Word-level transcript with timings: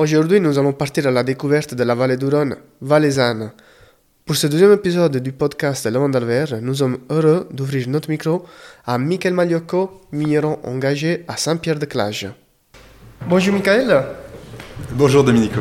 Aujourd'hui, 0.00 0.40
nous 0.40 0.58
allons 0.58 0.72
partir 0.72 1.06
à 1.08 1.10
la 1.10 1.22
découverte 1.22 1.74
de 1.74 1.84
la 1.84 1.94
vallée 1.94 2.16
du 2.16 2.24
Rhône, 2.24 2.56
valaisanne. 2.80 3.50
Pour 4.24 4.34
ce 4.34 4.46
deuxième 4.46 4.72
épisode 4.72 5.18
du 5.18 5.30
podcast 5.30 5.84
Le 5.84 5.98
Monde 5.98 6.16
Vert, 6.16 6.58
nous 6.62 6.76
sommes 6.76 7.00
heureux 7.10 7.46
d'ouvrir 7.50 7.86
notre 7.86 8.08
micro 8.08 8.46
à 8.86 8.96
Michael 8.96 9.34
Magliocco, 9.34 10.00
vigneron 10.10 10.58
engagé 10.64 11.26
à 11.28 11.36
Saint-Pierre-de-Clage. 11.36 12.28
Bonjour 13.28 13.52
Michael. 13.52 14.04
Bonjour 14.92 15.22
Domenico. 15.22 15.60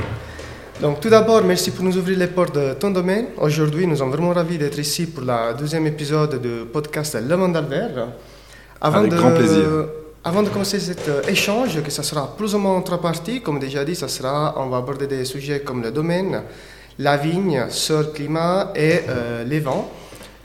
Donc 0.80 1.02
tout 1.02 1.10
d'abord, 1.10 1.44
merci 1.44 1.71
pour 1.71 1.84
nous 1.84 1.98
ouvrir 1.98 2.18
les 2.18 2.28
portes 2.28 2.56
de 2.56 2.76
ton 2.76 2.92
domaine. 2.92 3.26
Aujourd'hui, 3.40 3.88
nous 3.88 3.98
sommes 3.98 4.12
vraiment 4.12 4.32
ravis 4.32 4.58
d'être 4.58 4.80
ici 4.80 5.08
pour 5.08 5.26
le 5.26 5.54
deuxième 5.60 5.86
épisode 5.86 6.42
du 6.42 6.66
podcast 6.71 7.18
Le 7.28 7.36
Monde 7.36 7.62
Vert. 7.70 8.08
Avec 8.80 9.12
grand 9.12 9.32
plaisir. 9.32 9.66
Avant 10.24 10.44
de 10.44 10.50
commencer 10.50 10.80
cet 10.80 11.08
euh, 11.08 11.22
échange, 11.30 11.82
que 11.82 11.92
ça 11.92 12.04
sera 12.04 12.36
plus 12.36 12.54
ou 12.54 12.58
moins 12.58 12.76
en 12.76 12.82
trois 12.82 13.00
parties, 13.00 13.42
comme 13.42 13.58
déjà 13.58 13.86
dit, 13.86 13.96
ça 13.96 14.10
sera, 14.10 14.54
on 14.58 14.68
va 14.68 14.78
aborder 14.78 15.08
des 15.08 15.24
sujets 15.24 15.62
comme 15.62 15.82
le 15.82 15.92
domaine, 15.92 16.42
la 17.00 17.16
vigne, 17.16 17.64
le 17.89 18.04
climat 18.12 18.74
et 18.76 19.00
euh, 19.07 19.46
les 19.46 19.62
vents. 19.62 19.90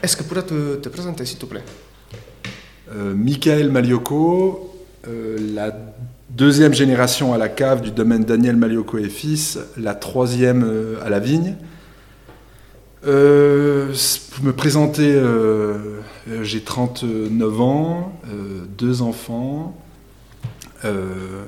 Est-ce 0.01 0.15
que 0.15 0.23
tu 0.23 0.29
pourrais 0.29 0.43
te, 0.43 0.87
présenter, 0.87 1.25
s'il 1.25 1.37
te 1.37 1.45
plaît? 1.45 1.63
Euh, 2.95 3.13
Michael 3.13 3.69
Malioco, 3.69 4.73
euh, 5.07 5.37
la 5.53 5.75
deuxième 6.29 6.73
génération 6.73 7.33
à 7.33 7.37
la 7.37 7.49
cave 7.49 7.81
du 7.81 7.91
domaine 7.91 8.23
Daniel 8.23 8.55
Malioco 8.55 8.97
et 8.97 9.09
fils, 9.09 9.59
la 9.77 9.93
troisième 9.93 10.97
à 11.03 11.09
la 11.09 11.19
vigne. 11.19 11.55
me 13.05 14.51
présenter, 14.51 15.21
euh, 16.27 16.43
j'ai 16.43 16.61
39 16.61 17.61
ans, 17.61 18.19
euh, 18.27 18.65
deux 18.77 19.01
enfants. 19.01 19.77
Euh, 20.83 21.43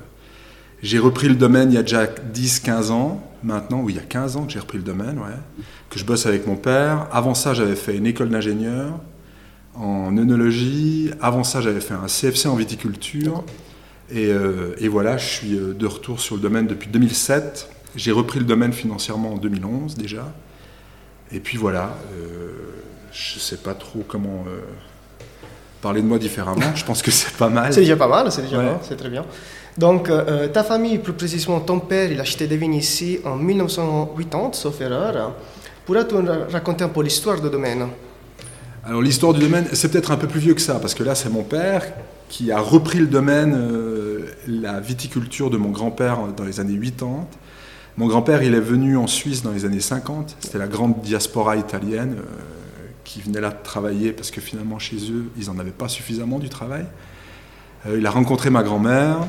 j'ai 0.82 0.98
repris 0.98 1.28
le 1.28 1.34
domaine 1.34 1.72
il 1.72 1.74
y 1.74 1.78
a 1.78 1.82
déjà 1.82 2.06
10-15 2.06 2.90
ans, 2.92 3.20
maintenant, 3.42 3.80
oui, 3.80 3.94
il 3.94 3.96
y 3.96 4.00
a 4.00 4.06
15 4.06 4.36
ans 4.36 4.46
que 4.46 4.52
j'ai 4.52 4.60
repris 4.60 4.78
le 4.78 4.84
domaine, 4.84 5.18
ouais, 5.18 5.64
que 5.90 5.98
je 5.98 6.04
bosse 6.04 6.26
avec 6.26 6.46
mon 6.46 6.54
père. 6.54 7.08
Avant 7.10 7.34
ça, 7.34 7.54
j'avais 7.54 7.74
fait 7.74 7.96
une 7.96 8.06
école 8.06 8.28
d'ingénieur 8.28 9.00
en 9.74 10.16
œnologie. 10.16 11.10
Avant 11.20 11.42
ça, 11.42 11.60
j'avais 11.60 11.80
fait 11.80 11.94
un 11.94 12.06
CFC 12.06 12.46
en 12.46 12.54
viticulture. 12.54 13.44
Et, 14.10 14.32
voilà, 14.88 15.18
je 15.18 15.26
suis 15.26 15.56
de 15.56 15.86
retour 15.86 16.20
sur 16.20 16.36
le 16.36 16.40
domaine 16.40 16.66
depuis 16.68 16.88
2007. 16.88 17.68
J'ai 17.96 18.12
repris 18.12 18.38
le 18.38 18.44
domaine 18.44 18.72
financièrement 18.72 19.34
en 19.34 19.36
2011 19.36 19.96
déjà. 19.96 20.32
Et 21.32 21.40
puis 21.40 21.58
voilà, 21.58 21.96
je 23.18 23.34
ne 23.34 23.40
sais 23.40 23.56
pas 23.56 23.74
trop 23.74 24.04
comment 24.06 24.44
euh, 24.46 24.60
parler 25.82 26.02
de 26.02 26.06
moi 26.06 26.18
différemment. 26.18 26.74
je 26.74 26.84
pense 26.84 27.02
que 27.02 27.10
c'est 27.10 27.32
pas 27.36 27.48
mal. 27.48 27.72
C'est 27.72 27.80
déjà 27.80 27.96
pas 27.96 28.08
mal, 28.08 28.30
c'est 28.30 28.42
déjà 28.42 28.78
c'est 28.82 28.96
très 28.96 29.10
bien. 29.10 29.24
Donc, 29.76 30.08
euh, 30.08 30.48
ta 30.48 30.64
famille, 30.64 30.98
plus 30.98 31.12
précisément 31.12 31.60
ton 31.60 31.78
père, 31.78 32.10
il 32.10 32.18
a 32.18 32.22
acheté 32.22 32.46
des 32.46 32.56
vignes 32.56 32.74
ici 32.74 33.20
en 33.24 33.36
1980, 33.36 34.50
sauf 34.52 34.80
erreur. 34.80 35.32
Pourrais-tu 35.84 36.14
raconter 36.50 36.84
un 36.84 36.88
peu 36.88 37.02
l'histoire 37.02 37.40
du 37.40 37.48
domaine? 37.48 37.88
Alors, 38.84 39.02
l'histoire 39.02 39.32
du 39.32 39.40
domaine, 39.40 39.66
c'est 39.72 39.90
peut-être 39.90 40.10
un 40.10 40.16
peu 40.16 40.26
plus 40.26 40.40
vieux 40.40 40.54
que 40.54 40.60
ça, 40.60 40.74
parce 40.80 40.94
que 40.94 41.02
là, 41.02 41.14
c'est 41.14 41.28
mon 41.28 41.42
père 41.42 41.84
qui 42.28 42.52
a 42.52 42.60
repris 42.60 42.98
le 42.98 43.06
domaine, 43.06 43.54
euh, 43.54 44.26
la 44.46 44.80
viticulture 44.80 45.50
de 45.50 45.56
mon 45.56 45.70
grand-père 45.70 46.18
dans 46.36 46.44
les 46.44 46.60
années 46.60 46.78
80. 46.78 47.26
Mon 47.96 48.06
grand-père, 48.06 48.42
il 48.42 48.54
est 48.54 48.60
venu 48.60 48.96
en 48.96 49.06
Suisse 49.06 49.42
dans 49.42 49.52
les 49.52 49.64
années 49.64 49.80
50. 49.80 50.36
C'était 50.40 50.58
la 50.58 50.68
grande 50.68 51.00
diaspora 51.00 51.56
italienne 51.56 52.16
qui 53.08 53.22
venaient 53.22 53.40
là 53.40 53.50
travailler 53.50 54.12
parce 54.12 54.30
que 54.30 54.42
finalement 54.42 54.78
chez 54.78 54.96
eux, 55.10 55.30
ils 55.38 55.46
n'en 55.46 55.58
avaient 55.58 55.70
pas 55.70 55.88
suffisamment 55.88 56.38
du 56.38 56.50
travail. 56.50 56.84
Euh, 57.86 57.96
il 57.98 58.06
a 58.06 58.10
rencontré 58.10 58.50
ma 58.50 58.62
grand-mère, 58.62 59.20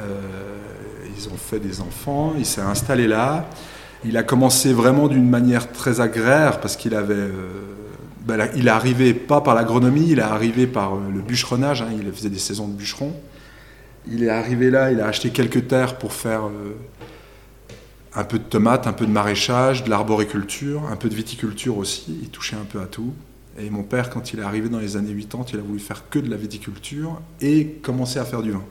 euh, 0.00 0.56
ils 1.16 1.28
ont 1.28 1.36
fait 1.36 1.60
des 1.60 1.80
enfants, 1.80 2.34
il 2.36 2.44
s'est 2.44 2.60
installé 2.60 3.06
là. 3.06 3.48
Il 4.04 4.16
a 4.16 4.24
commencé 4.24 4.72
vraiment 4.72 5.06
d'une 5.06 5.28
manière 5.28 5.70
très 5.70 6.00
agraire 6.00 6.60
parce 6.60 6.76
qu'il 6.76 6.94
avait... 6.94 7.14
Euh, 7.14 7.30
ben 8.26 8.48
il 8.56 8.66
est 8.66 8.70
arrivé 8.70 9.14
pas 9.14 9.40
par 9.40 9.54
l'agronomie, 9.54 10.08
il 10.10 10.18
est 10.18 10.22
arrivé 10.22 10.66
par 10.66 10.96
le 10.96 11.20
bûcheronnage, 11.20 11.80
hein, 11.80 11.88
il 11.96 12.12
faisait 12.12 12.28
des 12.28 12.38
saisons 12.38 12.66
de 12.66 12.74
bûcheron. 12.74 13.14
Il 14.10 14.24
est 14.24 14.28
arrivé 14.28 14.70
là, 14.70 14.90
il 14.90 15.00
a 15.00 15.06
acheté 15.06 15.30
quelques 15.30 15.68
terres 15.68 15.96
pour 15.96 16.12
faire 16.12 16.42
un 18.14 18.24
peu 18.24 18.38
de 18.38 18.44
tomates, 18.44 18.86
un 18.86 18.92
peu 18.92 19.06
de 19.06 19.12
maraîchage, 19.12 19.84
de 19.84 19.90
l'arboriculture, 19.90 20.82
un 20.90 20.96
peu 20.96 21.08
de 21.08 21.14
viticulture 21.14 21.78
aussi. 21.78 22.18
Il 22.22 22.28
touchait 22.28 22.56
un 22.56 22.64
peu 22.64 22.80
à 22.80 22.86
tout. 22.86 23.12
Et 23.58 23.70
mon 23.70 23.82
père, 23.82 24.08
quand 24.10 24.32
il 24.32 24.38
est 24.38 24.42
arrivé 24.42 24.68
dans 24.68 24.78
les 24.78 24.96
années 24.96 25.14
80, 25.14 25.44
il 25.52 25.58
a 25.58 25.62
voulu 25.62 25.80
faire 25.80 26.08
que 26.08 26.18
de 26.18 26.30
la 26.30 26.36
viticulture 26.36 27.20
et 27.40 27.66
commencer 27.82 28.18
à 28.18 28.24
faire 28.24 28.42
du 28.42 28.52
vin. 28.52 28.62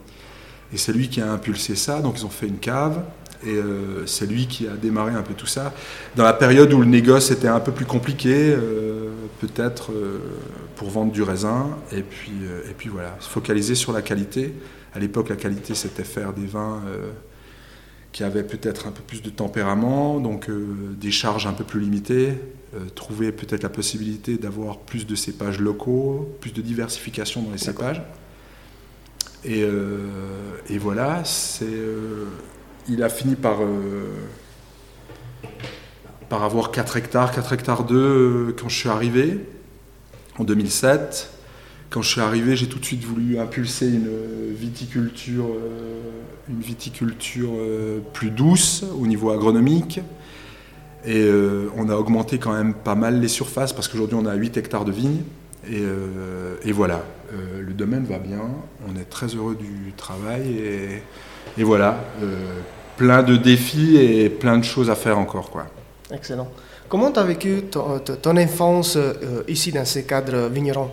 Et 0.74 0.78
c'est 0.78 0.94
lui 0.94 1.10
qui 1.10 1.22
a 1.22 1.32
impulsé 1.32 1.76
ça, 1.76 2.02
donc 2.02 2.20
ils 2.20 2.26
ont 2.26 2.30
fait 2.30 2.48
une 2.48 2.58
cave, 2.58 3.04
et 3.46 3.56
euh, 3.56 4.06
c'est 4.06 4.26
lui 4.26 4.48
qui 4.48 4.68
a 4.68 4.76
démarré 4.76 5.14
un 5.14 5.22
peu 5.22 5.34
tout 5.34 5.46
ça. 5.46 5.74
Dans 6.16 6.24
la 6.24 6.34
période 6.34 6.72
où 6.74 6.80
le 6.80 6.86
négoce 6.86 7.32
était 7.32 7.48
un 7.48 7.60
peu 7.60 7.72
plus 7.72 7.86
compliqué, 7.86 8.34
euh, 8.34 9.10
peut-être 9.40 9.92
euh, 9.92 10.20
pour 10.76 10.90
vendre 10.90 11.12
du 11.12 11.22
raisin, 11.22 11.70
et 11.92 12.02
puis, 12.02 12.34
et 12.70 12.74
puis 12.78 12.90
voilà, 12.90 13.16
se 13.20 13.30
focaliser 13.30 13.76
sur 13.76 13.94
la 13.94 14.02
qualité. 14.02 14.54
À 14.94 15.00
l'époque, 15.00 15.30
la 15.30 15.36
qualité, 15.36 15.76
c'était 15.76 16.04
faire 16.04 16.34
des 16.34 16.48
vins 16.48 16.82
qui 18.12 18.24
avaient 18.24 18.44
peut-être 18.44 18.88
un 18.88 18.92
peu 18.92 19.02
plus 19.02 19.22
de 19.22 19.30
tempérament, 19.30 20.20
donc 20.20 20.50
des 20.50 21.12
charges 21.12 21.46
un 21.46 21.54
peu 21.54 21.64
plus 21.64 21.80
limitées, 21.80 22.34
euh, 22.76 22.90
trouver 22.94 23.32
peut-être 23.32 23.64
la 23.64 23.70
possibilité 23.70 24.38
d'avoir 24.38 24.80
plus 24.80 25.08
de 25.08 25.16
cépages 25.16 25.58
locaux, 25.58 26.36
plus 26.42 26.52
de 26.52 26.62
diversification 26.62 27.42
dans 27.42 27.52
les 27.52 27.58
cépages. 27.58 28.02
Et, 29.46 29.64
euh, 29.64 30.02
et 30.70 30.78
voilà, 30.78 31.24
c'est, 31.24 31.64
euh, 31.64 32.26
il 32.90 33.04
a 33.04 33.10
fini 33.10 33.36
par, 33.36 33.60
par 36.28 36.44
avoir 36.44 36.72
4 36.72 36.98
hectares, 36.98 37.32
4 37.32 37.54
hectares 37.54 37.84
2 37.86 38.54
quand 38.60 38.68
je 38.68 38.76
suis 38.76 38.90
arrivé, 38.90 39.48
en 40.38 40.44
2007. 40.44 41.37
Quand 41.90 42.02
je 42.02 42.10
suis 42.10 42.22
arrivé, 42.22 42.56
j'ai 42.56 42.68
tout 42.68 42.80
de 42.80 42.86
suite 42.86 43.04
voulu 43.04 43.40
impulser 43.40 43.88
une 43.88 44.10
viticulture, 44.54 45.48
une 46.50 46.60
viticulture 46.60 47.52
plus 48.14 48.30
douce 48.30 48.84
au 49.00 49.08
niveau 49.08 49.32
agronomique. 49.32 50.02
Et 51.08 51.24
euh, 51.24 51.72
on 51.78 51.90
a 51.90 51.96
augmenté 51.96 52.38
quand 52.38 52.52
même 52.52 52.74
pas 52.74 52.96
mal 52.96 53.22
les 53.22 53.30
surfaces 53.30 53.72
parce 53.72 53.88
qu'aujourd'hui 53.88 54.18
on 54.20 54.26
a 54.26 54.36
8 54.36 54.58
hectares 54.58 54.84
de 54.84 54.92
vignes. 54.92 55.22
Et, 55.70 55.80
euh, 55.80 56.56
voilà, 56.74 57.04
euh, 57.34 57.62
le 57.62 57.74
domaine 57.74 58.06
va 58.06 58.20
bien, 58.20 58.42
on 58.88 59.00
est 59.00 59.10
très 59.10 59.28
heureux 59.28 59.56
du 59.56 59.94
travail 59.96 60.58
et, 61.58 61.64
voilà, 61.64 62.00
plein 62.98 63.24
de 63.24 63.36
défis 63.36 63.98
et 63.98 64.30
plein 64.30 64.58
de 64.58 64.64
choses 64.64 64.90
à 64.90 64.96
faire 64.96 65.18
encore. 65.18 65.50
Quoi. 65.50 65.66
Excellent. 66.12 66.50
Comment 66.88 67.12
tu 67.12 67.20
as 67.20 67.24
vécu 67.24 67.64
ton, 67.72 68.38
enfance 68.38 68.98
ici 69.48 69.72
dans 69.72 69.86
ces 69.86 70.04
cadres 70.04 70.50
vignerons? 70.50 70.92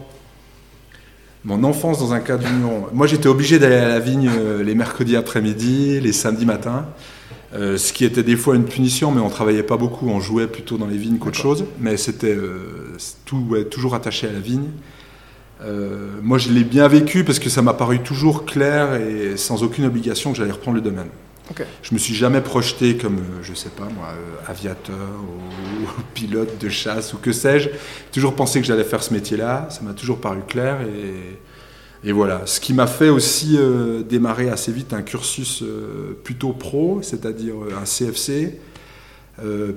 Mon 1.44 1.62
enfance 1.64 1.98
dans 1.98 2.12
un 2.12 2.20
cadre 2.20 2.46
vigneron. 2.46 2.86
Moi, 2.92 3.06
j'étais 3.06 3.28
obligé 3.28 3.58
d'aller 3.58 3.76
à 3.76 3.88
la 3.88 4.00
vigne 4.00 4.30
les 4.64 4.74
mercredis 4.74 5.16
après-midi, 5.16 6.00
les 6.00 6.12
samedis 6.12 6.46
matins. 6.46 6.86
Euh, 7.54 7.78
ce 7.78 7.92
qui 7.92 8.04
était 8.04 8.24
des 8.24 8.36
fois 8.36 8.56
une 8.56 8.64
punition, 8.64 9.12
mais 9.12 9.20
on 9.20 9.28
travaillait 9.28 9.62
pas 9.62 9.76
beaucoup, 9.76 10.08
on 10.08 10.18
jouait 10.18 10.48
plutôt 10.48 10.76
dans 10.76 10.88
les 10.88 10.96
vignes 10.96 11.18
qu'autre 11.18 11.38
chose, 11.38 11.64
mais 11.78 11.96
c'était 11.96 12.34
euh, 12.34 12.96
tout 13.24 13.56
toujours 13.70 13.94
attaché 13.94 14.26
à 14.26 14.32
la 14.32 14.40
vigne. 14.40 14.70
Euh, 15.62 16.08
moi, 16.20 16.38
je 16.38 16.50
l'ai 16.50 16.64
bien 16.64 16.88
vécu 16.88 17.22
parce 17.22 17.38
que 17.38 17.48
ça 17.48 17.62
m'a 17.62 17.72
paru 17.72 18.00
toujours 18.00 18.44
clair 18.44 18.94
et 18.96 19.36
sans 19.36 19.62
aucune 19.62 19.84
obligation 19.84 20.32
que 20.32 20.38
j'allais 20.38 20.50
reprendre 20.50 20.76
le 20.76 20.82
domaine. 20.82 21.08
Je 21.82 21.92
me 21.92 21.98
suis 21.98 22.14
jamais 22.14 22.40
projeté 22.40 22.96
comme, 22.96 23.18
je 23.42 23.52
sais 23.54 23.68
pas 23.68 23.84
moi, 23.84 24.08
aviateur 24.46 24.94
ou, 24.96 26.02
pilote 26.14 26.58
de 26.58 26.68
chasse 26.68 27.12
ou 27.12 27.18
que 27.18 27.32
sais-je. 27.32 27.68
Toujours 28.12 28.34
pensé 28.34 28.60
que 28.60 28.66
j'allais 28.66 28.84
faire 28.84 29.02
ce 29.02 29.12
métier-là. 29.12 29.68
Ça 29.70 29.82
m'a 29.82 29.92
toujours 29.92 30.20
paru 30.20 30.40
clair 30.48 30.80
et 30.82 31.38
et 32.06 32.12
voilà, 32.12 32.42
ce 32.44 32.60
qui 32.60 32.74
m'a 32.74 32.86
fait 32.86 33.08
aussi 33.08 33.56
euh, 33.58 34.02
démarrer 34.02 34.50
assez 34.50 34.70
vite 34.70 34.92
un 34.92 35.00
cursus 35.00 35.62
euh, 35.62 36.12
plutôt 36.22 36.52
pro, 36.52 37.00
c'est-à-dire 37.02 37.54
euh, 37.54 37.78
un 37.80 37.84
CFC, 37.84 38.60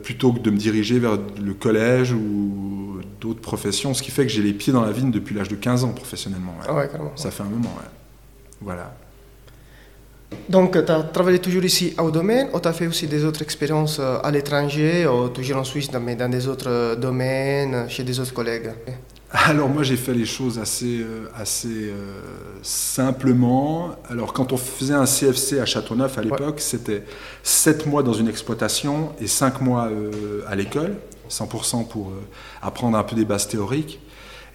plutôt 0.03 0.33
que 0.33 0.39
de 0.39 0.51
me 0.51 0.57
diriger 0.57 0.99
vers 0.99 1.17
le 1.41 1.53
collège 1.55 2.11
ou 2.13 2.99
d'autres 3.19 3.39
professions, 3.39 3.95
ce 3.95 4.03
qui 4.03 4.11
fait 4.11 4.23
que 4.23 4.31
j'ai 4.31 4.43
les 4.43 4.53
pieds 4.53 4.71
dans 4.71 4.85
la 4.85 4.91
vigne 4.91 5.09
depuis 5.09 5.33
l'âge 5.33 5.47
de 5.47 5.55
15 5.55 5.83
ans 5.83 5.93
professionnellement. 5.93 6.53
Ah 6.67 6.75
ouais. 6.75 6.87
Ça 7.15 7.31
fait 7.31 7.41
un 7.41 7.47
moment, 7.47 7.73
ouais. 7.79 7.89
Voilà. 8.61 8.93
Donc, 10.49 10.73
tu 10.85 10.91
as 10.91 11.03
travaillé 11.03 11.39
toujours 11.39 11.63
ici 11.63 11.93
au 11.97 12.11
domaine 12.11 12.49
ou 12.53 12.59
tu 12.59 12.67
as 12.67 12.73
fait 12.73 12.87
aussi 12.87 13.07
des 13.07 13.23
autres 13.25 13.41
expériences 13.41 13.99
à 13.99 14.29
l'étranger 14.31 15.07
ou 15.07 15.29
toujours 15.29 15.57
en 15.57 15.63
Suisse, 15.63 15.89
mais 16.01 16.15
dans 16.15 16.29
des 16.29 16.47
autres 16.47 16.95
domaines, 16.95 17.89
chez 17.89 18.03
des 18.03 18.19
autres 18.19 18.33
collègues? 18.33 18.71
Alors 19.29 19.67
moi 19.67 19.83
j'ai 19.83 19.97
fait 19.97 20.13
les 20.13 20.25
choses 20.25 20.57
assez, 20.57 21.01
euh, 21.01 21.29
assez 21.35 21.89
euh, 21.89 22.21
simplement. 22.61 23.91
Alors 24.09 24.31
quand 24.31 24.53
on 24.53 24.57
faisait 24.57 24.93
un 24.93 25.05
CFC 25.05 25.59
à 25.59 25.65
Châteauneuf 25.65 26.17
à 26.17 26.21
l'époque, 26.21 26.61
c'était 26.61 27.03
7 27.43 27.87
mois 27.87 28.03
dans 28.03 28.13
une 28.13 28.29
exploitation 28.29 29.11
et 29.19 29.27
5 29.27 29.59
mois 29.59 29.87
euh, 29.87 30.41
à 30.47 30.55
l'école, 30.55 30.95
100% 31.29 31.87
pour 31.87 32.13
apprendre 32.61 32.97
un 32.97 33.03
peu 33.03 33.17
des 33.17 33.25
bases 33.25 33.49
théoriques. 33.49 33.99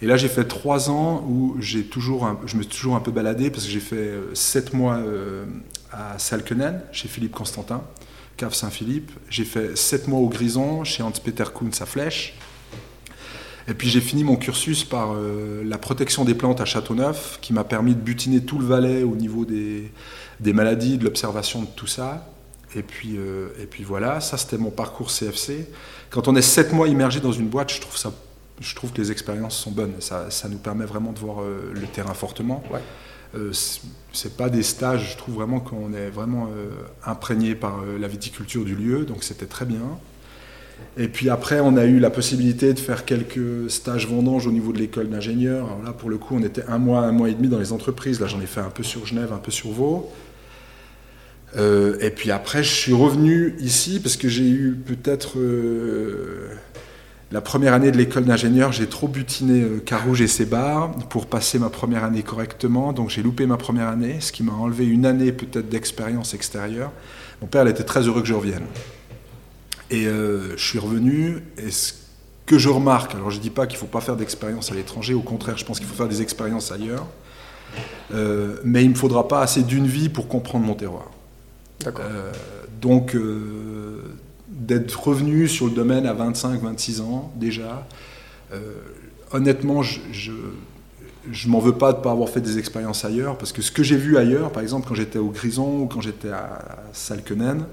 Et 0.01 0.05
là 0.07 0.17
j'ai 0.17 0.27
fait 0.27 0.45
3 0.45 0.89
ans 0.89 1.25
où 1.27 1.55
j'ai 1.59 1.83
toujours 1.83 2.27
je 2.45 2.57
me 2.57 2.63
suis 2.63 2.71
toujours 2.71 2.95
un 2.95 2.99
peu 2.99 3.11
baladé 3.11 3.49
parce 3.49 3.65
que 3.65 3.71
j'ai 3.71 3.79
fait 3.79 4.11
7 4.33 4.73
mois 4.73 4.99
à 5.91 6.17
Salkenen 6.19 6.81
chez 6.91 7.07
Philippe 7.07 7.33
Constantin 7.33 7.83
Cave 8.37 8.53
Saint-Philippe. 8.53 9.11
J'ai 9.29 9.45
fait 9.45 9.77
7 9.77 10.07
mois 10.07 10.19
au 10.19 10.27
Grison, 10.27 10.83
chez 10.83 11.03
Hans-Peter 11.03 11.45
Kuhn, 11.53 11.71
sa 11.71 11.85
flèche. 11.85 12.35
Et 13.67 13.73
puis 13.73 13.87
j'ai 13.87 14.01
fini 14.01 14.23
mon 14.23 14.35
cursus 14.35 14.83
par 14.83 15.13
euh, 15.13 15.63
la 15.65 15.77
protection 15.77 16.25
des 16.25 16.33
plantes 16.33 16.59
à 16.59 16.65
Châteauneuf, 16.65 17.39
qui 17.41 17.53
m'a 17.53 17.63
permis 17.63 17.95
de 17.95 17.99
butiner 17.99 18.41
tout 18.41 18.59
le 18.59 18.65
Valais 18.65 19.03
au 19.03 19.15
niveau 19.15 19.45
des, 19.45 19.89
des 20.39 20.53
maladies, 20.53 20.97
de 20.97 21.05
l'observation 21.05 21.61
de 21.61 21.67
tout 21.67 21.87
ça. 21.87 22.27
Et 22.75 22.81
puis, 22.81 23.15
euh, 23.17 23.49
et 23.61 23.65
puis 23.65 23.83
voilà, 23.83 24.19
ça 24.19 24.37
c'était 24.37 24.57
mon 24.57 24.71
parcours 24.71 25.09
CFC. 25.09 25.69
Quand 26.09 26.27
on 26.27 26.35
est 26.35 26.41
7 26.41 26.73
mois 26.73 26.87
immergé 26.87 27.19
dans 27.19 27.31
une 27.31 27.47
boîte, 27.47 27.71
je 27.71 27.79
trouve, 27.79 27.97
ça, 27.97 28.11
je 28.63 28.75
trouve 28.75 28.91
que 28.91 29.01
les 29.01 29.11
expériences 29.11 29.57
sont 29.57 29.71
bonnes. 29.71 29.93
Ça, 29.99 30.31
ça 30.31 30.49
nous 30.49 30.57
permet 30.57 30.85
vraiment 30.85 31.11
de 31.11 31.19
voir 31.19 31.41
euh, 31.41 31.71
le 31.73 31.87
terrain 31.87 32.13
fortement. 32.13 32.63
Ouais. 32.71 32.79
Euh, 33.35 33.51
c'est 34.13 34.37
pas 34.37 34.49
des 34.49 34.63
stages, 34.63 35.11
je 35.11 35.17
trouve 35.17 35.35
vraiment 35.35 35.59
qu'on 35.59 35.93
est 35.93 36.09
vraiment 36.09 36.49
imprégné 37.03 37.55
par 37.55 37.81
la 37.83 38.07
viticulture 38.07 38.63
du 38.63 38.75
lieu, 38.75 39.05
donc 39.05 39.23
c'était 39.23 39.47
très 39.47 39.65
bien. 39.65 39.97
Et 40.97 41.07
puis 41.07 41.29
après, 41.29 41.59
on 41.59 41.75
a 41.75 41.85
eu 41.85 41.99
la 41.99 42.11
possibilité 42.11 42.73
de 42.73 42.79
faire 42.79 43.05
quelques 43.05 43.71
stages 43.71 44.07
vendanges 44.07 44.45
au 44.45 44.51
niveau 44.51 44.71
de 44.71 44.77
l'école 44.77 45.09
d'ingénieurs. 45.09 45.65
Alors 45.65 45.83
là, 45.83 45.91
pour 45.91 46.09
le 46.09 46.17
coup, 46.17 46.35
on 46.35 46.43
était 46.43 46.63
un 46.67 46.77
mois, 46.77 46.99
un 46.99 47.11
mois 47.11 47.29
et 47.29 47.33
demi 47.33 47.47
dans 47.47 47.59
les 47.59 47.73
entreprises. 47.73 48.19
Là, 48.19 48.27
j'en 48.27 48.41
ai 48.41 48.45
fait 48.45 48.61
un 48.61 48.69
peu 48.69 48.83
sur 48.83 49.05
Genève, 49.05 49.33
un 49.33 49.37
peu 49.37 49.51
sur 49.51 49.71
Vaud. 49.71 50.11
Euh, 51.55 51.97
et 51.99 52.09
puis 52.09 52.31
après, 52.31 52.63
je 52.63 52.73
suis 52.73 52.93
revenu 52.93 53.55
ici 53.59 53.99
parce 53.99 54.17
que 54.17 54.27
j'ai 54.27 54.47
eu 54.47 54.75
peut-être 54.85 55.39
euh, 55.39 56.49
la 57.33 57.41
première 57.41 57.73
année 57.73 57.91
de 57.91 57.97
l'école 57.97 58.25
d'ingénieur, 58.25 58.71
j'ai 58.71 58.85
trop 58.87 59.07
butiné 59.07 59.63
euh, 59.63 59.79
Carouge 59.79 60.21
et 60.21 60.27
ses 60.27 60.45
bars 60.45 60.91
pour 61.09 61.25
passer 61.25 61.57
ma 61.57 61.71
première 61.71 62.03
année 62.03 62.21
correctement. 62.21 62.93
Donc 62.93 63.09
j'ai 63.09 63.23
loupé 63.23 63.47
ma 63.47 63.57
première 63.57 63.87
année, 63.87 64.17
ce 64.19 64.31
qui 64.31 64.43
m'a 64.43 64.53
enlevé 64.53 64.85
une 64.85 65.03
année 65.03 65.31
peut-être 65.31 65.67
d'expérience 65.67 66.35
extérieure. 66.35 66.91
Mon 67.41 67.47
père, 67.47 67.63
il 67.63 67.71
était 67.71 67.83
très 67.83 68.01
heureux 68.01 68.21
que 68.21 68.27
je 68.27 68.35
revienne. 68.35 68.65
Et 69.89 70.05
euh, 70.05 70.55
je 70.55 70.63
suis 70.63 70.77
revenu, 70.77 71.41
et 71.57 71.71
ce 71.71 71.93
que 72.45 72.59
je 72.59 72.69
remarque, 72.69 73.15
alors 73.15 73.31
je 73.31 73.37
ne 73.37 73.41
dis 73.41 73.49
pas 73.49 73.65
qu'il 73.65 73.77
ne 73.77 73.79
faut 73.79 73.87
pas 73.87 74.01
faire 74.01 74.15
d'expérience 74.15 74.71
à 74.71 74.75
l'étranger, 74.75 75.15
au 75.15 75.21
contraire, 75.21 75.57
je 75.57 75.65
pense 75.65 75.79
qu'il 75.79 75.87
faut 75.87 75.95
faire 75.95 76.07
des 76.07 76.21
expériences 76.21 76.71
ailleurs, 76.71 77.07
euh, 78.13 78.57
mais 78.63 78.83
il 78.83 78.89
ne 78.89 78.93
me 78.93 78.97
faudra 78.97 79.27
pas 79.27 79.41
assez 79.41 79.63
d'une 79.63 79.87
vie 79.87 80.09
pour 80.09 80.27
comprendre 80.27 80.67
mon 80.67 80.75
terroir. 80.75 81.09
Euh, 81.87 82.31
donc, 82.81 83.15
euh, 83.15 84.12
d'être 84.53 85.07
revenu 85.07 85.47
sur 85.47 85.65
le 85.65 85.71
domaine 85.71 86.05
à 86.05 86.13
25-26 86.13 87.01
ans 87.01 87.31
déjà, 87.35 87.87
euh, 88.53 88.59
honnêtement, 89.31 89.81
je, 89.81 89.99
je, 90.11 90.31
je 91.31 91.47
m'en 91.47 91.59
veux 91.59 91.75
pas 91.75 91.91
de 91.91 91.97
ne 91.97 92.03
pas 92.03 92.11
avoir 92.11 92.29
fait 92.29 92.41
des 92.41 92.57
expériences 92.57 93.05
ailleurs, 93.05 93.37
parce 93.37 93.51
que 93.51 93.61
ce 93.61 93.71
que 93.71 93.83
j'ai 93.83 93.97
vu 93.97 94.17
ailleurs, 94.17 94.51
par 94.51 94.61
exemple 94.61 94.87
quand 94.87 94.95
j'étais 94.95 95.19
au 95.19 95.29
Grison 95.29 95.81
ou 95.81 95.87
quand 95.87 96.01
j'étais 96.01 96.29
à 96.29 96.83
Salkenen, 96.93 97.65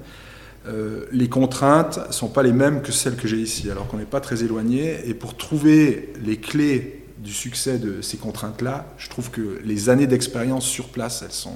euh, 0.67 1.05
les 1.11 1.27
contraintes 1.27 1.99
ne 2.07 2.13
sont 2.13 2.27
pas 2.27 2.43
les 2.43 2.51
mêmes 2.51 2.81
que 2.81 2.91
celles 2.91 3.15
que 3.15 3.27
j'ai 3.27 3.37
ici, 3.37 3.69
alors 3.71 3.87
qu'on 3.87 3.97
n'est 3.97 4.05
pas 4.05 4.21
très 4.21 4.43
éloigné. 4.43 5.07
Et 5.07 5.13
pour 5.13 5.35
trouver 5.35 6.13
les 6.23 6.37
clés 6.37 7.03
du 7.17 7.33
succès 7.33 7.79
de 7.79 8.01
ces 8.01 8.17
contraintes-là, 8.17 8.85
je 8.97 9.09
trouve 9.09 9.31
que 9.31 9.59
les 9.63 9.89
années 9.89 10.07
d'expérience 10.07 10.65
sur 10.65 10.89
place, 10.89 11.23
elles 11.23 11.31
sont, 11.31 11.55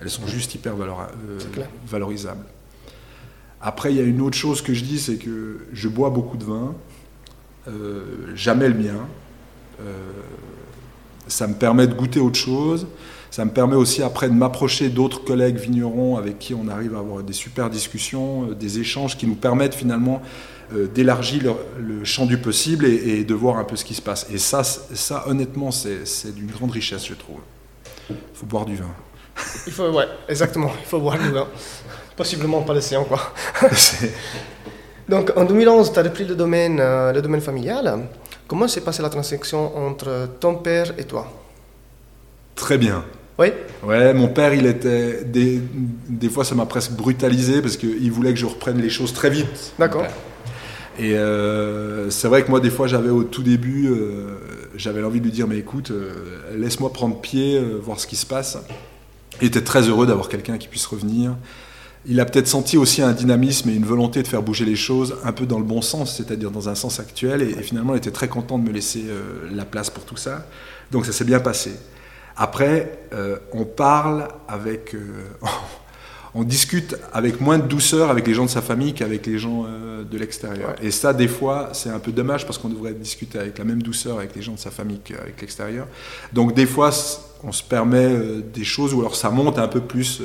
elles 0.00 0.10
sont 0.10 0.26
juste 0.26 0.54
hyper 0.54 0.74
valora 0.74 1.08
euh, 1.28 1.38
valorisables. 1.86 2.44
Après, 3.62 3.92
il 3.92 3.96
y 3.96 4.00
a 4.00 4.04
une 4.04 4.20
autre 4.22 4.36
chose 4.36 4.62
que 4.62 4.72
je 4.72 4.84
dis, 4.84 4.98
c'est 4.98 5.16
que 5.16 5.58
je 5.72 5.88
bois 5.88 6.10
beaucoup 6.10 6.38
de 6.38 6.44
vin, 6.44 6.74
euh, 7.68 8.04
jamais 8.34 8.68
le 8.68 8.74
mien. 8.74 9.06
Euh, 9.80 9.92
ça 11.28 11.46
me 11.46 11.54
permet 11.54 11.86
de 11.86 11.94
goûter 11.94 12.20
autre 12.20 12.38
chose. 12.38 12.86
Ça 13.30 13.44
me 13.44 13.50
permet 13.50 13.76
aussi 13.76 14.02
après 14.02 14.28
de 14.28 14.34
m'approcher 14.34 14.88
d'autres 14.88 15.22
collègues 15.22 15.56
vignerons 15.56 16.16
avec 16.16 16.38
qui 16.38 16.54
on 16.54 16.68
arrive 16.68 16.96
à 16.96 16.98
avoir 16.98 17.22
des 17.22 17.32
super 17.34 17.70
discussions, 17.70 18.50
euh, 18.50 18.54
des 18.54 18.78
échanges 18.80 19.16
qui 19.16 19.26
nous 19.26 19.36
permettent 19.36 19.74
finalement 19.74 20.22
d'élargir 20.94 21.56
le, 21.80 22.04
champ 22.04 22.26
du 22.26 22.38
possible 22.38 22.84
et, 22.84 23.24
de 23.24 23.34
voir 23.34 23.56
un 23.56 23.64
peu 23.64 23.74
ce 23.74 23.84
qui 23.84 23.94
se 23.94 24.00
passe. 24.00 24.28
Et 24.32 24.38
ça, 24.38 24.62
ça 24.62 25.24
honnêtement, 25.26 25.72
c'est 25.72 26.32
d'une 26.32 26.46
grande 26.46 26.70
richesse, 26.70 27.08
je 27.08 27.14
trouve. 27.14 27.40
Il 28.08 28.16
faut 28.34 28.46
boire 28.46 28.66
du 28.66 28.76
vin. 28.76 28.94
Il 29.66 29.72
faut, 29.72 29.90
ouais, 29.90 30.06
exactement, 30.28 30.70
il 30.80 30.86
faut 30.86 31.00
boire 31.00 31.18
du 31.18 31.28
vin. 31.28 31.48
Possiblement 32.20 32.60
pas 32.60 32.74
l'océan, 32.74 33.04
quoi. 33.04 33.32
Donc 35.08 35.32
en 35.36 35.46
2011, 35.46 35.90
tu 35.90 35.98
as 35.98 36.02
repris 36.02 36.26
le 36.26 36.34
domaine, 36.34 36.76
euh, 36.78 37.14
le 37.14 37.22
domaine 37.22 37.40
familial. 37.40 37.98
Comment 38.46 38.68
s'est 38.68 38.82
passée 38.82 39.00
la 39.00 39.08
transaction 39.08 39.74
entre 39.74 40.28
ton 40.38 40.56
père 40.56 40.92
et 40.98 41.04
toi? 41.04 41.32
Très 42.54 42.76
bien. 42.76 43.06
Oui 43.38 43.46
Ouais, 43.82 44.12
mon 44.12 44.28
père, 44.28 44.52
il 44.52 44.66
était. 44.66 45.24
Des, 45.24 45.62
des 46.10 46.28
fois, 46.28 46.44
ça 46.44 46.54
m'a 46.54 46.66
presque 46.66 46.90
brutalisé 46.90 47.62
parce 47.62 47.78
qu'il 47.78 48.12
voulait 48.12 48.34
que 48.34 48.38
je 48.38 48.44
reprenne 48.44 48.82
les 48.82 48.90
choses 48.90 49.14
très 49.14 49.30
vite. 49.30 49.72
D'accord. 49.78 50.04
Et 50.98 51.14
euh, 51.14 52.10
c'est 52.10 52.28
vrai 52.28 52.44
que 52.44 52.50
moi, 52.50 52.60
des 52.60 52.68
fois, 52.68 52.86
j'avais 52.86 53.08
au 53.08 53.24
tout 53.24 53.42
début, 53.42 53.88
euh, 53.88 54.36
j'avais 54.76 55.00
l'envie 55.00 55.20
de 55.20 55.24
lui 55.24 55.32
dire 55.32 55.48
Mais 55.48 55.56
écoute, 55.56 55.90
laisse-moi 56.54 56.92
prendre 56.92 57.18
pied, 57.18 57.58
voir 57.80 57.98
ce 57.98 58.06
qui 58.06 58.16
se 58.16 58.26
passe. 58.26 58.58
Il 59.40 59.46
était 59.46 59.64
très 59.64 59.88
heureux 59.88 60.06
d'avoir 60.06 60.28
quelqu'un 60.28 60.58
qui 60.58 60.68
puisse 60.68 60.84
revenir. 60.84 61.34
Il 62.06 62.18
a 62.18 62.24
peut-être 62.24 62.46
senti 62.46 62.78
aussi 62.78 63.02
un 63.02 63.12
dynamisme 63.12 63.68
et 63.68 63.74
une 63.74 63.84
volonté 63.84 64.22
de 64.22 64.28
faire 64.28 64.42
bouger 64.42 64.64
les 64.64 64.76
choses 64.76 65.16
un 65.22 65.32
peu 65.32 65.44
dans 65.44 65.58
le 65.58 65.64
bon 65.64 65.82
sens, 65.82 66.16
c'est-à-dire 66.16 66.50
dans 66.50 66.68
un 66.68 66.74
sens 66.74 66.98
actuel. 66.98 67.42
Et, 67.42 67.50
et, 67.50 67.62
finalement, 67.62 67.94
il 67.94 67.98
était 67.98 68.10
très 68.10 68.28
content 68.28 68.58
de 68.58 68.66
me 68.66 68.72
laisser 68.72 69.04
euh, 69.08 69.48
la 69.52 69.66
place 69.66 69.90
pour 69.90 70.04
tout 70.04 70.16
ça. 70.16 70.46
Donc 70.90 71.04
ça 71.04 71.12
s'est 71.12 71.24
bien 71.24 71.40
passé. 71.40 71.72
Après, 72.36 73.00
euh, 73.12 73.36
on 73.52 73.64
parle 73.64 74.28
avec. 74.48 74.94
Euh, 74.94 75.24
on 76.34 76.42
discute 76.44 76.96
avec 77.12 77.40
moins 77.40 77.58
de 77.58 77.66
douceur 77.66 78.08
avec 78.08 78.26
les 78.26 78.34
gens 78.34 78.44
de 78.44 78.50
sa 78.50 78.62
famille 78.62 78.94
qu'avec 78.94 79.26
les 79.26 79.36
gens 79.36 79.66
de 80.08 80.16
l'extérieur. 80.16 80.68
Ouais. 80.68 80.86
Et 80.86 80.92
ça, 80.92 81.12
des 81.12 81.26
fois, 81.26 81.70
c'est 81.72 81.90
un 81.90 81.98
peu 81.98 82.12
dommage 82.12 82.46
parce 82.46 82.56
qu'on 82.56 82.68
devrait 82.68 82.94
discuter 82.94 83.36
avec 83.36 83.58
la 83.58 83.64
même 83.64 83.82
douceur 83.82 84.18
avec 84.18 84.36
les 84.36 84.40
gens 84.40 84.52
de 84.52 84.58
sa 84.60 84.70
famille 84.70 85.00
qu'avec 85.02 85.40
l'extérieur. 85.40 85.88
Donc, 86.32 86.54
des 86.54 86.66
fois, 86.66 86.92
on 87.42 87.50
se 87.50 87.64
permet 87.64 88.16
des 88.54 88.62
choses 88.62 88.94
ou 88.94 89.00
alors 89.00 89.16
ça 89.16 89.30
monte 89.30 89.58
un 89.58 89.66
peu 89.66 89.80
plus 89.80 90.22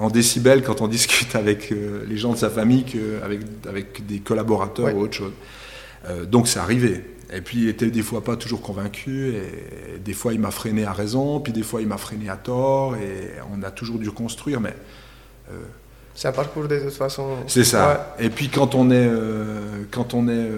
en 0.00 0.08
décibels 0.08 0.62
quand 0.62 0.80
on 0.80 0.88
discute 0.88 1.34
avec 1.36 1.70
euh, 1.70 2.04
les 2.08 2.16
gens 2.16 2.32
de 2.32 2.38
sa 2.38 2.50
famille 2.50 2.84
qu'avec 2.84 3.40
avec 3.68 4.06
des 4.06 4.18
collaborateurs 4.18 4.86
ouais. 4.86 4.92
ou 4.92 5.00
autre 5.02 5.14
chose. 5.14 5.32
Euh, 6.08 6.24
donc, 6.24 6.48
c'est 6.48 6.58
arrivé. 6.58 7.04
Et 7.32 7.42
puis 7.42 7.58
il 7.58 7.68
était 7.68 7.90
des 7.90 8.02
fois 8.02 8.24
pas 8.24 8.36
toujours 8.36 8.60
convaincu, 8.60 9.34
et 9.34 9.98
des 9.98 10.14
fois 10.14 10.32
il 10.32 10.40
m'a 10.40 10.50
freiné 10.50 10.84
à 10.84 10.92
raison, 10.92 11.38
puis 11.38 11.52
des 11.52 11.62
fois 11.62 11.80
il 11.80 11.86
m'a 11.86 11.96
freiné 11.96 12.28
à 12.28 12.36
tort, 12.36 12.96
et 12.96 13.30
on 13.52 13.62
a 13.62 13.70
toujours 13.70 13.98
dû 13.98 14.10
construire, 14.10 14.60
mais... 14.60 14.74
Euh, 15.50 15.60
c'est 16.12 16.26
un 16.26 16.32
parcours 16.32 16.66
de 16.66 16.78
toute 16.78 16.92
façon. 16.92 17.36
C'est 17.46 17.64
ça. 17.64 18.14
Ouais. 18.18 18.26
Et 18.26 18.30
puis 18.30 18.48
quand 18.48 18.74
on 18.74 18.90
est, 18.90 19.06
euh, 19.08 19.84
quand 19.92 20.12
on 20.12 20.28
est 20.28 20.50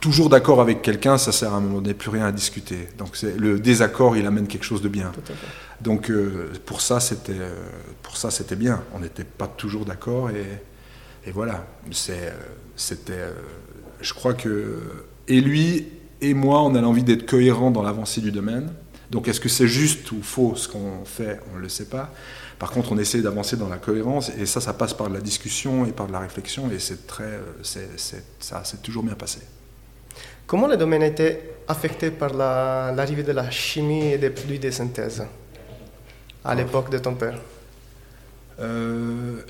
toujours 0.00 0.28
d'accord 0.30 0.60
avec 0.60 0.82
quelqu'un, 0.82 1.18
ça 1.18 1.30
sert 1.30 1.52
à 1.52 1.56
un 1.56 1.60
moment 1.60 1.80
donné 1.80 1.94
plus 1.94 2.10
rien 2.10 2.26
à 2.26 2.32
discuter. 2.32 2.88
Donc 2.98 3.20
le 3.22 3.60
désaccord, 3.60 4.16
il 4.16 4.26
amène 4.26 4.46
quelque 4.46 4.64
chose 4.64 4.82
de 4.82 4.88
bien. 4.88 5.12
Donc 5.80 6.10
euh, 6.10 6.50
pour 6.66 6.80
ça, 6.80 7.00
c'était 7.00 7.32
pour 8.02 8.16
ça 8.16 8.30
c'était 8.30 8.56
bien. 8.56 8.82
On 8.94 9.00
n'était 9.00 9.24
pas 9.24 9.46
toujours 9.46 9.84
d'accord, 9.84 10.30
et, 10.30 10.46
et 11.26 11.30
voilà. 11.30 11.66
C'était, 11.92 13.24
je 14.00 14.14
crois 14.14 14.34
que 14.34 14.78
et 15.28 15.40
lui 15.40 15.86
et 16.22 16.34
moi, 16.34 16.62
on 16.62 16.74
a 16.74 16.80
l'envie 16.80 17.04
d'être 17.04 17.26
cohérents 17.26 17.70
dans 17.70 17.82
l'avancée 17.82 18.20
du 18.20 18.32
domaine. 18.32 18.72
Donc 19.10 19.26
est-ce 19.26 19.40
que 19.40 19.48
c'est 19.48 19.68
juste 19.68 20.12
ou 20.12 20.22
faux 20.22 20.54
ce 20.56 20.68
qu'on 20.68 21.04
fait? 21.04 21.40
On 21.52 21.56
ne 21.56 21.62
le 21.62 21.68
sait 21.68 21.86
pas. 21.86 22.12
Par 22.58 22.70
contre, 22.70 22.92
on 22.92 22.98
essaie 22.98 23.22
d'avancer 23.22 23.56
dans 23.56 23.68
la 23.68 23.78
cohérence 23.78 24.30
et 24.38 24.44
ça, 24.46 24.60
ça 24.60 24.74
passe 24.74 24.92
par 24.92 25.08
de 25.08 25.14
la 25.14 25.20
discussion 25.20 25.86
et 25.86 25.92
par 25.92 26.06
de 26.06 26.12
la 26.12 26.20
réflexion 26.20 26.70
et 26.70 26.78
c'est 26.78 27.06
très, 27.06 27.40
c'est, 27.62 27.88
ça 28.38 28.64
s'est 28.64 28.76
toujours 28.78 29.02
bien 29.02 29.14
passé. 29.14 29.40
Comment 30.50 30.66
le 30.66 30.76
domaine 30.76 31.04
a 31.04 31.06
été 31.06 31.38
affecté 31.68 32.10
par 32.10 32.34
la, 32.34 32.92
l'arrivée 32.96 33.22
de 33.22 33.30
la 33.30 33.52
chimie 33.52 34.08
et 34.08 34.18
des 34.18 34.30
produits 34.30 34.58
de 34.58 34.68
synthèse 34.72 35.22
à 36.44 36.56
l'époque 36.56 36.90
de 36.90 36.98
ton 36.98 37.14
père? 37.14 37.38
Euh, 38.58 39.42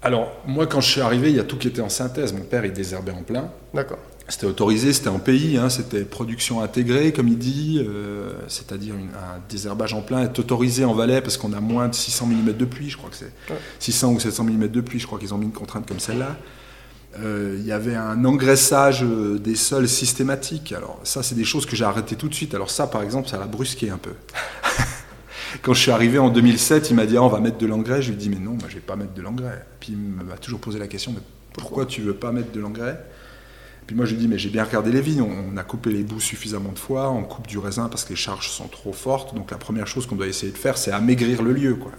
Alors, 0.00 0.32
moi, 0.46 0.66
quand 0.66 0.80
je 0.80 0.92
suis 0.92 1.02
arrivé, 1.02 1.28
il 1.28 1.36
y 1.36 1.40
a 1.40 1.44
tout 1.44 1.58
qui 1.58 1.68
était 1.68 1.82
en 1.82 1.90
synthèse. 1.90 2.32
Mon 2.32 2.44
père, 2.44 2.64
il 2.64 2.72
désherbait 2.72 3.12
en 3.12 3.22
plein. 3.22 3.50
D'accord. 3.74 3.98
C'était 4.28 4.46
autorisé, 4.46 4.94
c'était 4.94 5.10
en 5.10 5.18
pays, 5.18 5.58
hein, 5.58 5.68
c'était 5.68 6.06
production 6.06 6.62
intégrée, 6.62 7.12
comme 7.12 7.28
il 7.28 7.36
dit, 7.36 7.84
euh, 7.86 8.32
c'est-à-dire 8.48 8.94
un 8.94 9.40
désherbage 9.50 9.92
en 9.92 10.00
plein 10.00 10.22
est 10.22 10.38
autorisé 10.38 10.86
en 10.86 10.94
Valais 10.94 11.20
parce 11.20 11.36
qu'on 11.36 11.52
a 11.52 11.60
moins 11.60 11.88
de 11.88 11.94
600 11.94 12.24
mm 12.26 12.52
de 12.54 12.64
pluie, 12.64 12.88
je 12.88 12.96
crois 12.96 13.10
que 13.10 13.16
c'est 13.16 13.32
ouais. 13.50 13.58
600 13.78 14.12
ou 14.12 14.20
700 14.20 14.44
mm 14.44 14.68
de 14.68 14.80
pluie, 14.80 15.00
je 15.00 15.06
crois 15.06 15.18
qu'ils 15.18 15.34
ont 15.34 15.38
mis 15.38 15.46
une 15.46 15.52
contrainte 15.52 15.86
comme 15.86 16.00
celle-là. 16.00 16.34
Euh, 17.20 17.56
il 17.58 17.66
y 17.66 17.72
avait 17.72 17.96
un 17.96 18.24
engraissage 18.24 19.02
des 19.02 19.56
sols 19.56 19.88
systématique. 19.88 20.72
Alors 20.72 21.00
ça, 21.04 21.22
c'est 21.22 21.34
des 21.34 21.44
choses 21.44 21.66
que 21.66 21.74
j'ai 21.74 21.84
arrêtées 21.84 22.16
tout 22.16 22.28
de 22.28 22.34
suite. 22.34 22.54
Alors 22.54 22.70
ça, 22.70 22.86
par 22.86 23.02
exemple, 23.02 23.28
ça 23.28 23.38
l'a 23.38 23.46
brusqué 23.46 23.90
un 23.90 23.98
peu. 23.98 24.12
Quand 25.62 25.72
je 25.72 25.80
suis 25.80 25.90
arrivé 25.90 26.18
en 26.18 26.28
2007, 26.28 26.90
il 26.90 26.96
m'a 26.96 27.06
dit 27.06 27.16
ah, 27.16 27.22
on 27.22 27.28
va 27.28 27.40
mettre 27.40 27.58
de 27.58 27.66
l'engrais. 27.66 28.02
Je 28.02 28.08
lui 28.08 28.14
ai 28.14 28.18
dit 28.18 28.28
mais 28.28 28.38
non, 28.38 28.52
moi 28.52 28.68
je 28.68 28.74
vais 28.74 28.80
pas 28.80 28.96
mettre 28.96 29.14
de 29.14 29.22
l'engrais. 29.22 29.64
Puis 29.80 29.92
il 29.92 30.24
m'a 30.24 30.36
toujours 30.36 30.60
posé 30.60 30.78
la 30.78 30.86
question 30.86 31.12
mais 31.12 31.22
pourquoi 31.54 31.86
tu 31.86 32.02
veux 32.02 32.14
pas 32.14 32.30
mettre 32.30 32.52
de 32.52 32.60
l'engrais? 32.60 32.98
Puis 33.88 33.96
moi 33.96 34.04
je 34.04 34.12
lui 34.12 34.20
dis, 34.20 34.28
mais 34.28 34.38
j'ai 34.38 34.50
bien 34.50 34.64
regardé 34.64 34.92
les 34.92 35.00
vignes, 35.00 35.22
on, 35.22 35.56
a 35.56 35.62
coupé 35.62 35.90
les 35.90 36.02
bouts 36.02 36.20
suffisamment 36.20 36.72
de 36.72 36.78
fois, 36.78 37.08
on 37.08 37.22
coupe 37.22 37.46
du 37.46 37.56
raisin 37.56 37.88
parce 37.88 38.04
que 38.04 38.10
les 38.10 38.16
charges 38.16 38.50
sont 38.50 38.68
trop 38.68 38.92
fortes, 38.92 39.34
donc 39.34 39.50
la 39.50 39.56
première 39.56 39.86
chose 39.86 40.06
qu'on 40.06 40.14
doit 40.14 40.26
essayer 40.26 40.52
de 40.52 40.58
faire, 40.58 40.76
c'est 40.76 40.92
amaigrir 40.92 41.42
le 41.42 41.54
lieu. 41.54 41.74
Quoi. 41.74 41.92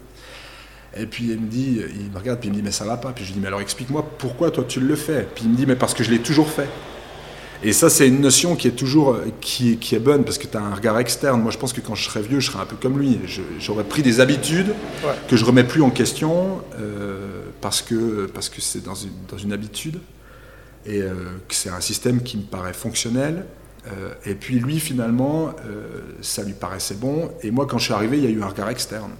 Et 0.97 1.05
puis 1.05 1.25
il 1.29 1.39
me 1.39 1.47
dit, 1.47 1.81
il 1.99 2.11
me 2.11 2.17
regarde, 2.17 2.39
puis 2.39 2.49
il 2.49 2.51
me 2.51 2.57
dit, 2.57 2.63
mais 2.63 2.71
ça 2.71 2.85
va 2.85 2.97
pas. 2.97 3.11
Puis 3.11 3.23
je 3.23 3.29
lui 3.29 3.35
dis, 3.35 3.39
mais 3.41 3.47
alors 3.47 3.61
explique-moi 3.61 4.05
pourquoi 4.17 4.51
toi 4.51 4.65
tu 4.67 4.79
le 4.79 4.95
fais. 4.95 5.27
Puis 5.35 5.45
il 5.45 5.51
me 5.51 5.55
dit, 5.55 5.65
mais 5.65 5.75
parce 5.75 5.93
que 5.93 6.03
je 6.03 6.11
l'ai 6.11 6.19
toujours 6.19 6.49
fait. 6.49 6.67
Et 7.61 7.73
ça, 7.73 7.89
c'est 7.89 8.07
une 8.07 8.21
notion 8.21 8.55
qui 8.55 8.69
est 8.69 8.71
toujours 8.71 9.17
qui, 9.41 9.77
qui 9.77 9.93
est 9.93 9.99
bonne 9.99 10.23
parce 10.23 10.37
que 10.37 10.47
tu 10.47 10.55
as 10.55 10.61
un 10.61 10.73
regard 10.73 10.97
externe. 10.97 11.41
Moi, 11.41 11.51
je 11.51 11.57
pense 11.57 11.73
que 11.73 11.81
quand 11.81 11.93
je 11.93 12.05
serai 12.05 12.21
vieux, 12.21 12.39
je 12.39 12.51
serai 12.51 12.61
un 12.61 12.65
peu 12.65 12.77
comme 12.77 12.97
lui. 12.97 13.19
J'aurais 13.59 13.83
pris 13.83 14.01
des 14.01 14.21
habitudes 14.21 14.73
que 15.27 15.35
je 15.35 15.43
remets 15.43 15.65
plus 15.65 15.81
en 15.81 15.89
question 15.89 16.61
euh, 16.79 17.41
parce 17.59 17.81
que 17.81 18.27
parce 18.33 18.47
que 18.47 18.61
c'est 18.61 18.81
dans 18.81 18.95
une, 18.95 19.11
dans 19.29 19.37
une 19.37 19.51
habitude 19.51 19.99
et 20.85 21.01
euh, 21.01 21.13
que 21.49 21.53
c'est 21.53 21.69
un 21.69 21.81
système 21.81 22.23
qui 22.23 22.37
me 22.37 22.43
paraît 22.43 22.73
fonctionnel. 22.73 23.45
Euh, 23.87 24.13
et 24.25 24.35
puis 24.35 24.59
lui, 24.59 24.79
finalement, 24.79 25.53
ça 26.21 26.43
lui 26.43 26.53
paraissait 26.53 26.95
bon. 26.95 27.29
Et 27.43 27.51
moi, 27.51 27.65
quand 27.65 27.77
je 27.77 27.85
suis 27.85 27.93
arrivé, 27.93 28.19
il 28.19 28.23
y 28.23 28.27
a 28.27 28.29
eu 28.29 28.41
un 28.41 28.47
regard 28.47 28.69
externe. 28.69 29.11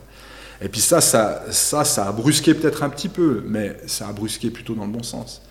Et 0.62 0.68
puis 0.68 0.82
ça, 0.82 1.00
ça, 1.00 1.46
ça, 1.50 2.08
a 2.08 2.12
brusqué 2.12 2.54
peut-être 2.54 2.84
un 2.84 2.90
petit 2.90 3.10
peu, 3.10 3.44
mais 3.48 3.78
ça 3.88 4.08
a 4.08 4.14
brusqué 4.14 4.50
plutôt 4.50 4.76
dans 4.76 4.86
le 4.86 4.92
bon 4.92 5.04
sens. 5.04 5.42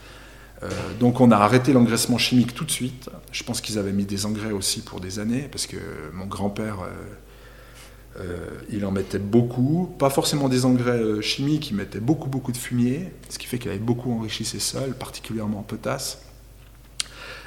Euh, 0.63 0.69
donc 0.99 1.21
on 1.21 1.31
a 1.31 1.37
arrêté 1.37 1.73
l'engraissement 1.73 2.19
chimique 2.19 2.55
tout 2.55 2.65
de 2.65 2.71
suite. 2.71 3.09
Je 3.33 3.43
pense 3.43 3.61
qu'ils 3.61 3.79
avaient 3.79 3.93
mis 3.93 4.05
des 4.05 4.27
engrais 4.27 4.51
aussi 4.51 4.83
pour 4.83 5.01
des 5.01 5.19
années, 5.19 5.49
parce 5.51 5.67
que 5.67 5.77
mon 6.13 6.27
grand-père, 6.27 6.81
euh, 6.81 8.21
euh, 8.21 8.49
il 8.71 8.85
en 8.85 8.91
mettait 8.91 9.19
beaucoup. 9.19 9.95
Pas 9.99 10.11
forcément 10.11 10.49
des 10.49 10.67
engrais 10.67 11.23
chimiques, 11.23 11.71
il 11.71 11.77
mettait 11.77 12.01
beaucoup, 12.01 12.29
beaucoup 12.29 12.53
de 12.53 12.59
fumier, 12.59 13.13
ce 13.31 13.39
qui 13.39 13.47
fait 13.47 13.59
qu'il 13.59 13.71
avait 13.71 13.81
beaucoup 13.81 14.13
enrichi 14.13 14.45
ses 14.45 14.59
sols, 14.59 14.95
particulièrement 14.99 15.61
en 15.61 15.63
potasse. 15.63 16.21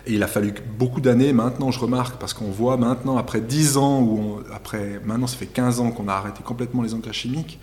Et 0.08 0.14
il 0.14 0.24
a 0.24 0.28
fallu 0.28 0.54
beaucoup 0.78 1.02
d'années, 1.02 1.34
maintenant 1.34 1.72
je 1.72 1.80
remarque, 1.80 2.20
parce 2.20 2.34
qu'on 2.34 2.50
voit 2.50 2.78
maintenant, 2.78 3.18
après 3.18 3.42
10 3.42 3.78
ans, 3.78 4.02
ou 4.02 4.40
après, 4.54 5.00
maintenant 5.06 5.28
ça 5.28 5.38
fait 5.38 5.46
15 5.46 5.80
ans 5.80 5.92
qu'on 5.92 6.08
a 6.08 6.14
arrêté 6.14 6.42
complètement 6.44 6.82
les 6.82 6.94
engrais 6.94 7.14
chimiques, 7.14 7.60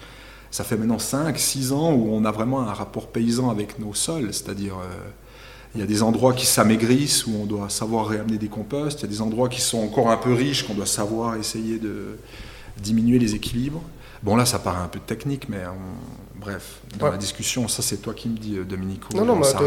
ça 0.50 0.64
fait 0.64 0.76
maintenant 0.76 0.98
5, 0.98 1.38
6 1.38 1.72
ans 1.72 1.92
où 1.92 2.08
on 2.10 2.24
a 2.24 2.30
vraiment 2.30 2.60
un 2.60 2.72
rapport 2.72 3.08
paysan 3.08 3.50
avec 3.50 3.78
nos 3.78 3.92
sols, 3.92 4.32
c'est-à-dire 4.32 4.74
il 5.74 5.80
y 5.80 5.82
a 5.82 5.86
des 5.86 6.02
endroits 6.02 6.32
qui 6.32 6.46
s'amaigrissent 6.46 7.26
où 7.26 7.32
on 7.42 7.44
doit 7.44 7.68
savoir 7.68 8.06
réamener 8.06 8.38
des 8.38 8.48
composts. 8.48 9.00
Il 9.00 9.02
y 9.02 9.06
a 9.06 9.10
des 9.10 9.20
endroits 9.20 9.48
qui 9.48 9.60
sont 9.60 9.78
encore 9.78 10.10
un 10.10 10.16
peu 10.16 10.32
riches 10.32 10.66
qu'on 10.66 10.74
doit 10.74 10.86
savoir 10.86 11.36
essayer 11.36 11.78
de 11.78 12.18
diminuer 12.82 13.18
les 13.18 13.34
équilibres. 13.34 13.82
Bon, 14.22 14.34
là, 14.34 14.46
ça 14.46 14.58
paraît 14.58 14.82
un 14.82 14.88
peu 14.88 14.98
technique, 14.98 15.48
mais 15.48 15.62
bref, 16.38 16.80
dans 16.98 17.10
la 17.10 17.16
discussion, 17.16 17.68
ça, 17.68 17.82
c'est 17.82 17.98
toi 17.98 18.14
qui 18.14 18.28
me 18.28 18.36
dis, 18.36 18.56
euh, 18.56 18.64
Dominico. 18.64 19.08
Non, 19.14 19.24
non, 19.24 19.36
mais 19.36 19.46
tu, 19.46 19.56
peux 19.56 19.66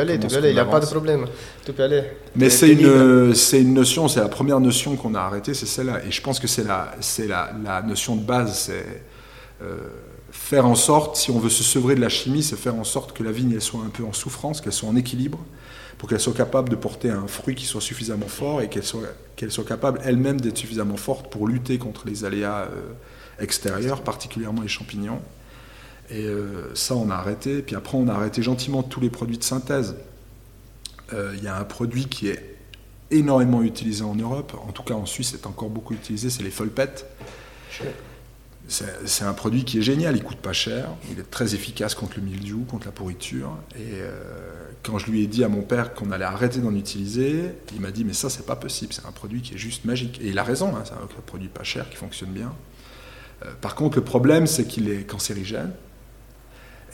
aller, 0.00 0.18
tu 0.18 0.28
peux 0.28 0.36
aller, 0.36 0.50
il 0.50 0.54
n'y 0.54 0.60
a 0.60 0.64
pas 0.64 0.80
de 0.80 0.86
problème. 0.86 1.26
Tu 1.64 1.72
peux 1.72 1.82
aller. 1.82 2.04
Mais 2.36 2.50
c'est 2.50 2.70
une, 2.70 3.34
c'est 3.34 3.60
une 3.60 3.74
notion, 3.74 4.08
c'est 4.08 4.20
la 4.20 4.28
première 4.28 4.60
notion 4.60 4.96
qu'on 4.96 5.14
a 5.14 5.20
arrêtée, 5.20 5.54
c'est 5.54 5.66
celle-là. 5.66 6.04
Et 6.06 6.10
je 6.10 6.22
pense 6.22 6.40
que 6.40 6.46
c'est 6.46 6.64
la, 6.64 6.94
c'est 7.00 7.26
la, 7.26 7.50
la 7.62 7.82
notion 7.82 8.16
de 8.16 8.22
base, 8.22 8.56
c'est. 8.58 9.04
Euh, 9.60 9.76
faire 10.30 10.66
en 10.66 10.74
sorte, 10.74 11.16
si 11.16 11.30
on 11.30 11.38
veut 11.38 11.48
se 11.48 11.64
sevrer 11.64 11.94
de 11.94 12.00
la 12.00 12.08
chimie, 12.08 12.42
c'est 12.42 12.56
faire 12.56 12.76
en 12.76 12.84
sorte 12.84 13.12
que 13.12 13.22
la 13.22 13.32
vigne 13.32 13.52
elle 13.52 13.62
soit 13.62 13.80
un 13.80 13.88
peu 13.88 14.04
en 14.04 14.12
souffrance, 14.12 14.60
qu'elle 14.60 14.72
soit 14.72 14.88
en 14.88 14.94
équilibre, 14.94 15.38
pour 15.96 16.08
qu'elle 16.08 16.20
soit 16.20 16.34
capable 16.34 16.68
de 16.68 16.76
porter 16.76 17.10
un 17.10 17.26
fruit 17.26 17.54
qui 17.54 17.66
soit 17.66 17.80
suffisamment 17.80 18.28
fort 18.28 18.60
et 18.60 18.68
qu'elle 18.68 18.84
soit, 18.84 19.02
qu'elle 19.36 19.50
soit 19.50 19.64
capable 19.64 20.00
elle-même 20.04 20.40
d'être 20.40 20.56
suffisamment 20.56 20.96
forte 20.96 21.30
pour 21.30 21.48
lutter 21.48 21.78
contre 21.78 22.06
les 22.06 22.24
aléas 22.24 22.68
euh, 22.70 22.92
extérieurs, 23.40 24.02
particulièrement 24.02 24.62
les 24.62 24.68
champignons. 24.68 25.20
Et 26.10 26.24
euh, 26.24 26.74
ça, 26.74 26.94
on 26.94 27.10
a 27.10 27.14
arrêté. 27.14 27.62
Puis 27.62 27.76
après, 27.76 27.98
on 27.98 28.08
a 28.08 28.14
arrêté 28.14 28.42
gentiment 28.42 28.82
tous 28.82 29.00
les 29.00 29.10
produits 29.10 29.38
de 29.38 29.44
synthèse. 29.44 29.96
Euh, 31.12 31.34
il 31.36 31.44
y 31.44 31.48
a 31.48 31.56
un 31.56 31.64
produit 31.64 32.06
qui 32.06 32.28
est 32.28 32.58
énormément 33.10 33.62
utilisé 33.62 34.04
en 34.04 34.14
Europe, 34.14 34.54
en 34.66 34.72
tout 34.72 34.82
cas 34.82 34.94
en 34.94 35.06
Suisse, 35.06 35.30
c'est 35.30 35.46
encore 35.46 35.70
beaucoup 35.70 35.94
utilisé, 35.94 36.30
c'est 36.30 36.42
les 36.42 36.50
folpettes. 36.50 37.06
C'est 38.68 39.24
un 39.24 39.32
produit 39.32 39.64
qui 39.64 39.78
est 39.78 39.82
génial, 39.82 40.14
il 40.14 40.22
coûte 40.22 40.36
pas 40.36 40.52
cher, 40.52 40.90
il 41.10 41.18
est 41.18 41.30
très 41.30 41.54
efficace 41.54 41.94
contre 41.94 42.18
le 42.18 42.24
mildiou, 42.24 42.66
contre 42.68 42.84
la 42.84 42.92
pourriture. 42.92 43.56
Et 43.74 43.94
euh, 43.94 44.10
quand 44.82 44.98
je 44.98 45.10
lui 45.10 45.22
ai 45.22 45.26
dit 45.26 45.42
à 45.42 45.48
mon 45.48 45.62
père 45.62 45.94
qu'on 45.94 46.10
allait 46.10 46.26
arrêter 46.26 46.58
d'en 46.58 46.74
utiliser, 46.74 47.52
il 47.74 47.80
m'a 47.80 47.90
dit 47.90 48.04
mais 48.04 48.12
ça 48.12 48.28
c'est 48.28 48.44
pas 48.44 48.56
possible, 48.56 48.92
c'est 48.92 49.06
un 49.06 49.12
produit 49.12 49.40
qui 49.40 49.54
est 49.54 49.58
juste 49.58 49.86
magique. 49.86 50.20
Et 50.20 50.28
il 50.28 50.38
a 50.38 50.42
raison, 50.42 50.76
hein, 50.76 50.82
c'est 50.84 50.92
un 50.92 51.22
produit 51.24 51.48
pas 51.48 51.64
cher 51.64 51.88
qui 51.88 51.96
fonctionne 51.96 52.28
bien. 52.28 52.52
Euh, 53.46 53.52
par 53.58 53.74
contre 53.74 53.96
le 53.96 54.04
problème 54.04 54.46
c'est 54.46 54.66
qu'il 54.66 54.90
est 54.90 55.04
cancérigène, 55.04 55.72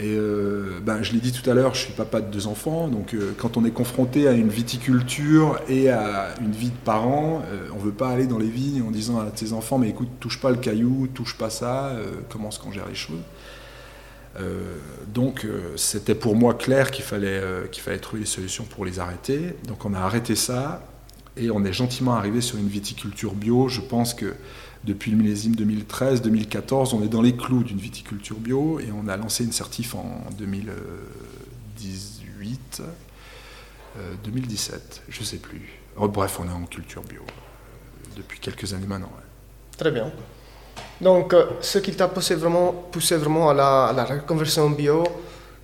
et 0.00 0.16
euh, 0.16 0.80
ben, 0.82 1.02
je 1.02 1.12
l'ai 1.12 1.20
dit 1.20 1.30
tout 1.30 1.48
à 1.48 1.54
l'heure, 1.54 1.74
je 1.74 1.82
suis 1.82 1.92
papa 1.92 2.20
de 2.20 2.28
deux 2.28 2.48
enfants, 2.48 2.88
donc 2.88 3.14
euh, 3.14 3.32
quand 3.38 3.56
on 3.56 3.64
est 3.64 3.70
confronté 3.70 4.26
à 4.26 4.32
une 4.32 4.48
viticulture 4.48 5.60
et 5.68 5.88
à 5.88 6.34
une 6.40 6.50
vie 6.50 6.70
de 6.70 6.84
parents, 6.84 7.42
euh, 7.52 7.68
on 7.72 7.78
ne 7.78 7.84
veut 7.84 7.92
pas 7.92 8.08
aller 8.08 8.26
dans 8.26 8.38
les 8.38 8.48
vignes 8.48 8.82
en 8.82 8.90
disant 8.90 9.20
à 9.20 9.26
ses 9.36 9.52
enfants, 9.52 9.78
mais 9.78 9.88
écoute, 9.88 10.08
touche 10.18 10.40
pas 10.40 10.50
le 10.50 10.56
caillou, 10.56 11.06
touche 11.14 11.38
pas 11.38 11.48
ça, 11.48 11.92
comment 12.28 12.48
est-ce 12.48 12.58
qu'on 12.58 12.72
gère 12.72 12.88
les 12.88 12.96
choses 12.96 13.20
Donc 15.06 15.46
c'était 15.76 16.16
pour 16.16 16.34
moi 16.34 16.54
clair 16.54 16.90
qu'il 16.90 17.04
fallait, 17.04 17.40
qu'il 17.70 17.82
fallait 17.82 17.98
trouver 17.98 18.20
des 18.20 18.28
solutions 18.28 18.64
pour 18.64 18.84
les 18.84 18.98
arrêter. 18.98 19.54
Donc 19.68 19.84
on 19.84 19.94
a 19.94 20.00
arrêté 20.00 20.34
ça 20.34 20.84
et 21.36 21.50
on 21.52 21.64
est 21.64 21.72
gentiment 21.72 22.14
arrivé 22.14 22.40
sur 22.40 22.58
une 22.58 22.68
viticulture 22.68 23.34
bio. 23.34 23.68
Je 23.68 23.80
pense 23.80 24.12
que 24.12 24.34
depuis 24.84 25.10
le 25.10 25.16
millésime 25.16 25.54
2013-2014, 25.54 26.94
on 26.94 27.02
est 27.02 27.08
dans 27.08 27.22
les 27.22 27.34
clous 27.36 27.64
d'une 27.64 27.78
viticulture 27.78 28.36
bio 28.36 28.78
et 28.80 28.90
on 28.92 29.08
a 29.08 29.16
lancé 29.16 29.44
une 29.44 29.52
certif 29.52 29.94
en 29.94 30.20
2018, 30.38 32.82
2017, 34.22 35.04
je 35.08 35.20
ne 35.20 35.24
sais 35.24 35.38
plus. 35.38 35.80
Oh, 35.96 36.08
bref, 36.08 36.38
on 36.40 36.48
est 36.48 36.52
en 36.52 36.66
culture 36.66 37.02
bio 37.02 37.22
depuis 38.16 38.38
quelques 38.38 38.72
années 38.74 38.86
maintenant. 38.86 39.10
Très 39.76 39.90
bien. 39.90 40.12
Donc, 41.00 41.34
euh, 41.34 41.46
ce 41.60 41.78
qui 41.78 41.92
t'a 41.92 42.08
poussé 42.08 42.34
vraiment, 42.34 42.72
poussé 42.72 43.16
vraiment 43.16 43.50
à 43.50 43.54
la, 43.54 43.84
à 43.86 43.92
la 43.92 44.04
reconversion 44.04 44.70
bio, 44.70 45.04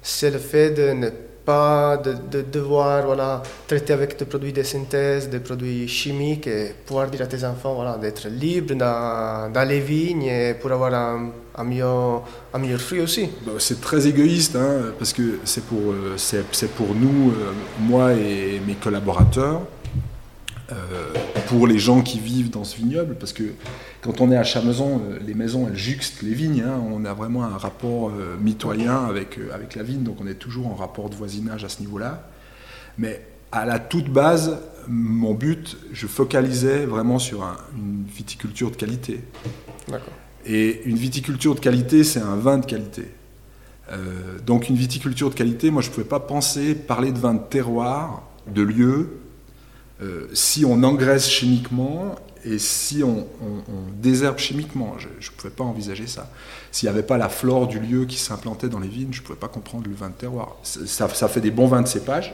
c'est 0.03 0.31
le 0.31 0.39
fait 0.39 0.71
de 0.71 0.93
ne 0.93 1.11
pas 1.51 1.97
de, 1.97 2.43
devoir 2.43 3.07
voilà, 3.07 3.43
traiter 3.67 3.93
avec 3.93 4.11
des 4.19 4.25
produits 4.25 4.53
de 4.53 4.63
synthèse, 4.63 5.29
des 5.29 5.41
produits 5.41 5.89
chimiques 5.89 6.47
et 6.47 6.75
pouvoir 6.87 7.07
dire 7.11 7.23
à 7.23 7.27
tes 7.27 7.43
enfants 7.45 7.75
voilà, 7.75 7.95
d'être 7.99 8.29
libres 8.29 8.75
dans, 8.75 9.69
les 9.73 9.81
vignes 9.81 10.55
pour 10.61 10.71
avoir 10.73 10.93
un, 10.95 11.65
meilleur, 11.65 12.81
fruit 12.87 13.01
aussi. 13.01 13.25
Bah, 13.45 13.53
c'est 13.59 13.81
très 13.81 14.07
égoïste 14.07 14.55
hein, 14.57 14.93
parce 14.99 15.13
que 15.13 15.41
c'est 15.45 15.65
pour, 15.65 15.85
euh, 15.91 16.15
c'est, 16.17 16.71
pour 16.79 16.95
nous, 16.95 17.21
euh, 17.31 17.53
moi 17.81 18.13
et 18.13 18.61
mes 18.67 18.77
collaborateurs, 18.85 19.61
pour 21.47 21.67
les 21.67 21.79
gens 21.79 22.03
qui 22.03 22.21
vivent 22.21 22.51
dans 22.51 22.65
ce 22.65 22.77
vignoble, 22.77 23.17
parce 23.17 23.33
que 23.33 23.43
quand 24.03 24.21
on 24.21 24.31
est 24.31 24.37
à 24.37 24.45
Chamaison, 24.45 25.03
euh, 25.11 25.19
les 25.27 25.35
maisons, 25.35 25.69
elles 25.69 25.77
juxtent 25.77 26.23
les 26.23 26.33
vignes. 26.33 26.63
Hein. 26.67 26.81
on 26.91 27.05
a 27.05 27.13
vraiment 27.13 27.45
un 27.45 27.59
rapport 27.59 28.11
euh, 28.11 28.37
mitoyen 28.41 29.05
avec, 29.05 29.39
euh, 29.39 29.53
avec 29.53 29.75
la 29.75 29.83
vigne, 29.83 30.03
donc 30.03 30.17
on 30.21 30.27
est 30.27 30.35
toujours 30.35 30.69
en 30.69 30.75
rapport 30.75 31.11
de 31.11 31.15
voisinage 31.15 31.65
à 31.65 31.69
ce 31.69 31.81
niveau-là. 31.81 32.31
Mais 32.99 33.23
à 33.53 33.67
la 33.67 33.79
toute 33.79 34.09
base, 34.09 34.59
mon 34.89 35.35
but, 35.35 35.77
je 35.93 36.07
focalisais 36.07 36.87
vraiment 36.87 37.19
sur 37.19 37.43
une 37.77 38.05
viticulture 38.05 38.71
de 38.71 38.77
qualité. 38.77 39.21
Et 40.47 40.83
une 40.85 40.97
viticulture 40.97 41.55
de 41.55 41.61
qualité, 41.61 42.05
c'est 42.05 42.21
un 42.21 42.37
vin 42.37 42.59
de 42.59 42.67
qualité. 42.67 43.05
donc 44.47 44.69
une 44.69 44.77
viticulture 44.77 45.31
de 45.31 45.35
qualité, 45.35 45.71
moi 45.71 45.83
je 45.83 45.89
ne 45.89 45.95
pouvais 45.95 46.07
pas 46.07 46.21
penser 46.21 46.75
parler 46.75 47.13
de 47.13 47.19
vin 47.19 47.35
de 47.35 47.43
terroir, 47.43 48.23
de 48.47 48.63
lieu, 48.63 49.20
si 50.33 50.65
on 50.65 50.83
engraisse 50.83 51.29
chimiquement 51.29 52.17
et 52.45 52.59
si 52.59 53.03
on, 53.03 53.27
désherbe 53.95 54.39
chimiquement, 54.39 54.97
je 54.99 55.09
ne 55.09 55.37
pouvais 55.37 55.53
pas 55.53 55.65
envisager 55.65 56.07
ça. 56.07 56.31
S'il 56.73 56.89
n'y 56.89 56.95
avait 56.95 57.07
pas 57.07 57.19
la 57.19 57.29
flore 57.29 57.67
du 57.67 57.79
lieu 57.79 58.07
qui 58.07 58.17
s'implantait 58.17 58.69
dans 58.69 58.79
les 58.79 58.89
vignes, 58.89 59.13
je 59.13 59.21
ne 59.21 59.27
pouvais 59.27 59.39
pas 59.39 59.49
comprendre 59.49 59.89
le 59.89 59.95
vin 59.95 60.09
de 60.09 60.15
terroir. 60.15 60.57
Ça, 60.63 61.09
fait 61.09 61.41
des 61.41 61.51
bons 61.51 61.67
vins 61.67 61.83
de 61.83 61.89
cépage, 61.89 62.33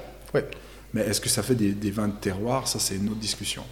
mais 0.94 1.02
est-ce 1.02 1.20
que 1.20 1.28
ça 1.28 1.42
fait 1.42 1.54
des, 1.54 1.90
vins 1.90 2.08
de 2.08 2.14
terroir? 2.14 2.68
Ça, 2.68 2.78
c'est 2.78 2.96
une 2.96 3.08
autre 3.08 3.20
discussion. 3.20 3.64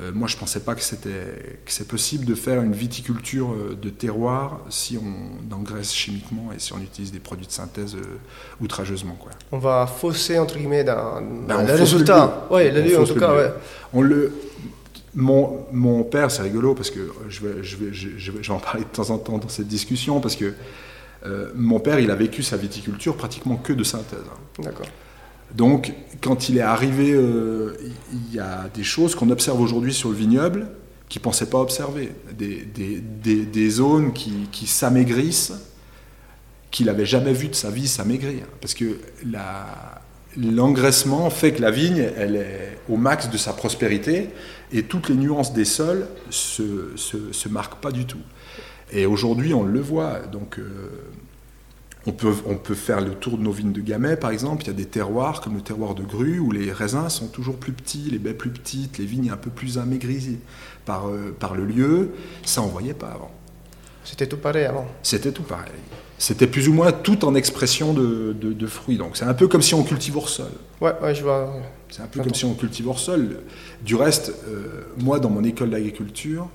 Euh, 0.00 0.10
moi, 0.12 0.26
je 0.26 0.34
ne 0.34 0.40
pensais 0.40 0.60
pas 0.60 0.74
que 0.74 0.82
c'est 0.82 1.88
possible 1.88 2.24
de 2.24 2.34
faire 2.34 2.60
une 2.62 2.72
viticulture 2.72 3.52
euh, 3.52 3.78
de 3.80 3.90
terroir 3.90 4.60
si 4.68 4.98
on 4.98 5.54
engraisse 5.54 5.92
chimiquement 5.92 6.50
et 6.54 6.58
si 6.58 6.72
on 6.72 6.78
utilise 6.78 7.12
des 7.12 7.20
produits 7.20 7.46
de 7.46 7.52
synthèse 7.52 7.94
euh, 7.94 8.18
outrageusement. 8.60 9.16
Quoi. 9.20 9.30
On 9.52 9.58
va 9.58 9.86
fausser, 9.86 10.38
entre 10.38 10.56
guillemets, 10.56 10.82
dans, 10.82 11.20
ben, 11.46 11.62
le 11.62 11.74
résultat. 11.74 12.48
Oui, 12.50 12.70
le 12.70 12.82
lieu, 12.82 13.00
en 13.00 13.04
tout 13.04 13.14
cas. 13.14 13.36
Ouais. 13.36 13.52
On 13.92 14.02
le, 14.02 14.32
mon, 15.14 15.66
mon, 15.72 16.02
père, 16.02 16.30
c'est 16.30 16.42
rigolo 16.42 16.74
parce 16.74 16.90
que 16.90 17.12
je 17.28 17.46
vais, 17.46 17.62
je, 17.62 17.76
vais, 17.76 17.92
je, 17.92 18.32
vais, 18.32 18.50
en 18.50 18.58
parler 18.58 18.82
de 18.82 18.88
temps 18.88 19.10
en 19.10 19.18
temps 19.18 19.38
dans 19.38 19.48
cette 19.48 19.68
discussion 19.68 20.20
parce 20.20 20.34
que 20.36 20.54
euh, 21.24 21.50
mon 21.54 21.80
père, 21.80 22.00
il 22.00 22.10
a 22.10 22.14
vécu 22.14 22.42
sa 22.42 22.56
viticulture 22.56 23.16
pratiquement 23.16 23.56
que 23.56 23.72
de 23.72 23.84
synthèse. 23.84 24.18
Hein. 24.30 24.62
D'accord. 24.62 24.86
Donc, 25.54 25.92
quand 26.20 26.48
il 26.48 26.58
est 26.58 26.62
arrivé, 26.62 27.12
euh, 27.12 27.76
il 28.12 28.34
y 28.34 28.40
a 28.40 28.68
des 28.74 28.82
choses 28.84 29.14
qu'on 29.14 29.30
observe 29.30 29.60
aujourd'hui 29.60 29.94
sur 29.94 30.08
le 30.10 30.16
vignoble 30.16 30.68
qu'il 31.08 31.20
ne 31.20 31.24
pensait 31.24 31.48
pas 31.48 31.58
observer. 31.58 32.10
Des, 32.36 32.62
des, 32.62 33.00
des, 33.00 33.44
des 33.44 33.70
zones 33.70 34.12
qui, 34.12 34.48
qui 34.50 34.66
s'amaigrissent, 34.66 35.52
qu'il 36.70 36.86
n'avait 36.86 37.06
jamais 37.06 37.32
vu 37.32 37.48
de 37.48 37.54
sa 37.54 37.70
vie 37.70 37.86
s'amaigrir. 37.86 38.46
Parce 38.60 38.74
que 38.74 38.98
l'engraissement 40.36 41.30
fait 41.30 41.52
que 41.52 41.62
la 41.62 41.70
vigne, 41.70 42.04
elle 42.16 42.34
est 42.34 42.78
au 42.88 42.96
max 42.96 43.30
de 43.30 43.36
sa 43.36 43.52
prospérité 43.52 44.30
et 44.72 44.82
toutes 44.82 45.08
les 45.08 45.14
nuances 45.14 45.52
des 45.52 45.64
sols 45.64 46.08
se, 46.30 46.96
se, 46.96 47.48
marquent 47.48 47.80
pas 47.80 47.92
du 47.92 48.06
tout. 48.06 48.22
Et 48.90 49.06
aujourd'hui, 49.06 49.54
on 49.54 49.62
le 49.62 49.80
voit. 49.80 50.18
Donc, 50.32 50.58
euh, 50.58 50.90
On 52.06 52.12
peut, 52.12 52.34
on 52.46 52.56
peut 52.56 52.74
faire 52.74 53.00
le 53.00 53.12
tour 53.12 53.38
de 53.38 53.42
nos 53.42 53.52
vignes 53.52 53.72
de 53.72 53.80
Gamay, 53.80 54.16
par 54.16 54.30
exemple. 54.30 54.64
Il 54.64 54.66
y 54.66 54.70
a 54.70 54.74
des 54.74 54.84
terroirs, 54.84 55.40
comme 55.40 55.54
le 55.54 55.62
terroir 55.62 55.94
de 55.94 56.02
Grue, 56.02 56.38
où 56.38 56.52
les 56.52 56.70
raisins 56.70 57.08
sont 57.08 57.28
toujours 57.28 57.56
plus 57.56 57.72
petits, 57.72 58.10
les 58.10 58.18
baies 58.18 58.34
plus 58.34 58.50
petites, 58.50 58.98
les 58.98 59.06
vignes 59.06 59.30
un 59.30 59.38
peu 59.38 59.50
plus 59.50 59.78
amaigries 59.78 60.38
par, 60.84 61.08
euh, 61.08 61.34
par 61.38 61.54
le 61.54 61.64
lieu. 61.64 62.10
Ça, 62.44 62.60
on 62.62 62.66
ne 62.66 62.72
voyait 62.72 62.94
pas 62.94 63.08
avant. 63.08 63.30
C'était 64.04 64.26
tout 64.26 64.36
pareil 64.36 64.66
avant. 64.66 64.86
C'était 65.02 65.32
tout 65.32 65.42
pareil. 65.42 65.72
C'était 66.18 66.46
plus 66.46 66.68
ou 66.68 66.72
moins 66.72 66.92
tout 66.92 67.24
en 67.24 67.34
expression 67.34 67.92
de, 67.92 68.34
de, 68.38 68.66
fruits. 68.66 68.98
Donc 68.98 69.16
c'est 69.16 69.24
un 69.24 69.34
peu 69.34 69.48
comme 69.48 69.62
si 69.62 69.74
on 69.74 69.82
cultive 69.82 70.16
hors 70.16 70.28
sol. 70.28 70.50
Ouais, 70.80 70.92
ouais, 71.02 71.14
je 71.14 71.22
vois. 71.22 71.52
C'est 71.90 72.02
un 72.02 72.06
peu 72.06 72.20
comme 72.22 72.34
si 72.34 72.44
on 72.44 72.54
cultive 72.54 72.88
hors 72.88 72.98
sol. 72.98 73.40
Du 73.82 73.96
reste, 73.96 74.32
euh, 74.46 74.84
moi, 74.98 75.18
dans 75.18 75.30
mon 75.30 75.42
école 75.42 75.70
d'agriculture, 75.70 76.48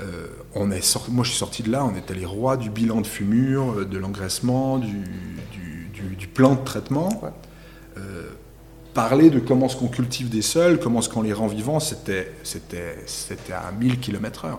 euh, 0.00 0.28
on 0.54 0.70
est 0.70 0.80
sorti, 0.80 1.10
moi 1.10 1.24
je 1.24 1.30
suis 1.30 1.38
sorti 1.38 1.62
de 1.62 1.72
là, 1.72 1.84
on 1.84 1.96
était 1.96 2.14
les 2.14 2.24
rois 2.24 2.56
du 2.56 2.70
bilan 2.70 3.00
de 3.00 3.06
fumure, 3.06 3.80
euh, 3.80 3.84
de 3.84 3.98
l'engraissement, 3.98 4.78
du, 4.78 5.04
plan 6.34 6.54
de 6.54 6.64
traitement. 6.64 7.08
Euh, 7.96 8.28
parler 8.94 9.28
de 9.30 9.40
comment 9.40 9.66
est-ce 9.66 9.76
qu'on 9.76 9.88
cultive 9.88 10.28
des 10.28 10.42
sols, 10.42 10.78
comment 10.78 11.00
est-ce 11.00 11.08
qu'on 11.08 11.22
les 11.22 11.32
rend 11.32 11.48
vivants, 11.48 11.80
c'était, 11.80 12.32
c'était, 12.44 12.96
c'était 13.06 13.52
à 13.52 13.72
1000 13.72 13.98
km/h. 13.98 14.56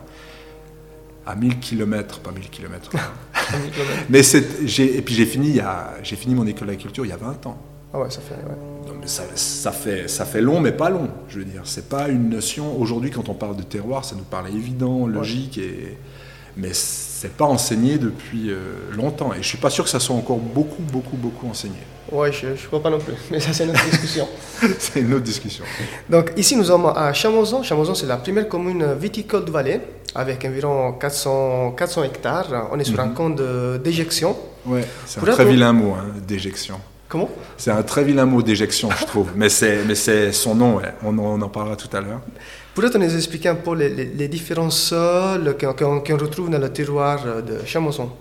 À 1.26 1.36
1000 1.36 1.60
km, 1.60 2.20
pas 2.20 2.32
1000 2.32 2.50
km. 2.50 2.92
Mais 4.10 4.22
j'ai, 4.66 4.98
et 4.98 5.02
puis 5.02 5.16
j'ai 5.16 5.26
fini, 5.26 5.60
j'ai 6.04 6.16
fini 6.18 6.36
mon 6.36 6.48
école 6.48 6.68
d'agriculture 6.68 7.06
il 7.06 7.10
y 7.10 7.14
a 7.14 7.18
20 7.18 7.46
ans. 7.46 7.58
Ah 7.94 8.00
ouais, 8.00 8.10
ça 8.10 8.22
fait. 8.22 8.36
ça, 9.36 9.72
fait 9.72 10.08
ça 10.08 10.26
fait 10.26 10.42
long, 10.42 10.60
mais 10.60 10.72
pas 10.72 10.90
long. 10.90 11.10
Je 11.28 11.40
veux 11.40 11.46
dire, 11.46 11.62
c'est 11.66 11.90
pas 11.90 12.08
une 12.08 12.30
notion. 12.30 12.80
Aujourd'hui, 12.80 13.10
quand 13.10 13.30
on 13.30 13.34
parle 13.34 13.56
de 13.56 13.64
terroir, 13.64 14.06
ça 14.06 14.16
nous 14.16 14.24
paraît 14.24 14.52
évident, 14.52 15.08
logique, 15.08 15.58
et 15.58 15.98
mais 16.56 16.74
c'est 16.74 17.34
pas 17.36 17.46
enseigné 17.46 17.98
depuis 17.98 18.52
euh, 18.52 18.58
longtemps. 18.92 19.34
Et 19.34 19.42
je 19.42 19.48
suis 19.48 19.58
pas 19.58 19.70
sûr 19.70 19.84
que 19.84 19.90
ça 19.90 20.00
soit 20.00 20.16
encore 20.16 20.38
beaucoup, 20.38 20.82
beaucoup, 20.82 21.16
beaucoup 21.16 21.48
enseigné. 21.48 21.78
Ouais, 22.12 22.32
je, 22.32 22.56
je 22.56 22.68
crois 22.68 22.82
pas 22.82 22.90
non 22.90 23.00
plus. 23.00 23.14
Mais 23.32 23.40
ça, 23.40 23.54
c'est 23.54 23.66
une 23.66 23.72
autre 23.72 23.86
discussion. 23.90 24.28
c'est 24.80 25.00
une 25.00 25.14
autre 25.14 25.24
discussion. 25.24 25.64
Donc 26.10 26.32
ici, 26.38 26.56
nous 26.56 26.66
sommes 26.66 26.88
à 26.88 27.14
Chamozon. 27.14 27.64
Chamozon, 27.64 27.96
c'est 27.96 28.08
la 28.08 28.18
première 28.18 28.48
commune 28.48 28.94
viticole 28.94 29.46
de 29.46 29.52
Valais, 29.52 29.82
avec 30.16 30.44
environ 30.46 30.94
400, 30.94 31.72
400 31.72 32.04
hectares. 32.04 32.70
On 32.72 32.80
est 32.80 32.84
sur 32.84 33.00
un 33.00 33.08
mhm. 33.08 33.14
camp 33.14 33.30
d'éjection. 33.80 34.36
Ouais, 34.66 34.86
c'est 35.06 35.22
un 35.22 35.32
très 35.32 35.46
vilain 35.46 35.74
mot, 35.74 35.94
hein, 35.94 36.06
d'éjection. 36.28 36.80
Comment? 37.10 37.30
C'est 37.58 37.72
un 37.72 37.82
très 37.82 38.04
vilain 38.04 38.26
mot 38.26 38.44
d'éjection, 38.44 38.92
je 38.92 39.04
trouve. 39.04 39.32
mais 39.36 39.50
c'est 39.50 40.32
son 40.32 40.54
nom, 40.54 40.80
on, 41.04 41.18
en 41.18 41.50
parlera 41.50 41.76
tout 41.76 41.90
à 41.98 42.02
l'heure. 42.02 42.22
Pourrais-tu 42.76 43.00
nous 43.00 43.16
expliquer 43.16 43.50
un 43.50 43.56
peu 43.56 43.74
les, 43.76 43.90
les, 43.90 44.28
différents 44.28 44.70
sols 44.70 45.58
qu'on 45.60 46.18
retrouve 46.18 46.52
dans 46.52 46.60
le 46.60 46.70
terroir 46.72 47.44
de 47.44 47.66
Chamonton 47.66 48.12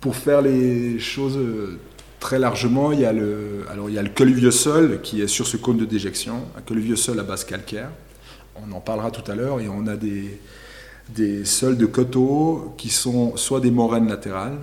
Pour 0.00 0.16
faire 0.16 0.42
les 0.42 0.98
choses 0.98 1.36
euh, 1.36 1.78
très 2.18 2.40
largement, 2.40 2.90
il 2.90 3.00
y 3.00 3.04
a 3.04 3.12
le, 3.12 3.64
alors 3.70 3.88
il 3.88 3.94
y 3.94 3.98
a 3.98 4.02
le 4.02 4.10
colluvieux 4.10 4.50
sol 4.50 5.00
qui 5.00 5.22
est 5.22 5.28
sur 5.28 5.46
ce 5.46 5.56
cône 5.56 5.76
de 5.76 5.84
déjection, 5.84 6.34
un 6.58 6.60
colluvieux 6.60 6.96
sol 6.96 7.20
à 7.20 7.22
base 7.22 7.44
calcaire. 7.44 7.90
On 8.56 8.72
en 8.72 8.80
parlera 8.80 9.12
tout 9.12 9.30
à 9.30 9.36
l'heure 9.36 9.60
et 9.60 9.68
on 9.68 9.86
a 9.86 9.94
des, 9.94 10.40
des 11.08 11.44
sols 11.44 11.76
de 11.76 11.86
coteaux 11.86 12.74
qui 12.76 12.90
sont 12.90 13.36
soit 13.36 13.60
des 13.60 13.70
moraines 13.70 14.08
latérales, 14.08 14.58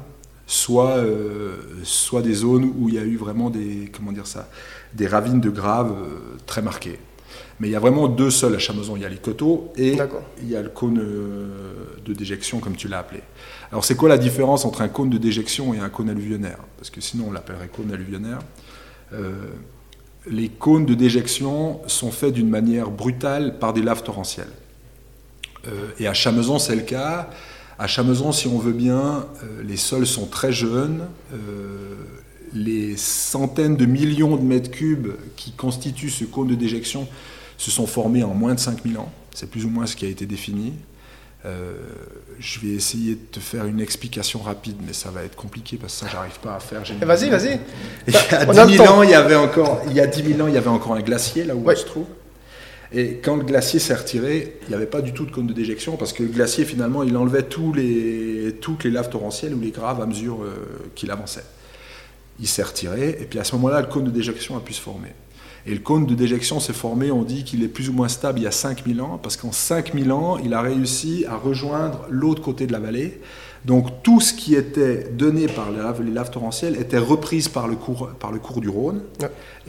soit, 0.51 0.97
euh, 0.97 1.55
soit 1.83 2.21
des 2.21 2.33
zones 2.33 2.73
où 2.77 2.89
il 2.89 2.95
y 2.95 2.97
a 2.97 3.03
eu 3.03 3.15
vraiment 3.15 3.49
des, 3.49 3.89
comment 3.95 4.11
dire 4.11 4.27
ça, 4.27 4.49
des 4.93 5.07
ravines 5.07 5.39
de 5.39 5.49
graves 5.49 5.93
euh, 5.93 6.37
très 6.45 6.61
marquées. 6.61 6.99
Mais 7.61 7.69
il 7.69 7.71
y 7.71 7.75
a 7.75 7.79
vraiment 7.79 8.09
deux 8.09 8.29
sols 8.29 8.55
à 8.55 8.59
Chamezon. 8.59 8.97
Il 8.97 9.03
y 9.03 9.05
a 9.05 9.09
les 9.09 9.17
coteaux 9.17 9.71
et 9.77 9.97
il 10.41 10.49
y 10.49 10.55
a 10.57 10.61
le 10.61 10.69
cône 10.69 10.99
euh, 10.99 11.85
de 12.05 12.13
déjection, 12.13 12.59
comme 12.59 12.75
tu 12.75 12.89
l'as 12.89 12.99
appelé. 12.99 13.21
Alors, 13.71 13.85
c'est 13.85 13.95
quoi 13.95 14.09
la 14.09 14.17
différence 14.17 14.65
entre 14.65 14.81
un 14.81 14.89
cône 14.89 15.09
de 15.09 15.17
déjection 15.17 15.73
et 15.73 15.79
un 15.79 15.89
cône 15.89 16.09
alluvionnaire 16.09 16.57
Parce 16.77 16.89
que 16.89 16.99
sinon, 16.99 17.27
on 17.29 17.31
l'appellerait 17.31 17.69
cône 17.69 17.93
alluvionnaire. 17.93 18.39
les 20.27 20.49
cônes 20.49 20.85
de 20.85 20.95
déjection 20.95 21.79
sont 21.87 22.11
faits 22.11 22.33
d'une 22.33 22.49
manière 22.49 22.89
brutale 22.89 23.57
par 23.57 23.71
des 23.71 23.81
laves 23.81 24.03
torrentielles. 24.03 24.51
et 25.99 26.07
à 26.07 26.13
Chamezon, 26.13 26.59
c'est 26.59 26.75
le 26.75 26.81
cas. 26.81 27.29
À 27.79 27.87
Chamezon, 27.87 28.31
si 28.31 28.47
on 28.47 28.57
veut 28.57 28.73
bien, 28.73 29.25
euh, 29.43 29.63
les 29.63 29.77
sols 29.77 30.05
sont 30.05 30.25
très 30.25 30.51
jeunes. 30.51 31.07
Euh, 31.33 31.95
les 32.53 32.97
centaines 32.97 33.77
de 33.77 33.85
millions 33.85 34.35
de 34.35 34.43
mètres 34.43 34.71
cubes 34.71 35.13
qui 35.35 35.51
constituent 35.51 36.09
ce 36.09 36.25
cône 36.25 36.47
de 36.47 36.55
déjection 36.55 37.07
se 37.57 37.71
sont 37.71 37.87
formés 37.87 38.23
en 38.23 38.33
moins 38.33 38.55
de 38.55 38.59
5000 38.59 38.97
ans. 38.97 39.11
C'est 39.33 39.49
plus 39.49 39.65
ou 39.65 39.69
moins 39.69 39.85
ce 39.85 39.95
qui 39.95 40.05
a 40.05 40.09
été 40.09 40.25
défini. 40.25 40.73
Euh, 41.45 41.73
je 42.39 42.59
vais 42.59 42.73
essayer 42.73 43.15
de 43.15 43.25
te 43.31 43.39
faire 43.39 43.65
une 43.65 43.79
explication 43.79 44.39
rapide, 44.39 44.75
mais 44.85 44.93
ça 44.93 45.09
va 45.09 45.23
être 45.23 45.35
compliqué 45.35 45.77
parce 45.77 45.93
que 45.93 46.05
ça, 46.05 46.11
j'arrive 46.11 46.39
pas 46.39 46.55
à 46.55 46.59
faire. 46.59 46.83
Vas-y, 47.01 47.29
vas-y. 47.29 47.59
Il 48.07 48.13
y 48.13 48.59
a 48.59 48.65
10 48.65 48.77
000 48.77 48.87
ans, 48.87 49.01
il 49.01 49.09
y 49.09 49.15
avait 49.15 49.35
encore, 49.35 49.81
il 49.87 49.93
y 49.93 49.99
a 49.99 50.07
10 50.07 50.23
000 50.35 50.41
ans, 50.41 50.47
il 50.47 50.53
y 50.53 50.57
avait 50.57 50.67
encore 50.67 50.93
un 50.93 51.01
glacier 51.01 51.43
là 51.43 51.55
où 51.55 51.67
on 51.67 51.75
se 51.75 51.85
trouve. 51.85 52.05
Et 52.93 53.15
quand 53.23 53.37
le 53.37 53.43
glacier 53.43 53.79
s'est 53.79 53.95
retiré, 53.95 54.57
il 54.63 54.69
n'y 54.69 54.75
avait 54.75 54.85
pas 54.85 55.01
du 55.01 55.13
tout 55.13 55.25
de 55.25 55.31
cône 55.31 55.47
de 55.47 55.53
déjection 55.53 55.95
parce 55.95 56.11
que 56.11 56.23
le 56.23 56.29
glacier, 56.29 56.65
finalement, 56.65 57.03
il 57.03 57.15
enlevait 57.15 57.43
toutes 57.43 57.75
les 57.77 58.91
laves 58.91 59.09
torrentielles 59.09 59.53
ou 59.53 59.61
les 59.61 59.71
graves 59.71 60.01
à 60.01 60.05
mesure 60.05 60.43
euh, 60.43 60.89
qu'il 60.93 61.09
avançait. 61.09 61.45
Il 62.39 62.47
s'est 62.47 62.63
retiré, 62.63 63.17
et 63.21 63.25
puis 63.25 63.39
à 63.39 63.43
ce 63.43 63.55
moment-là, 63.55 63.81
le 63.81 63.87
cône 63.87 64.05
de 64.05 64.09
déjection 64.09 64.57
a 64.57 64.59
pu 64.59 64.73
se 64.73 64.81
former. 64.81 65.09
Et 65.65 65.73
le 65.73 65.79
cône 65.79 66.05
de 66.05 66.15
déjection 66.15 66.59
s'est 66.59 66.73
formé, 66.73 67.11
on 67.11 67.21
dit 67.21 67.43
qu'il 67.43 67.63
est 67.63 67.67
plus 67.67 67.89
ou 67.89 67.93
moins 67.93 68.07
stable 68.07 68.39
il 68.39 68.43
y 68.43 68.47
a 68.47 68.51
5000 68.51 69.01
ans, 69.01 69.19
parce 69.21 69.37
qu'en 69.37 69.51
5000 69.51 70.11
ans, 70.11 70.37
il 70.39 70.53
a 70.53 70.61
réussi 70.61 71.23
à 71.29 71.35
rejoindre 71.35 72.05
l'autre 72.09 72.41
côté 72.41 72.65
de 72.65 72.71
la 72.71 72.79
vallée, 72.79 73.21
donc 73.65 74.01
tout 74.01 74.19
ce 74.19 74.33
qui 74.33 74.55
était 74.55 75.09
donné 75.11 75.45
par 75.45 75.69
les 75.71 76.11
laves, 76.11 76.31
torrentielles 76.31 76.79
était 76.79 76.97
reprise 76.97 77.47
par 77.47 77.67
le 77.67 77.75
cours, 77.75 78.09
par 78.19 78.31
le 78.31 78.39
cours 78.39 78.59
du 78.59 78.69
Rhône 78.69 79.03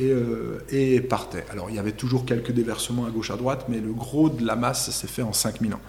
euh, 0.01 0.61
et, 0.71 1.01
partait. 1.01 1.45
Alors 1.51 1.69
il 1.69 1.77
y 1.77 1.79
avait 1.79 1.93
toujours 1.93 2.25
quelques 2.25 2.53
déversements 2.53 3.05
à 3.05 3.11
gauche 3.11 3.31
à 3.31 3.37
droite, 3.37 3.67
mais 3.69 3.81
le 3.81 3.93
gros 3.93 4.31
de 4.31 4.47
la 4.47 4.57
masse 4.57 4.91
s'est 4.91 5.07
fait 5.07 5.23
en 5.23 5.35
5000 5.35 5.75
ans. 5.75 5.81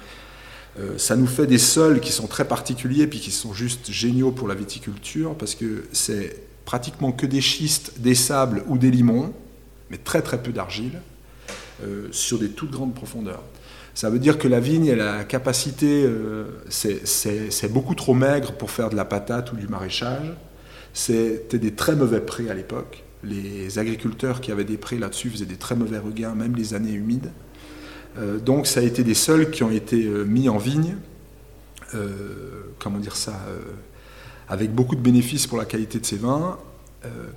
Euh, 0.79 0.97
ça 0.97 1.15
nous 1.15 1.27
fait 1.27 1.47
des 1.47 1.57
sols 1.59 2.01
qui 2.01 2.11
sont 2.11 2.27
très 2.27 2.45
particuliers 2.45 3.07
puis 3.07 3.19
qui 3.19 3.31
sont 3.31 3.53
juste 3.53 3.91
géniaux 3.91 4.31
pour 4.31 4.47
la 4.47 4.55
viticulture 4.55 5.35
parce 5.35 5.55
que 5.55 5.85
c'est 5.93 6.35
pratiquement 6.65 7.11
que 7.11 7.25
des 7.25 7.41
schistes, 7.41 7.99
des 7.99 8.15
sables 8.15 8.63
ou 8.67 8.77
des 8.77 8.91
limons, 8.91 9.33
mais 9.89 9.97
très 9.97 10.21
très 10.21 10.41
peu 10.41 10.51
d'argile 10.51 10.99
euh, 11.83 12.07
sur 12.11 12.37
des 12.37 12.49
toutes 12.49 12.71
grandes 12.71 12.95
profondeurs. 12.95 13.43
Ça 13.93 14.09
veut 14.09 14.19
dire 14.19 14.39
que 14.39 14.47
la 14.47 14.59
vigne, 14.59 14.87
elle 14.87 15.01
a 15.01 15.17
la 15.17 15.23
capacité, 15.23 16.03
euh, 16.03 16.45
c'est 16.69 17.71
beaucoup 17.71 17.93
trop 17.93 18.15
maigre 18.15 18.53
pour 18.53 18.71
faire 18.71 18.89
de 18.89 18.95
la 18.95 19.05
patate 19.05 19.51
ou 19.51 19.55
du 19.55 19.67
maraîchage. 19.67 20.33
C'était 20.93 21.59
des 21.59 21.73
très 21.73 21.95
mauvais 21.95 22.21
prés 22.21 22.49
à 22.49 22.53
l'époque. 22.53 23.03
Les 23.23 23.79
agriculteurs 23.79 24.41
qui 24.41 24.51
avaient 24.51 24.63
des 24.63 24.77
prés 24.77 24.97
là-dessus 24.97 25.29
faisaient 25.29 25.45
des 25.45 25.57
très 25.57 25.75
mauvais 25.75 25.99
regains, 25.99 26.33
même 26.33 26.55
les 26.55 26.73
années 26.73 26.91
humides. 26.91 27.31
Euh, 28.17 28.39
donc 28.39 28.67
ça 28.67 28.79
a 28.79 28.83
été 28.83 29.03
des 29.03 29.13
sols 29.13 29.51
qui 29.51 29.63
ont 29.63 29.71
été 29.71 30.05
euh, 30.05 30.23
mis 30.23 30.49
en 30.49 30.57
vigne, 30.57 30.95
comment 32.79 32.97
dire 32.97 33.15
ça, 33.15 33.39
avec 34.49 34.73
beaucoup 34.73 34.95
de 34.95 35.01
bénéfices 35.01 35.45
pour 35.45 35.59
la 35.59 35.65
qualité 35.65 35.99
de 35.99 36.05
ces 36.07 36.15
vins, 36.15 36.57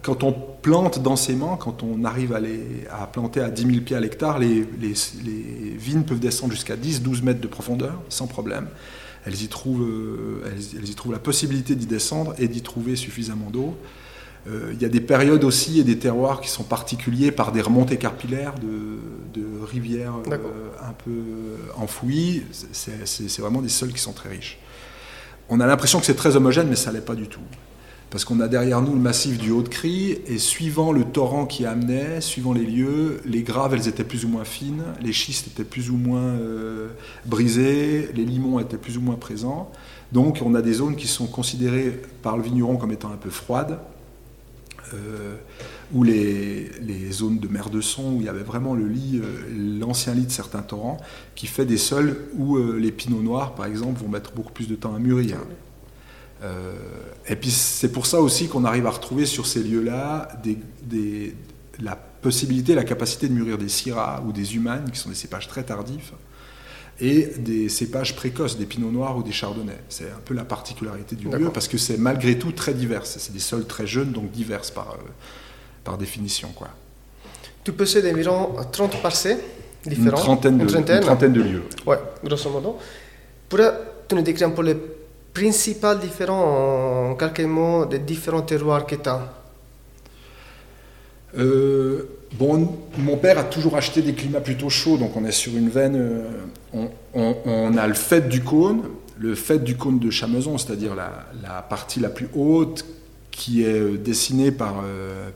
quand 0.03 0.23
on 0.23 0.33
plante 0.33 1.03
densément, 1.03 1.57
quand 1.57 1.83
on 1.83 2.05
arrive 2.05 2.33
à, 2.33 2.41
les, 2.41 2.87
à 2.91 3.07
planter 3.07 3.41
à 3.41 3.51
10 3.51 3.67
000 3.67 3.81
pieds 3.81 3.97
à 3.97 4.01
l'hectare, 4.01 4.39
les, 4.39 4.67
les, 4.81 5.77
vignes 5.77 6.03
peuvent 6.03 6.21
descendre 6.21 6.53
jusqu'à 6.53 6.77
10-12 6.77 7.23
mètres 7.23 7.41
de 7.41 7.47
profondeur 7.47 8.01
sans 8.09 8.27
problème. 8.27 8.69
Elles 9.25 9.43
y 9.43 9.49
trouvent, 9.49 9.83
euh, 9.83 10.43
elles, 10.47 10.89
y 10.89 10.95
trouvent 10.95 11.13
la 11.13 11.19
possibilité 11.19 11.75
d'y 11.75 11.87
descendre 11.87 12.35
et 12.39 12.49
d'y 12.49 12.63
trouver 12.63 12.97
suffisamment 12.97 13.51
d'eau. 13.51 13.77
Euh, 14.49 14.73
il 14.73 14.81
y 14.81 14.85
a 14.85 14.89
des 14.89 15.01
périodes 15.01 15.43
aussi 15.43 15.81
et 15.81 15.85
des 15.85 15.99
terroirs 15.99 16.41
qui 16.41 16.49
sont 16.49 16.63
particuliers 16.63 17.33
par 17.33 17.51
des 17.51 17.61
remontées 17.61 17.97
capillaires 17.97 18.55
de, 18.55 19.41
de 19.41 19.65
rivières 19.65 20.15
un 20.15 20.93
peu 21.05 21.21
enfouies. 21.77 22.45
C'est 22.73 23.41
vraiment 23.41 23.63
des 23.63 23.69
sols 23.69 23.93
qui 23.93 24.01
sont 24.01 24.13
très 24.13 24.29
riches. 24.29 24.59
On 25.49 25.59
a 25.61 25.67
l'impression 25.67 25.99
que 25.99 26.07
c'est 26.07 26.15
très 26.15 26.37
homogène, 26.37 26.69
mais 26.69 26.77
ça 26.77 26.91
ne 26.91 26.97
l'est 26.97 27.05
pas 27.05 27.17
du 27.17 27.27
tout 27.27 27.41
parce 28.11 28.25
qu'on 28.25 28.41
a 28.41 28.49
derrière 28.49 28.83
nous 28.83 28.93
le 28.95 29.01
massif 29.01 29.37
du 29.37 29.51
Haut-de-Crie, 29.51 30.19
et 30.27 30.39
suivant 30.39 30.93
le 30.93 31.05
torrent 31.05 31.45
qui 31.45 31.67
amenait, 31.67 32.21
suivant 32.21 32.53
les 32.53 32.65
lieux, 32.65 33.21
les 33.25 33.43
graves, 33.43 33.75
elles 33.75 33.89
étaient 33.89 34.05
plus 34.05 34.25
ou 34.25 34.29
moins 34.29 34.45
fines, 34.45 34.85
les 35.03 35.13
schistes 35.13 35.49
étaient 35.49 35.65
plus 35.65 35.91
ou 35.91 35.97
moins 35.97 36.21
euh, 36.21 36.89
brisés, 37.25 38.09
les 38.15 38.25
limons 38.25 38.61
étaient 38.61 38.77
plus 38.77 38.97
ou 38.97 39.01
moins 39.01 39.17
présents. 39.17 39.73
Donc 40.13 40.41
on 40.45 40.55
a 40.55 40.63
des 40.63 40.75
zones 40.75 40.95
qui 40.95 41.09
sont 41.09 41.27
considérées 41.27 42.01
par 42.23 42.37
le 42.37 42.45
vigneron 42.45 42.77
comme 42.77 42.93
étant 42.93 43.11
un 43.11 43.17
peu 43.17 43.31
froides, 43.31 43.79
euh, 44.95 45.35
ou 45.93 46.05
les, 46.05 46.71
zones 47.11 47.41
de 47.41 47.49
mer 47.49 47.71
de 47.71 47.81
son, 47.81 48.13
où 48.13 48.21
il 48.21 48.27
y 48.27 48.29
avait 48.29 48.45
vraiment 48.45 48.75
le 48.75 48.87
lit, 48.87 49.21
euh, 49.21 49.79
l'ancien 49.81 50.15
lit 50.15 50.27
de 50.27 50.31
certains 50.31 50.63
torrents, 50.63 50.99
qui 51.35 51.49
fait 51.49 51.67
des 51.67 51.79
sols 51.79 52.17
où 52.39 52.57
les 52.57 52.93
pinots 52.93 53.23
noirs, 53.23 53.57
par 53.57 53.67
exemple, 53.67 54.01
vont 54.01 54.09
mettre 54.09 54.31
beaucoup 54.33 54.53
plus 54.53 54.69
de 54.69 54.77
temps 54.77 54.95
à 54.95 55.01
mûrir. 55.01 55.39
Euh, 56.43 56.75
et 57.29 57.37
puis 57.37 57.51
c'est 57.51 57.91
pour 57.91 58.07
ça 58.07 58.21
aussi 58.21 58.49
qu'on 58.49 58.65
arrive 58.65 58.87
à 58.87 58.91
retrouver 58.91 59.27
sur 59.27 59.47
ces 59.47 59.63
lieux-là 59.63 60.29
la 61.81 61.97
possibilité, 61.97 62.75
la 62.75 62.85
capacité 62.85 63.29
de 63.29 63.33
mûrir 63.33 63.59
des 63.59 63.69
syrahs 63.69 64.23
ou 64.27 64.33
des 64.33 64.57
humanes, 64.57 64.91
qui 64.91 64.99
sont 64.99 65.09
des 65.09 65.15
cépages 65.15 65.49
très 65.49 65.63
tardifs, 65.63 66.13
et 67.01 67.27
des 67.39 67.69
cépages 67.69 68.17
précoces, 68.17 68.57
des 68.57 68.65
pinots 68.65 68.91
noirs 68.91 69.17
ou 69.19 69.23
des 69.23 69.33
chardonnays. 69.33 69.79
C'est 69.89 70.11
un 70.11 70.21
peu 70.25 70.35
la 70.35 70.45
particularité 70.45 71.15
du 71.15 71.29
lieu 71.29 71.51
parce 71.51 71.69
que 71.69 71.77
c'est 71.79 71.99
malgré 71.99 72.39
tout 72.39 72.53
très 72.53 72.73
divers. 72.73 73.05
C'est 73.05 73.33
des 73.33 73.39
sols 73.39 73.67
très 73.67 73.87
jeunes, 73.87 74.13
donc 74.13 74.31
divers 74.31 74.63
par, 74.75 74.93
euh, 74.93 75.09
par 75.85 75.99
définition. 75.99 76.49
Quoi. 76.55 76.69
Tu 77.65 77.73
possèdes 77.73 78.07
environ 78.07 78.57
30 78.73 79.03
parcelles 79.03 79.41
différents 79.85 80.17
Une 80.17 80.23
trentaine 80.23 80.59
de, 80.59 80.63
une 80.75 81.01
trentaine 81.01 81.33
de 81.33 81.43
lieux. 81.43 81.63
Ouais, 81.87 81.99
grosso 82.25 82.49
modo. 82.49 82.79
Pourrais-tu 83.49 84.15
nous 84.15 84.23
décrire 84.23 84.49
un 84.49 84.53
peu 84.53 84.63
les 84.63 84.77
principaux 85.37 85.95
différents, 85.95 87.11
en 87.11 87.15
quelques 87.15 87.41
mots, 87.41 87.85
des 87.85 87.99
différents 87.99 88.43
terroirs 88.43 88.87
que 88.87 88.95
tu 88.95 89.09
as 89.09 89.33
euh, 91.39 92.09
bon, 92.39 92.79
mon 92.97 93.19
père 93.19 93.39
a 93.39 93.45
toujours 93.45 93.77
acheté 93.77 94.01
des 94.01 94.15
climats 94.15 94.41
plutôt 94.41 94.71
chauds, 94.71 94.97
donc 94.97 95.15
on 95.17 95.25
est 95.27 95.33
sur 95.33 95.55
une 95.55 95.69
veine. 95.69 95.97
Euh, 95.97 96.87
on, 97.13 97.77
a 97.77 97.87
le 97.87 97.93
fait 97.93 98.27
du 98.27 98.43
cône, 98.43 98.85
le 99.19 99.35
fait 99.35 99.59
du 99.59 99.77
cône 99.77 99.99
de 99.99 100.09
Chamezon, 100.11 100.57
c'est-à-dire 100.57 100.95
la, 100.95 101.63
partie 101.69 102.01
la 102.01 102.09
plus 102.09 102.29
haute 102.35 102.87
qui 103.31 103.65
est 103.65 103.81
euh, 103.81 103.99
dessinée 103.99 104.51
par, 104.51 104.77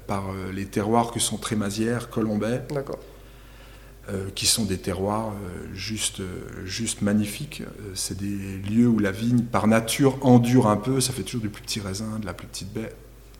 par 0.06 0.24
les 0.54 0.64
terroirs 0.64 1.12
que 1.12 1.20
sont 1.20 1.36
Trémazières, 1.36 2.08
Colombais. 2.08 2.62
Qui 4.34 4.46
sont 4.46 4.64
des 4.64 4.78
terroirs 4.78 5.32
juste, 5.72 6.22
juste 6.64 7.02
magnifiques. 7.02 7.62
C'est 7.94 8.16
des 8.16 8.58
lieux 8.58 8.88
où 8.88 8.98
la 8.98 9.10
vigne, 9.10 9.42
par 9.42 9.66
nature, 9.66 10.18
endure 10.22 10.66
un 10.66 10.76
peu. 10.76 11.00
Ça 11.00 11.12
fait 11.12 11.22
toujours 11.22 11.42
du 11.42 11.48
plus 11.48 11.62
petits 11.62 11.80
raisins, 11.80 12.18
de 12.20 12.26
la 12.26 12.34
plus 12.34 12.46
petite 12.46 12.72
baie 12.72 12.92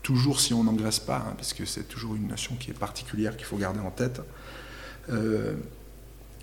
toujours 0.03 0.39
si 0.39 0.53
on 0.53 0.63
n'engraisse 0.63 0.99
pas, 0.99 1.17
hein, 1.17 1.33
parce 1.37 1.53
que 1.53 1.65
c'est 1.65 1.83
toujours 1.83 2.15
une 2.15 2.27
notion 2.27 2.55
qui 2.59 2.71
est 2.71 2.77
particulière 2.77 3.37
qu'il 3.37 3.45
faut 3.45 3.57
garder 3.57 3.79
en 3.79 3.91
tête. 3.91 4.21
Euh, 5.09 5.53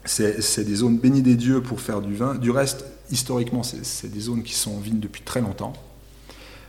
c'est 0.05 0.65
des 0.65 0.77
zones 0.77 0.99
bénies 0.99 1.23
des 1.23 1.37
dieux 1.37 1.61
pour 1.61 1.81
faire 1.81 2.01
du 2.01 2.15
vin. 2.15 2.35
Du 2.35 2.51
reste, 2.51 2.85
historiquement, 3.11 3.63
c'est 3.63 4.09
des 4.09 4.21
zones 4.21 4.43
qui 4.43 4.55
sont 4.55 4.73
en 4.73 4.79
vigne 4.79 5.01
depuis 5.01 5.23
très 5.23 5.41
longtemps. 5.41 5.75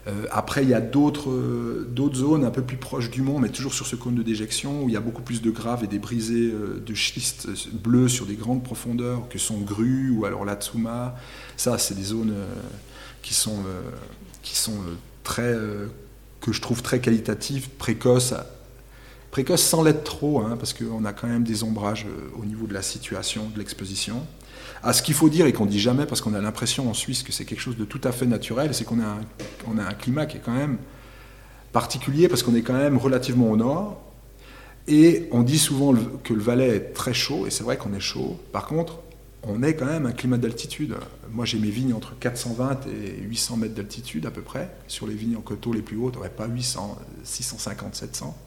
Euh, 0.10 0.26
après, 0.32 0.63
il 0.63 0.69
y 0.69 0.74
a 0.74 0.82
d'autres 0.82 1.32
zones 2.13 2.43
un 2.43 2.52
peu 2.52 2.62
plus 2.62 2.78
proches 2.78 3.10
du 3.10 3.22
mont, 3.22 3.39
mais 3.39 3.50
toujours 3.50 3.74
sur 3.74 3.86
ce 3.86 3.95
cône 3.95 4.15
de 4.15 4.24
déjection, 4.24 4.84
où 4.84 4.89
il 4.89 4.93
y 4.93 4.98
a 4.98 5.02
beaucoup 5.02 5.22
plus 5.22 5.41
de 5.41 5.52
graves 5.52 5.84
et 5.84 5.88
des 5.88 6.00
brisées 6.00 6.52
euh, 6.52 6.84
de 6.86 6.93
schiste 6.93 7.48
bleus 7.72 8.10
sur 8.10 8.26
des 8.26 8.36
grandes 8.36 8.63
profondeurs, 8.63 9.30
que 9.30 9.38
sont 9.39 9.60
Gru 9.60 10.10
ou 10.10 10.26
alors 10.26 10.43
Latsuma. 10.43 11.15
Ça, 11.56 11.78
c'est 11.78 11.95
des 11.95 12.04
zones 12.04 12.34
qui 13.22 13.34
sont, 13.34 13.63
qui 14.41 14.56
sont 14.56 14.78
très 15.24 15.54
que 16.41 16.52
je 16.52 16.62
trouve 16.62 16.82
très 16.82 17.00
qualitative, 17.00 17.69
précoce, 17.69 18.34
précoce 19.32 19.62
sans 19.62 19.84
l'être 19.84 20.04
trop, 20.04 20.41
hein, 20.41 20.56
parce 20.58 20.74
qu'on 20.74 21.06
a 21.06 21.13
quand 21.13 21.28
même 21.28 21.43
des 21.43 21.63
ombrages 21.63 22.06
euh, 22.08 22.30
au 22.39 22.45
niveau 22.45 22.67
de 22.67 22.74
la 22.74 22.82
situation, 22.82 23.50
de 23.50 23.60
l'exposition. 23.60 24.26
À 24.82 24.94
ce 24.94 25.02
qu'il 25.02 25.13
faut 25.13 25.30
dire 25.30 25.46
et 25.46 25.54
qu'on 25.54 25.65
dit 25.65 25.80
jamais, 25.80 26.06
parce 26.06 26.22
qu'on 26.22 26.34
a 26.34 26.39
l'impression 26.39 26.89
en 26.89 26.94
Suisse 26.94 27.24
que 27.24 27.34
c'est 27.34 27.44
quelque 27.44 27.60
chose 27.60 27.78
de 27.78 27.84
tout 27.84 28.00
à 28.04 28.12
fait 28.12 28.26
naturel, 28.26 28.74
c'est 28.74 28.86
qu'on 28.86 29.02
a, 29.02 29.18
un, 29.68 29.94
climat 29.94 30.26
qui 30.26 30.38
est 30.38 30.42
quand 30.44 30.54
même 30.54 30.78
particulier, 31.74 32.30
parce 32.30 32.44
qu'on 32.44 32.56
est 32.56 32.62
quand 32.62 32.74
même 32.74 32.98
relativement 32.98 33.50
au 33.50 33.58
nord, 33.58 34.02
et 34.88 35.28
on 35.32 35.44
dit 35.44 35.60
souvent 35.60 35.94
que 36.24 36.34
le 36.34 36.39
Valais 36.39 36.70
est 36.70 36.94
très 36.94 37.13
chaud, 37.13 37.46
et 37.46 37.50
c'est 37.50 37.63
vrai 37.63 37.78
qu'on 37.78 37.94
est 37.94 38.00
chaud. 38.00 38.39
Par 38.54 38.68
contre, 38.68 39.00
on 39.44 39.62
est 39.63 39.76
quand 39.76 39.86
même 39.86 40.06
un 40.06 40.13
climat 40.13 40.38
d'altitude. 40.38 40.96
Moi, 41.32 41.46
j'ai 41.46 41.60
mes 41.60 41.70
vignes 41.70 41.94
entre 41.94 42.18
420 42.18 42.88
et 42.88 43.22
800 43.22 43.58
mètres 43.58 43.76
d'altitude 43.76 44.26
à 44.26 44.32
peu 44.32 44.42
près. 44.42 44.70
Sur 44.88 45.08
les 45.08 45.13
vignes 45.13 45.36
en 45.36 45.42
coteaux 45.42 45.74
les 45.74 45.82
plus 45.82 45.98
hautes, 45.98 46.15
on 46.15 46.20
n'aurait 46.20 46.30
pas 46.30 46.48
800, 46.48 46.98
650, 47.24 47.96
700. 47.96 48.38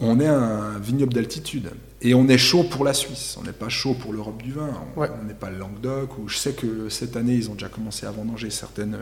on 0.00 0.20
est 0.20 0.26
un 0.26 0.78
vignoble 0.78 1.12
d'altitude. 1.12 1.70
Et 2.02 2.14
on 2.14 2.28
est 2.28 2.38
chaud 2.38 2.64
pour 2.64 2.84
la 2.84 2.94
Suisse. 2.94 3.36
On 3.38 3.44
n'est 3.44 3.52
pas 3.52 3.68
chaud 3.68 3.94
pour 3.94 4.12
l'Europe 4.12 4.42
du 4.42 4.52
vin. 4.52 4.70
On 4.96 5.24
n'est 5.24 5.34
pas 5.34 5.50
le 5.50 5.58
Languedoc. 5.58 6.18
Où 6.18 6.28
je 6.28 6.36
sais 6.36 6.52
que 6.52 6.88
cette 6.88 7.16
année, 7.16 7.34
ils 7.34 7.50
ont 7.50 7.54
déjà 7.54 7.68
commencé 7.68 8.06
à 8.06 8.10
vendanger 8.10 8.50
certaines, 8.50 8.96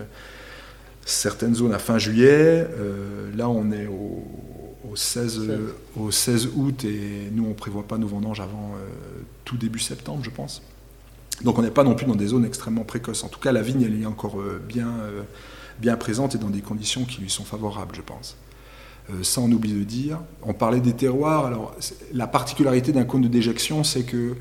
certaines 1.04 1.54
zones 1.54 1.72
à 1.72 1.78
fin 1.78 1.98
juillet. 1.98 2.66
Euh, 2.68 3.30
là, 3.36 3.48
on 3.48 3.70
est 3.70 3.86
au 3.86 4.24
au 4.90 4.96
16, 4.96 5.50
au 5.96 6.10
16 6.10 6.48
août 6.56 6.84
et 6.84 7.30
nous 7.32 7.44
on 7.44 7.50
ne 7.50 7.54
prévoit 7.54 7.82
pas 7.82 7.98
nos 7.98 8.06
vendanges 8.06 8.40
avant 8.40 8.72
euh, 8.74 8.86
tout 9.44 9.56
début 9.56 9.78
septembre 9.78 10.20
je 10.22 10.30
pense. 10.30 10.62
Donc 11.44 11.58
on 11.58 11.62
n'est 11.62 11.70
pas 11.70 11.84
non 11.84 11.94
plus 11.94 12.06
dans 12.06 12.14
des 12.14 12.28
zones 12.28 12.44
extrêmement 12.44 12.84
précoces. 12.84 13.22
En 13.24 13.28
tout 13.28 13.40
cas 13.40 13.52
la 13.52 13.62
vigne 13.62 13.82
elle 13.82 14.00
est 14.00 14.06
encore 14.06 14.40
euh, 14.40 14.62
bien, 14.66 14.94
bien 15.78 15.96
présente 15.96 16.34
et 16.34 16.38
dans 16.38 16.48
des 16.48 16.60
conditions 16.60 17.04
qui 17.04 17.20
lui 17.20 17.30
sont 17.30 17.44
favorables 17.44 17.94
je 17.94 18.02
pense. 18.02 18.36
Ça 19.22 19.40
on 19.40 19.50
oublie 19.50 19.72
de 19.72 19.84
dire. 19.84 20.18
On 20.42 20.52
parlait 20.52 20.80
des 20.80 20.92
terroirs. 20.92 21.46
Alors 21.46 21.74
la 22.12 22.26
particularité 22.26 22.92
d'un 22.92 23.04
cône 23.04 23.22
de 23.22 23.28
déjection 23.28 23.84
c'est 23.84 24.02
que 24.02 24.36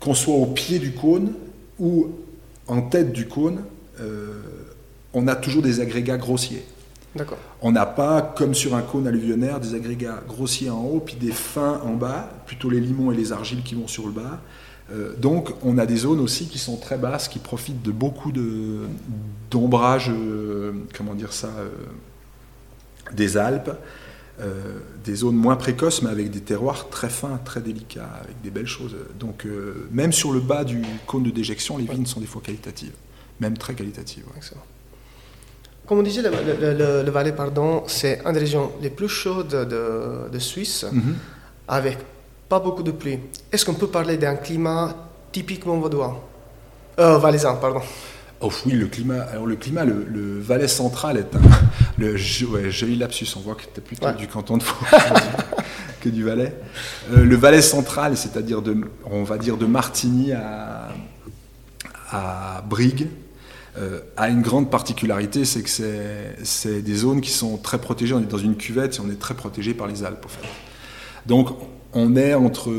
qu'on 0.00 0.14
soit 0.14 0.34
au 0.34 0.46
pied 0.46 0.78
du 0.78 0.92
cône 0.92 1.32
ou 1.78 2.08
en 2.66 2.82
tête 2.82 3.12
du 3.12 3.28
cône, 3.28 3.62
on 5.12 5.28
a 5.28 5.36
toujours 5.36 5.62
des 5.62 5.80
agrégats 5.80 6.18
grossiers. 6.18 6.64
On 7.62 7.72
n'a 7.72 7.86
pas, 7.86 8.22
comme 8.22 8.54
sur 8.54 8.74
un 8.74 8.82
cône 8.82 9.06
alluvionnaire, 9.06 9.60
des 9.60 9.74
agrégats 9.74 10.22
grossiers 10.26 10.70
en 10.70 10.82
haut, 10.82 11.00
puis 11.00 11.16
des 11.16 11.32
fins 11.32 11.80
en 11.84 11.94
bas, 11.94 12.30
plutôt 12.46 12.70
les 12.70 12.80
limons 12.80 13.10
et 13.12 13.16
les 13.16 13.32
argiles 13.32 13.62
qui 13.62 13.74
vont 13.74 13.88
sur 13.88 14.06
le 14.06 14.12
bas. 14.12 14.40
Euh, 14.92 15.14
donc 15.16 15.52
on 15.64 15.78
a 15.78 15.86
des 15.86 15.96
zones 15.96 16.20
aussi 16.20 16.46
qui 16.46 16.58
sont 16.58 16.76
très 16.76 16.96
basses, 16.96 17.28
qui 17.28 17.38
profitent 17.38 17.82
de 17.82 17.90
beaucoup 17.90 18.30
d'ombrage, 19.50 20.10
euh, 20.10 20.72
comment 20.96 21.14
dire 21.14 21.32
ça, 21.32 21.48
euh, 21.48 21.70
des 23.12 23.36
Alpes, 23.36 23.70
des 25.04 25.14
zones 25.14 25.36
moins 25.36 25.56
précoces, 25.56 26.02
mais 26.02 26.10
avec 26.10 26.30
des 26.30 26.40
terroirs 26.40 26.88
très 26.90 27.08
fins, 27.08 27.40
très 27.44 27.60
délicats, 27.60 28.10
avec 28.22 28.40
des 28.42 28.50
belles 28.50 28.66
choses. 28.66 28.94
Donc 29.18 29.46
même 29.90 30.12
sur 30.12 30.32
le 30.32 30.40
bas 30.40 30.64
du 30.64 30.82
cône 31.06 31.22
de 31.22 31.30
déjection, 31.30 31.78
les 31.78 31.86
vignes 31.86 32.06
sont 32.06 32.20
des 32.20 32.26
fois 32.26 32.42
qualitatives, 32.44 32.92
même 33.40 33.56
très 33.56 33.74
qualitatives. 33.74 34.24
Comme 35.86 36.00
on 36.00 36.02
disait, 36.02 36.22
le, 36.22 37.10
Valais, 37.10 37.32
pardon, 37.32 37.84
c'est 37.86 38.20
une 38.24 38.32
des 38.32 38.40
régions 38.40 38.72
les 38.82 38.90
plus 38.90 39.08
chaudes 39.08 39.68
de, 40.32 40.38
Suisse, 40.38 40.84
mhm. 40.90 41.14
avec 41.68 41.98
pas 42.48 42.58
beaucoup 42.58 42.82
de 42.82 42.90
pluie. 42.90 43.20
Est-ce 43.52 43.64
qu'on 43.64 43.74
peut 43.74 43.86
parler 43.86 44.16
d'un 44.16 44.34
climat 44.34 44.94
typiquement 45.30 45.78
vaudois? 45.78 46.28
Euh, 46.98 47.18
Valaisan, 47.18 47.56
pardon. 47.56 47.82
Oh 48.40 48.50
oui, 48.66 48.72
le 48.72 48.86
climat. 48.86 49.22
Alors 49.22 49.46
le 49.46 49.56
climat, 49.56 49.84
le, 49.84 50.38
Valais 50.40 50.68
central 50.68 51.16
est 51.16 51.34
un. 51.34 51.40
Le, 51.98 52.12
ouais, 52.48 52.70
joli 52.70 52.96
lapsus. 52.96 53.26
On 53.36 53.40
voit 53.40 53.54
que 53.54 53.62
tu 53.62 53.78
es 53.78 53.80
plutôt 53.80 54.10
du 54.12 54.28
canton 54.28 54.58
de 54.58 54.62
Vaud 54.62 54.74
que 56.02 56.10
du 56.10 56.24
Valais. 56.24 56.54
Euh, 57.10 57.24
le 57.24 57.36
Valais 57.36 57.62
central, 57.62 58.18
c'est-à-dire 58.18 58.60
de, 58.60 58.76
on 59.06 59.24
va 59.24 59.38
dire 59.38 59.56
de 59.56 59.64
Martigny 59.64 60.32
à, 60.32 60.88
à 62.10 62.62
Brigue, 62.68 63.08
euh, 63.78 64.00
a 64.18 64.28
une 64.28 64.42
grande 64.42 64.70
particularité, 64.70 65.46
c'est 65.46 65.62
que 65.62 65.70
c'est 66.44 66.82
des 66.82 66.94
zones 66.94 67.22
qui 67.22 67.30
sont 67.30 67.56
très 67.56 67.78
protégées. 67.78 68.12
On 68.12 68.20
est 68.20 68.30
dans 68.30 68.36
une 68.36 68.56
cuvette 68.56 68.96
et 68.96 69.00
on 69.00 69.10
est 69.10 69.18
très 69.18 69.34
protégé 69.34 69.72
par 69.72 69.86
les 69.86 70.04
Alpes, 70.04 70.26
en 70.26 70.28
fait. 70.28 70.48
Donc, 71.24 71.48
on 71.96 72.14
est 72.14 72.34
entre, 72.34 72.70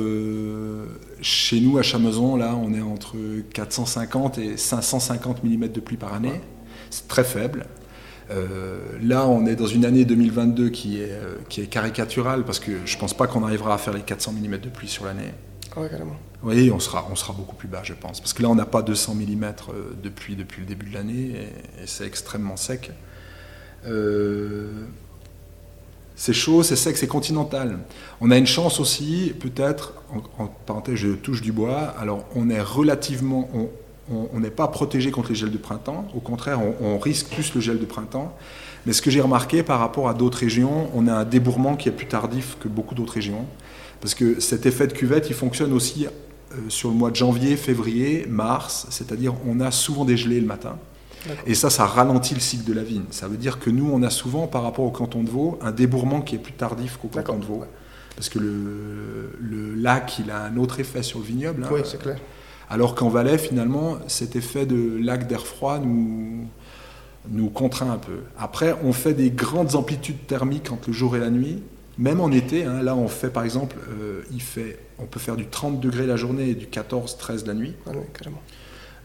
chez 1.21 1.59
nous 1.59 1.77
à 1.77 1.81
Chamezon, 1.81 2.35
là, 2.35 2.55
on 2.55 2.73
est 2.73 2.81
entre 2.81 3.15
450 3.53 4.37
et 4.37 4.57
550 4.57 5.43
mm 5.43 5.67
de 5.69 5.79
pluie 5.79 5.97
par 5.97 6.13
année. 6.13 6.39
C'est 6.91 7.07
très 7.07 7.23
faible. 7.23 7.65
Euh, 8.29 8.79
là, 9.01 9.27
on 9.27 9.45
est 9.45 9.55
dans 9.55 9.67
une 9.67 9.85
année 9.85 10.05
2022 10.05 10.69
qui 10.69 11.01
est, 11.01 11.11
euh, 11.11 11.35
qui 11.49 11.61
est 11.61 11.67
caricaturale 11.67 12.43
parce 12.43 12.59
que 12.59 12.71
je 12.85 12.95
ne 12.95 12.99
pense 12.99 13.15
pas 13.15 13.25
qu'on 13.25 13.43
arrivera 13.43 13.73
à 13.73 13.77
faire 13.77 13.93
les 13.93 14.01
400 14.01 14.33
mm 14.33 14.57
de 14.57 14.69
pluie 14.69 14.87
sur 14.87 15.05
l'année. 15.05 15.33
Oui, 16.43 16.71
on 16.71 16.79
sera, 16.79 17.07
on 17.11 17.15
sera 17.15 17.33
beaucoup 17.33 17.55
plus 17.55 17.67
bas, 17.67 17.81
je 17.83 17.93
pense. 17.93 18.19
Parce 18.19 18.33
que 18.33 18.43
là, 18.43 18.49
on 18.49 18.55
n'a 18.55 18.65
pas 18.65 18.81
200 18.83 19.15
mm 19.15 19.53
de 20.01 20.09
pluie 20.09 20.35
depuis 20.35 20.61
le 20.61 20.67
début 20.67 20.89
de 20.89 20.93
l'année 20.93 21.31
et, 21.81 21.87
c'est 21.87 22.05
extrêmement 22.05 22.57
sec. 22.57 22.91
Euh, 23.87 24.85
c'est 26.17 26.33
chaud, 26.33 26.63
c'est 26.63 26.75
sec, 26.75 26.97
c'est 26.97 27.07
continental. 27.07 27.77
On 28.19 28.31
a 28.31 28.37
une 28.37 28.47
chance 28.47 28.79
aussi, 28.79 29.33
peut-être, 29.39 29.93
en, 30.39 30.47
parenthèse, 30.47 30.95
je 30.95 31.09
touche 31.09 31.41
du 31.41 31.51
bois, 31.51 31.93
alors 31.99 32.25
on 32.35 32.49
est 32.49 32.61
relativement. 32.61 33.49
On 34.09 34.39
n'est 34.39 34.49
pas 34.49 34.69
protégé 34.69 35.11
contre 35.11 35.29
les 35.29 35.35
gels 35.35 35.51
de 35.51 35.57
printemps, 35.57 36.07
au 36.15 36.21
contraire, 36.21 36.61
on, 36.61 36.93
on 36.93 36.97
risque 36.97 37.27
plus 37.27 37.53
le 37.53 37.59
gel 37.59 37.77
de 37.77 37.85
printemps. 37.85 38.33
Mais 38.85 38.93
ce 38.93 39.01
que 39.01 39.11
j'ai 39.11 39.19
remarqué 39.19 39.63
par 39.63 39.79
rapport 39.79 40.07
à 40.07 40.13
d'autres 40.13 40.37
régions, 40.37 40.89
on 40.95 41.07
a 41.07 41.13
un 41.13 41.25
débourrement 41.25 41.75
qui 41.75 41.89
est 41.89 41.91
plus 41.91 42.07
tardif 42.07 42.55
que 42.61 42.69
beaucoup 42.69 42.95
d'autres 42.95 43.13
régions. 43.13 43.45
Parce 43.99 44.15
que 44.15 44.39
cet 44.39 44.65
effet 44.65 44.87
de 44.87 44.93
cuvette, 44.93 45.29
il 45.29 45.35
fonctionne 45.35 45.73
aussi 45.73 46.05
euh, 46.05 46.55
sur 46.69 46.89
le 46.89 46.95
mois 46.95 47.11
de 47.11 47.15
janvier, 47.17 47.57
février, 47.57 48.25
mars, 48.29 48.87
c'est-à-dire 48.89 49.33
on 49.45 49.59
a 49.59 49.71
souvent 49.71 50.05
des 50.05 50.15
gelées 50.15 50.39
le 50.39 50.47
matin. 50.47 50.77
Et 51.45 51.55
ça, 51.55 51.69
ça 51.69 51.85
ralentit 51.85 52.33
le 52.33 52.39
cycle 52.39 52.63
de 52.63 52.73
la 52.73 52.83
vigne. 52.83 53.05
Ça 53.11 53.27
veut 53.27 53.37
dire 53.37 53.59
que 53.59 53.69
nous, 53.69 53.89
on 53.91 54.03
a 54.03 54.09
souvent, 54.09 54.47
par 54.47 54.63
rapport 54.63 54.85
au 54.85 54.91
canton 54.91 55.23
de 55.23 55.29
Vaud, 55.29 55.57
un 55.61 55.71
débourrement 55.71 56.21
qui 56.21 56.35
est 56.35 56.39
plus 56.39 56.53
tardif 56.53 56.97
qu'au 56.97 57.07
canton 57.07 57.37
de 57.37 57.45
Vaud. 57.45 57.63
Parce 58.15 58.29
que 58.29 58.39
le, 58.39 59.75
lac, 59.75 60.19
il 60.19 60.31
a 60.31 60.43
un 60.43 60.57
autre 60.57 60.79
effet 60.79 61.03
sur 61.03 61.19
le 61.19 61.25
vignoble. 61.25 61.63
Hein. 61.63 61.69
oui, 61.71 61.81
c'est 61.83 62.01
clair. 62.01 62.17
Alors 62.69 62.95
qu'en 62.95 63.09
Valais, 63.09 63.37
finalement, 63.37 63.97
cet 64.07 64.35
effet 64.35 64.65
de 64.65 64.97
lac 65.01 65.27
d'air 65.27 65.45
froid 65.45 65.79
nous, 65.79 66.47
nous 67.29 67.49
contraint 67.49 67.91
un 67.91 67.97
peu. 67.97 68.23
Après, 68.37 68.75
on 68.83 68.91
fait 68.91 69.13
des 69.13 69.29
grandes 69.29 69.75
amplitudes 69.75 70.27
thermiques 70.27 70.71
entre 70.71 70.89
le 70.89 70.93
jour 70.93 71.15
et 71.15 71.19
la 71.19 71.29
nuit 71.29 71.61
même 71.97 72.19
en 72.19 72.31
été, 72.31 72.63
hein, 72.63 72.83
là 72.83 72.95
on 72.95 73.07
fait 73.07 73.29
par 73.29 73.43
exemple, 73.43 73.75
il 74.31 74.41
fait, 74.41 74.79
on 74.99 75.05
peut 75.05 75.19
faire 75.19 75.35
du 75.35 75.47
30 75.47 75.79
degrés 75.79 76.05
la 76.05 76.15
journée 76.15 76.49
et 76.49 76.55
du 76.55 76.67
14-13 76.67 77.45
la 77.47 77.53
nuit. 77.53 77.73
Ah 77.85 77.91
oui, 77.93 78.03
carrément. 78.13 78.41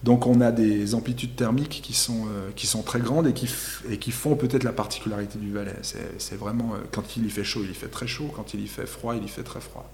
Donc 0.03 0.27
on 0.27 0.41
a 0.41 0.51
des 0.51 0.95
amplitudes 0.95 1.37
thermiques 1.37 1.81
qui 1.83 1.95
sont, 1.95 2.27
euh, 2.27 2.51
qui 2.57 2.67
sont 2.67 2.83
très 2.83 2.99
grandes 2.99 3.29
et 3.29 3.33
qui, 3.33 3.49
et 3.89 3.99
qui 3.99 4.11
font 4.11 4.35
peut-être 4.35 4.65
la 4.65 4.73
particularité 4.73 5.39
du 5.39 5.53
Valais. 5.53 5.77
C'est 5.83 6.37
vraiment, 6.37 6.75
euh, 6.75 6.79
quand 6.91 7.17
il 7.17 7.25
y 7.25 7.31
fait 7.31 7.45
chaud, 7.45 7.61
il 7.63 7.71
y 7.71 7.75
fait 7.75 7.89
très 7.89 8.09
chaud, 8.09 8.31
quand 8.35 8.53
il 8.53 8.61
y 8.61 8.67
fait 8.67 8.87
froid, 8.87 9.15
il 9.15 9.25
y 9.25 9.29
fait 9.29 9.45
très 9.45 9.61
froid. 9.61 9.89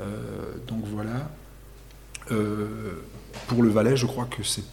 Euh, 0.00 0.06
donc 0.66 0.84
voilà. 0.86 1.28
pour 3.48 3.62
le 3.62 3.68
Valais, 3.68 3.96
je 3.96 4.06
crois 4.06 4.24
que 4.24 4.42
c'est... 4.42 4.64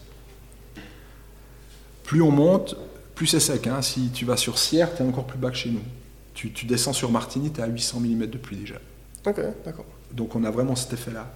Plus 2.03 2.21
on 2.21 2.31
monte, 2.31 2.77
plus 3.15 3.27
c'est 3.27 3.39
sec. 3.39 3.67
Hein. 3.67 3.81
Si 3.81 4.09
tu 4.09 4.25
vas 4.25 4.37
sur 4.37 4.57
Sierre, 4.57 4.95
tu 4.95 5.03
es 5.03 5.05
encore 5.05 5.25
plus 5.25 5.39
bas 5.39 5.49
que 5.49 5.57
chez 5.57 5.71
nous. 5.71 5.81
Tu, 6.33 6.51
tu 6.51 6.65
descends 6.65 6.93
sur 6.93 7.11
Martigny, 7.11 7.51
tu 7.51 7.59
es 7.59 7.63
à 7.63 7.67
800 7.67 7.99
mm 8.01 8.27
de 8.27 8.37
pluie 8.37 8.57
déjà. 8.57 8.75
Ok, 9.25 9.41
d'accord. 9.65 9.85
Donc 10.11 10.35
on 10.35 10.43
a 10.43 10.51
vraiment 10.51 10.75
cet 10.75 10.93
effet-là 10.93 11.33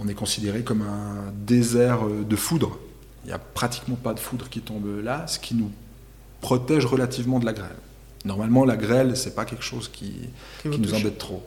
on 0.00 0.08
est 0.08 0.14
considéré 0.14 0.62
comme 0.62 0.82
un 0.82 1.32
désert 1.34 2.06
euh, 2.06 2.24
de 2.28 2.36
foudre. 2.36 2.78
Il 3.24 3.28
n'y 3.28 3.32
a 3.34 3.38
pratiquement 3.38 3.96
pas 3.96 4.14
de 4.14 4.18
foudre 4.18 4.48
qui 4.48 4.60
tombe 4.60 5.02
là, 5.04 5.26
ce 5.26 5.38
qui 5.38 5.54
nous 5.54 5.70
protège 6.40 6.86
relativement 6.86 7.38
de 7.38 7.44
la 7.44 7.52
grêle. 7.52 7.76
Normalement, 8.24 8.64
la 8.64 8.76
grêle, 8.76 9.16
c'est 9.16 9.34
pas 9.34 9.44
quelque 9.44 9.62
chose 9.62 9.88
qui, 9.92 10.14
nous 10.64 10.94
embête 10.94 11.18
trop. 11.18 11.42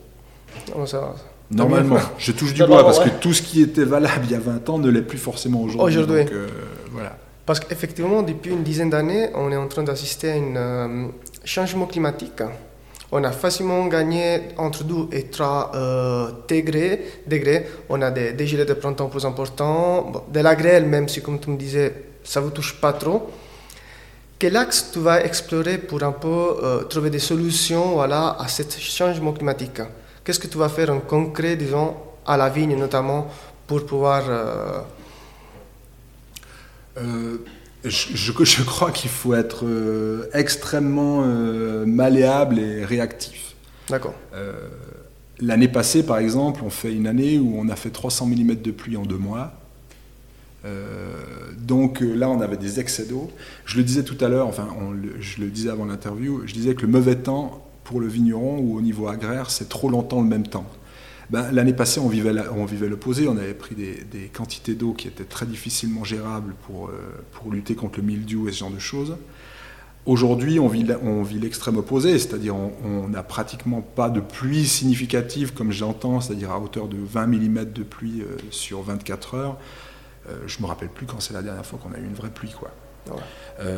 Normalement, 1.52 1.98
je 2.18 2.32
touche 2.32 2.54
du 2.54 2.64
bois 2.64 2.84
parce 2.84 3.00
que 3.00 3.10
tout 3.10 3.34
ce 3.34 3.42
qui 3.42 3.62
était 3.62 3.84
valable 3.84 4.26
il 4.26 4.32
y 4.32 4.36
a 4.36 4.40
20 4.40 4.70
ans 4.70 4.78
ne 4.78 4.90
l'est 4.90 5.02
plus 5.02 5.18
forcément 5.18 5.62
aujourd'hui. 5.62 5.98
Aujourd'hui. 5.98 6.26
Euh, 6.32 6.48
voilà. 6.92 7.18
Parce 7.46 7.60
qu'effectivement, 7.60 8.22
depuis 8.22 8.52
une 8.52 8.64
dizaine 8.64 8.90
d'années, 8.90 9.30
on 9.36 9.52
est 9.52 9.58
en 9.58 9.68
train 9.68 9.84
d'assister 9.84 10.32
à 10.32 10.36
un 10.36 10.56
euh, 10.56 11.08
changement 11.44 11.86
climatique 11.86 12.42
on 13.16 13.24
a 13.24 13.32
facilement 13.32 13.86
gagné 13.86 14.42
entre 14.58 14.84
2 14.84 15.16
et 15.16 15.26
3 15.28 15.72
euh, 15.76 16.32
degrés, 16.48 17.68
On 17.90 18.02
a 18.02 18.10
des, 18.10 18.48
gilets 18.48 18.66
de 18.66 18.74
printemps 18.74 19.08
plus 19.08 19.24
importants, 19.24 20.26
de 20.28 20.40
la 20.40 20.56
grêle, 20.56 20.88
même 20.88 21.08
si, 21.08 21.22
comme 21.22 21.40
tu 21.40 21.52
me 21.52 21.58
disais, 21.58 21.94
ça 22.24 22.40
ne 22.40 22.46
vous 22.46 22.52
touche 22.52 22.82
pas 22.82 22.94
trop. 22.94 23.30
Quel 24.40 24.58
axe 24.58 24.90
tu 24.92 25.00
vas 25.00 25.24
explorer 25.24 25.78
pour 25.78 26.02
un 26.02 26.12
peu 26.12 26.28
euh, 26.28 26.84
trouver 26.86 27.12
des 27.12 27.20
solutions 27.20 27.94
voilà, 27.94 28.36
à 28.40 28.48
ce 28.48 28.64
changement 28.80 29.32
climatique? 29.32 29.82
Qu'est-ce 30.24 30.40
que 30.40 30.48
tu 30.48 30.58
vas 30.58 30.70
faire 30.70 30.90
en 30.90 31.00
concret, 31.00 31.56
disons, 31.56 31.96
à 32.26 32.36
la 32.36 32.50
vigne 32.50 32.76
notamment, 32.76 33.28
pour 33.68 33.86
pouvoir... 33.86 34.24
Euh, 36.98 37.38
je, 37.84 38.16
je, 38.16 38.64
crois 38.64 38.92
qu'il 38.92 39.10
faut 39.10 39.34
être 39.34 39.66
euh, 39.66 40.30
extrêmement 40.34 41.24
euh, 41.24 41.86
malléable 41.86 42.60
et 42.60 42.86
réactif. 42.86 43.56
D'accord. 43.90 44.16
Euh, 44.34 44.54
l'année 45.40 45.68
passée, 45.68 46.04
par 46.04 46.18
exemple, 46.18 46.62
on 46.64 46.70
fait 46.70 46.94
une 46.94 47.08
année 47.08 47.40
où 47.40 47.56
on 47.58 47.68
a 47.70 47.76
fait 47.76 47.90
300 47.90 48.28
mm 48.28 48.56
de 48.56 48.72
pluie 48.72 48.98
en 48.98 49.04
deux 49.04 49.18
mois. 49.18 49.54
donc 51.58 52.00
là, 52.00 52.30
on 52.30 52.40
avait 52.40 52.56
des 52.56 52.80
excès 52.80 53.06
d'eau. 53.06 53.30
Je 53.66 53.78
le 53.78 53.84
disais 53.84 54.04
tout 54.04 54.18
à 54.24 54.30
l'heure, 54.30 54.48
enfin, 54.48 54.70
je 55.20 55.42
le 55.42 55.50
disais 55.50 55.70
avant 55.70 55.86
l'interview, 55.86 56.44
je 56.46 56.54
disais 56.54 56.74
que 56.74 56.84
le 56.84 56.88
mauvais 56.88 57.16
temps 57.16 57.68
pour 57.84 58.00
le 58.00 58.08
vigneron 58.08 58.60
ou 58.60 58.78
au 58.78 58.82
niveau 58.82 59.10
agraire, 59.10 59.52
c'est 59.52 59.68
trop 59.68 59.90
longtemps 59.90 60.22
le 60.22 60.28
même 60.28 60.48
temps. 60.48 60.66
Ben, 61.34 61.52
l'année 61.52 61.74
passée, 61.74 62.00
on 62.00 62.10
vivait, 62.10 62.32
on 62.56 62.64
vivait 62.66 62.88
l'opposé. 62.88 63.28
On 63.28 63.38
avait 63.38 63.56
pris 63.56 63.74
des, 63.74 64.30
quantités 64.32 64.76
d'eau 64.76 64.94
qui 64.94 65.08
étaient 65.08 65.24
très 65.24 65.48
difficilement 65.48 66.04
gérables 66.04 66.54
pour, 66.68 66.90
euh, 66.90 66.92
pour 67.32 67.52
lutter 67.52 67.74
contre 67.74 67.98
le 67.98 68.06
mildiou 68.06 68.48
et 68.48 68.52
ce 68.52 68.60
genre 68.60 68.70
de 68.70 68.78
choses. 68.78 69.18
Aujourd'hui, 70.06 70.60
on 70.60 70.68
vit, 70.68 70.86
on 71.02 71.24
vit 71.24 71.40
l'extrême 71.40 71.78
opposé, 71.78 72.20
c'est-à-dire 72.20 72.56
on 72.56 73.08
n'a 73.08 73.24
pratiquement 73.24 73.82
pas 73.82 74.12
de 74.12 74.20
pluie 74.20 74.68
significative 74.68 75.56
comme 75.56 75.72
j'entends, 75.72 76.22
c'est-à-dire 76.22 76.52
à 76.52 76.60
hauteur 76.60 76.88
de 76.88 76.98
20 76.98 77.26
mm 77.26 77.66
de 77.66 77.82
pluie 77.82 78.22
euh, 78.22 78.38
sur 78.52 78.84
24 78.84 79.34
heures. 79.34 79.58
Euh, 80.30 80.36
je 80.46 80.58
ne 80.60 80.64
me 80.64 80.68
rappelle 80.68 80.90
plus 80.90 81.08
quand 81.08 81.20
c'est 81.20 81.34
la 81.34 81.42
dernière 81.42 81.66
fois 81.66 81.80
qu'on 81.82 81.96
a 81.96 81.98
eu 81.98 82.06
une 82.06 82.14
vraie 82.14 82.30
pluie. 82.30 82.54
Quoi. 82.60 82.70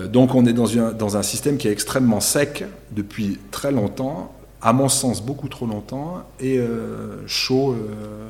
donc 0.08 0.36
on 0.36 0.46
est 0.46 0.54
dans 0.54 1.18
un 1.18 1.24
système 1.24 1.56
qui 1.56 1.70
est 1.70 1.72
extrêmement 1.72 2.20
sec 2.20 2.66
depuis 2.92 3.40
très 3.52 3.72
longtemps, 3.72 4.36
à 4.66 4.74
mon 4.74 4.90
sens, 4.90 5.24
beaucoup 5.24 5.48
trop 5.48 5.68
longtemps 5.68 6.28
et 6.40 6.58
euh, 6.58 7.26
chaud 7.28 7.74
euh, 7.74 8.28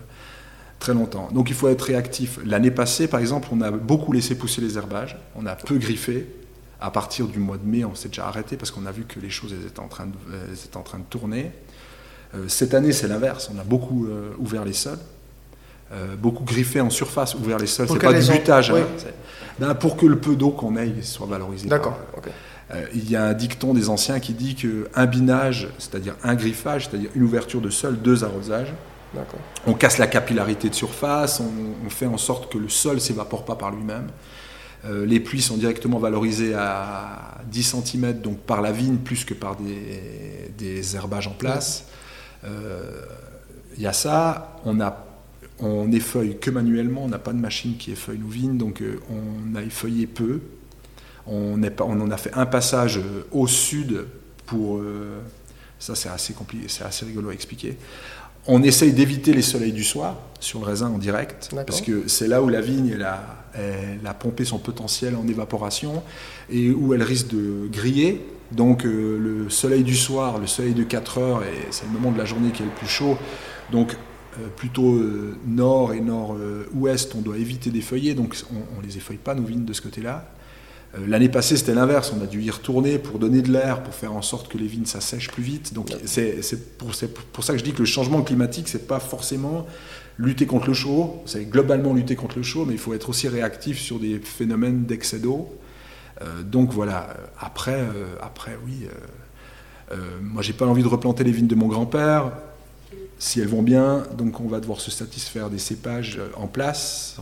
très 0.79 0.93
longtemps. 0.93 1.29
Donc 1.31 1.49
il 1.49 1.55
faut 1.55 1.69
être 1.69 1.83
réactif. 1.83 2.39
L'année 2.45 2.71
passée, 2.71 3.07
par 3.07 3.21
exemple, 3.21 3.47
on 3.53 3.61
a 3.61 3.71
beaucoup 3.71 4.11
laissé 4.11 4.37
pousser 4.37 4.59
les 4.59 4.77
herbages, 4.77 5.17
on 5.37 5.45
a 5.45 5.55
peu 5.55 5.77
griffé. 5.77 6.27
À 6.81 6.91
partir 6.91 7.27
du 7.27 7.39
mois 7.39 7.55
de 7.55 7.65
mai, 7.65 7.85
on 7.85 7.95
s'est 7.95 8.09
déjà 8.09 8.27
arrêté 8.27 8.57
parce 8.57 8.69
qu'on 8.69 8.85
a 8.85 8.91
vu 8.91 9.05
que 9.05 9.17
les 9.21 9.29
choses 9.29 9.53
étaient, 9.53 9.79
en 9.79 9.87
train 9.87 10.07
de, 10.07 10.13
étaient 10.53 10.75
en 10.75 10.81
train 10.81 10.99
de 10.99 11.05
tourner. 11.09 11.53
Euh, 12.35 12.49
cette 12.49 12.73
année, 12.73 12.91
c'est 12.91 13.07
l'inverse. 13.07 13.49
On 13.55 13.57
a 13.57 13.63
beaucoup 13.63 14.09
ouvert 14.37 14.65
les 14.65 14.73
sols. 14.73 14.99
beaucoup 16.19 16.43
griffé 16.43 16.81
en 16.81 16.89
surface, 16.89 17.33
ouvert 17.35 17.59
les 17.59 17.67
sols. 17.67 17.87
C'est 17.87 17.97
pas 17.97 18.11
du 18.11 18.29
butage. 18.29 18.71
Hein. 18.71 18.83
Ben, 19.57 19.73
pour 19.73 19.95
que 19.95 20.05
le 20.05 20.17
peu 20.17 20.35
d'eau 20.35 20.49
qu'on 20.49 20.75
ait 20.75 21.01
soit 21.01 21.27
valorisé. 21.27 21.69
D'accord. 21.69 21.97
Euh, 22.73 22.85
il 22.93 23.09
y 23.09 23.15
a 23.15 23.23
un 23.23 23.33
dicton 23.33 23.73
des 23.73 23.89
anciens 23.89 24.19
qui 24.19 24.33
dit 24.33 24.55
qu'un 24.55 25.05
binage, 25.05 25.67
c'est-à-dire 25.77 26.15
un 26.23 26.35
griffage, 26.35 26.87
c'est-à-dire 26.89 27.09
une 27.15 27.23
ouverture 27.23 27.61
de 27.61 27.69
sol, 27.69 27.97
deux 28.01 28.23
arrosages, 28.23 28.73
on 29.65 29.73
casse 29.73 29.97
la 29.97 30.07
capillarité 30.07 30.69
de 30.69 30.75
surface, 30.75 31.39
on, 31.39 31.89
fait 31.89 32.05
en 32.05 32.17
sorte 32.17 32.51
que 32.51 32.57
le 32.57 32.69
sol 32.69 32.95
ne 32.95 32.99
s'évapore 32.99 33.45
pas 33.45 33.55
par 33.55 33.71
lui-même. 33.71 34.07
Euh, 34.85 35.05
les 35.05 35.19
pluies 35.19 35.41
sont 35.41 35.57
directement 35.57 35.99
valorisées 35.99 36.53
à 36.53 37.41
10 37.49 37.75
cm, 37.83 38.13
donc 38.19 38.39
par 38.39 38.61
la 38.61 38.71
vigne 38.71 38.97
plus 38.97 39.25
que 39.25 39.33
par 39.33 39.55
des, 39.55 40.95
herbages 40.95 41.27
en 41.27 41.31
place. 41.31 41.85
Euh, 42.43 43.01
il 43.77 43.83
y 43.83 43.87
a 43.87 43.93
ça, 43.93 44.59
on 44.65 44.79
a 44.79 45.05
on 45.59 45.89
effeuille 45.93 46.37
que 46.37 46.51
manuellement, 46.51 47.05
on 47.05 47.07
n'a 47.07 47.17
pas 47.17 47.31
de 47.31 47.37
machine 47.37 47.77
qui 47.77 47.93
effeuille 47.93 48.19
nos 48.19 48.27
vignes, 48.27 48.57
donc 48.57 48.83
on 49.09 49.55
a 49.55 49.61
effeuillé 49.61 50.05
peu, 50.05 50.41
on, 51.27 51.61
en 51.79 52.11
a 52.11 52.17
fait 52.17 52.33
un 52.33 52.45
passage 52.45 52.97
euh, 52.97 53.25
au 53.31 53.47
sud 53.47 54.05
pour. 54.45 54.77
Euh, 54.77 55.19
ça, 55.79 55.95
c'est 55.95 56.09
assez 56.09 56.33
compliqué, 56.33 56.65
c'est 56.67 56.83
assez 56.83 57.05
rigolo 57.05 57.29
à 57.29 57.33
expliquer. 57.33 57.77
On 58.47 58.61
essaye 58.63 58.93
d'éviter 58.93 59.33
les 59.33 59.41
soleils 59.41 59.73
du 59.73 59.83
soir 59.83 60.17
sur 60.39 60.59
le 60.59 60.65
raisin 60.65 60.89
en 60.89 60.99
direct, 60.99 61.49
parce 61.65 61.81
que 61.81 62.07
c'est 62.07 62.27
là 62.27 62.43
où 62.43 62.47
la 62.47 62.61
vigne 62.61 62.91
elle 62.93 63.03
a, 63.03 64.13
pompé 64.13 64.45
son 64.45 64.59
potentiel 64.59 65.15
en 65.15 65.27
évaporation 65.27 66.03
et 66.49 66.69
où 66.69 66.93
elle 66.93 67.03
risque 67.03 67.27
de 67.29 67.67
griller. 67.71 68.25
Donc 68.51 68.85
euh, 68.85 69.17
le 69.17 69.49
soleil 69.49 69.83
du 69.83 69.95
soir, 69.95 70.37
le 70.37 70.45
soleil 70.45 70.75
de 70.75 70.83
4 70.83 71.17
heures, 71.17 71.43
et 71.43 71.67
c'est 71.71 71.85
le 71.85 71.91
moment 71.91 72.11
de 72.11 72.19
la 72.19 72.25
journée 72.25 72.51
qui 72.51 72.61
est 72.61 72.65
le 72.65 72.71
plus 72.71 72.87
chaud. 72.87 73.17
Donc 73.71 73.97
plutôt 74.55 75.01
nord 75.47 75.93
et 75.93 76.01
nord-ouest, 76.01 77.15
on 77.15 77.21
doit 77.21 77.37
éviter 77.37 77.71
des 77.71 77.81
feuillets, 77.81 78.13
donc 78.13 78.35
on 78.51 78.81
ne 78.81 78.85
les 78.85 78.97
effeuille 78.97 79.17
pas 79.17 79.33
nos 79.33 79.43
vignes 79.43 79.65
de 79.65 79.73
ce 79.73 79.81
côté-là. 79.81 80.25
Euh, 80.97 81.07
l'année 81.07 81.29
passée, 81.29 81.57
c'était 81.57 81.73
l'inverse. 81.73 82.13
On 82.17 82.23
a 82.23 82.27
dû 82.27 82.41
y 82.41 82.49
retourner 82.49 82.99
pour 82.99 83.19
donner 83.19 83.41
de 83.41 83.51
l'air, 83.51 83.83
pour 83.83 83.93
faire 83.93 84.13
en 84.13 84.21
sorte 84.21 84.47
que 84.47 84.57
les 84.57 84.67
vignes 84.67 84.85
s'assèchent 84.85 85.31
plus 85.31 85.43
vite. 85.43 85.73
Donc, 85.73 85.89
c'est 86.05 86.77
pour, 86.77 86.91
pour, 87.33 87.43
ça 87.43 87.53
que 87.53 87.59
je 87.59 87.63
dis 87.63 87.73
que 87.73 87.79
le 87.79 87.85
changement 87.85 88.21
climatique, 88.21 88.67
c'est 88.67 88.87
pas 88.87 88.99
forcément 88.99 89.65
lutter 90.17 90.45
contre 90.45 90.67
le 90.67 90.73
chaud. 90.73 91.21
C'est 91.25 91.45
globalement 91.45 91.93
lutter 91.93 92.15
contre 92.15 92.37
le 92.37 92.43
chaud, 92.43 92.65
mais 92.65 92.73
il 92.73 92.79
faut 92.79 92.93
être 92.93 93.09
aussi 93.09 93.27
réactif 93.27 93.79
sur 93.79 93.99
des 93.99 94.19
phénomènes 94.19 94.85
d'excès 94.85 95.19
d'eau. 95.19 95.53
Euh, 96.21 96.43
donc 96.43 96.71
voilà. 96.71 97.15
Après, 97.39 97.79
euh, 97.79 98.15
après 98.21 98.57
oui. 98.65 98.87
moi, 100.21 100.41
j'ai 100.41 100.53
pas 100.53 100.65
envie 100.65 100.83
de 100.83 100.87
replanter 100.87 101.23
les 101.23 101.31
vignes 101.31 101.47
de 101.47 101.55
mon 101.55 101.67
grand-père. 101.67 102.31
Si 103.17 103.39
elles 103.39 103.47
vont 103.47 103.61
bien, 103.61 104.03
donc 104.17 104.41
on 104.41 104.47
va 104.47 104.59
devoir 104.59 104.81
se 104.81 104.91
satisfaire 104.91 105.49
des 105.49 105.57
cépages 105.57 106.19
en 106.35 106.47
place. 106.47 107.17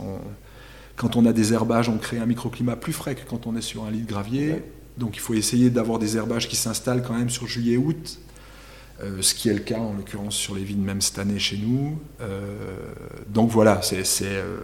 Quand 0.96 1.16
on 1.16 1.26
a 1.26 1.32
des 1.32 1.52
herbages, 1.52 1.88
on 1.88 1.98
crée 1.98 2.18
un 2.18 2.26
microclimat 2.26 2.76
plus 2.76 2.92
frais 2.92 3.14
que 3.14 3.28
quand 3.28 3.46
on 3.46 3.56
est 3.56 3.62
sur 3.62 3.84
un 3.84 3.90
lit 3.90 4.02
de 4.02 4.08
gravier. 4.08 4.62
Donc 4.96 5.16
il 5.16 5.20
faut 5.20 5.34
essayer 5.34 5.70
d'avoir 5.70 5.98
des 5.98 6.16
herbages 6.16 6.48
qui 6.48 6.56
s'installent 6.56 7.02
quand 7.02 7.14
même 7.14 7.30
sur 7.30 7.46
juillet-août, 7.46 8.18
euh, 9.02 9.22
ce 9.22 9.34
qui 9.34 9.48
est 9.48 9.52
le 9.52 9.60
cas 9.60 9.78
en 9.78 9.94
l'occurrence 9.94 10.36
sur 10.36 10.54
les 10.54 10.62
vignes 10.62 10.84
même 10.84 11.00
cette 11.00 11.18
année 11.18 11.38
chez 11.38 11.56
nous. 11.56 11.98
Euh, 12.20 12.76
donc 13.28 13.50
voilà, 13.50 13.80
c'est 13.82 14.04
euh, 14.22 14.56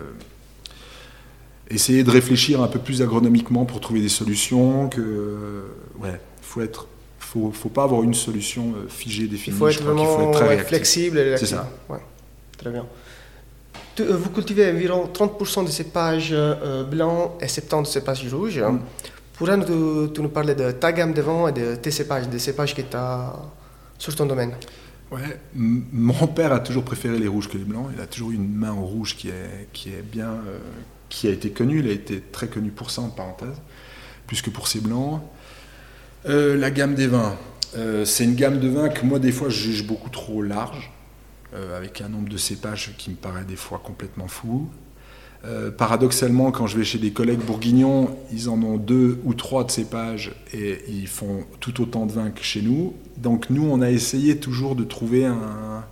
essayer 1.69 2.05
de 2.05 2.11
réfléchir 2.11 2.63
un 2.63 2.69
peu 2.69 2.79
plus 2.79 3.03
agronomiquement 3.03 3.65
pour 3.65 3.81
trouver 3.81 4.01
des 4.01 4.09
solutions. 4.09 4.89
Que 4.89 5.65
ouais, 5.99 6.21
faut 6.43 6.61
être, 6.61 6.87
faut, 7.19 7.51
faut 7.51 7.71
pas 7.71 7.83
avoir 7.83 8.05
une 8.05 8.15
solution 8.15 8.75
figée 8.89 9.27
définie. 9.27 9.57
Il 9.57 9.59
faut 9.59 9.69
être 9.69 9.83
vraiment 9.83 10.33
flexible 10.65 11.21
C'est 11.39 11.47
ça. 11.47 11.69
Très 12.57 12.71
bien. 12.71 12.87
Euh, 14.01 14.17
vous 14.17 14.31
cultivez 14.31 14.71
environ 14.71 15.09
30% 15.13 15.65
de 15.65 15.71
cépages 15.71 16.31
euh, 16.33 16.85
blancs 16.85 17.33
et 17.41 17.47
70% 17.47 17.83
de 17.83 17.87
cépages 17.87 18.35
rouges. 18.35 18.59
Mm. 18.59 18.81
Pourrais-tu 19.35 20.21
nous 20.21 20.29
parler 20.29 20.55
de 20.55 20.71
ta 20.73 20.93
gamme 20.93 21.15
de 21.15 21.23
vent 21.23 21.49
et 21.49 21.53
de 21.53 21.75
tes 21.77 21.91
cépages, 21.91 22.29
des 22.29 22.39
cépages 22.39 22.75
que 22.75 22.83
tu 22.83 22.97
as 22.97 23.35
sur 23.99 24.15
ton 24.15 24.27
domaine? 24.27 24.53
Ouais, 25.11 25.41
mon 25.55 26.27
père 26.29 26.53
a 26.53 26.61
toujours 26.61 26.85
préféré 26.85 27.19
les 27.19 27.27
rouges 27.27 27.49
que 27.49 27.57
les 27.59 27.65
blancs. 27.65 27.87
Il 27.95 28.01
a 28.01 28.07
toujours 28.07 28.31
eu 28.31 28.35
une 28.35 28.55
main 28.55 28.73
au 28.73 28.85
rouge 28.85 29.17
qui 29.17 29.29
est, 29.29 29.69
qui 29.73 29.89
est 29.89 30.03
bien, 30.03 30.29
euh, 30.29 30.59
qui 31.09 31.27
a 31.27 31.31
été 31.31 31.51
connue. 31.51 31.81
Il 31.81 31.89
a 31.89 31.93
été 31.93 32.21
très 32.21 32.49
connu 32.49 32.71
pour 32.71 32.91
ça, 32.91 33.03
en 33.03 33.09
parenthèse, 33.09 33.61
plus 34.27 34.43
que 34.43 34.51
pour 34.51 34.69
ses 34.69 34.81
blancs. 34.81 35.21
la 36.25 36.71
gamme 36.71 36.95
des 36.95 37.07
vins. 37.07 37.37
Euh, 37.77 38.05
c'est 38.05 38.25
une 38.25 38.35
gamme 38.35 38.59
de 38.59 38.69
vins 38.69 38.89
que 38.89 39.05
moi, 39.05 39.19
des 39.19 39.33
fois, 39.33 39.49
je 39.49 39.61
juge 39.61 39.87
beaucoup 39.87 40.11
trop 40.11 40.43
large, 40.43 40.91
avec 41.55 42.01
un 42.01 42.09
nombre 42.09 42.29
de 42.29 42.37
cépages 42.37 42.93
qui 42.97 43.11
me 43.11 43.17
paraît 43.17 43.45
des 43.45 43.57
fois 43.57 43.81
complètement 43.85 44.29
fou. 44.29 44.69
Euh, 45.47 45.71
paradoxalement, 45.71 46.51
quand 46.51 46.67
je 46.67 46.77
vais 46.77 46.85
chez 46.85 46.99
des 46.99 47.13
collègues 47.13 47.41
bourguignons, 47.41 48.15
ils 48.31 48.51
en 48.51 48.63
ont 48.63 48.77
deux 48.77 49.21
ou 49.25 49.33
trois 49.33 49.65
de 49.65 49.71
cépages 49.71 50.33
et 50.53 50.81
ils 50.89 51.09
font 51.09 51.45
tout 51.61 51.81
autant 51.81 52.05
de 52.05 52.13
vins 52.13 52.31
que 52.31 52.43
chez 52.43 52.61
nous. 52.61 52.95
Donc 53.17 53.49
nous, 53.49 53.65
on 53.65 53.81
a 53.81 53.91
essayé 53.91 54.37
toujours 54.37 54.77
de 54.77 54.85
trouver 54.85 55.25
un, 55.25 55.85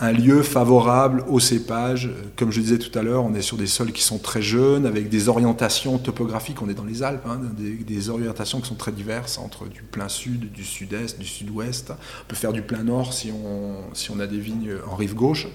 un 0.00 0.12
lieu 0.12 0.42
favorable 0.42 1.24
au 1.28 1.40
cépage. 1.40 2.08
Comme 2.36 2.50
je 2.50 2.60
disais 2.60 2.78
tout 2.78 2.96
à 2.98 3.02
l'heure, 3.02 3.24
on 3.24 3.34
est 3.34 3.42
sur 3.42 3.58
des 3.58 3.66
sols 3.66 3.92
qui 3.92 4.02
sont 4.02 4.18
très 4.18 4.40
jeunes, 4.40 4.86
avec 4.86 5.10
des 5.10 5.28
orientations 5.28 5.98
topographiques. 5.98 6.62
On 6.62 6.70
est 6.70 6.74
dans 6.74 6.84
les 6.84 7.02
Alpes, 7.02 7.26
hein, 7.26 7.38
des, 7.56 8.08
orientations 8.08 8.60
qui 8.60 8.68
sont 8.68 8.76
très 8.76 8.92
diverses 8.92 9.38
entre 9.38 9.68
du 9.68 9.82
plein 9.82 10.08
sud, 10.08 10.50
du 10.52 10.64
sud-est, 10.64 11.18
du 11.18 11.26
sud-ouest. 11.26 11.92
On 11.92 12.28
peut 12.28 12.36
faire 12.36 12.52
du 12.52 12.62
plein 12.62 12.82
nord 12.82 13.12
si 13.12 13.30
on, 13.30 13.94
si 13.94 14.10
on 14.10 14.18
a 14.20 14.26
des 14.26 14.38
vignes 14.38 14.72
en 14.90 14.96
rive 14.96 15.14
gauche. 15.14 15.48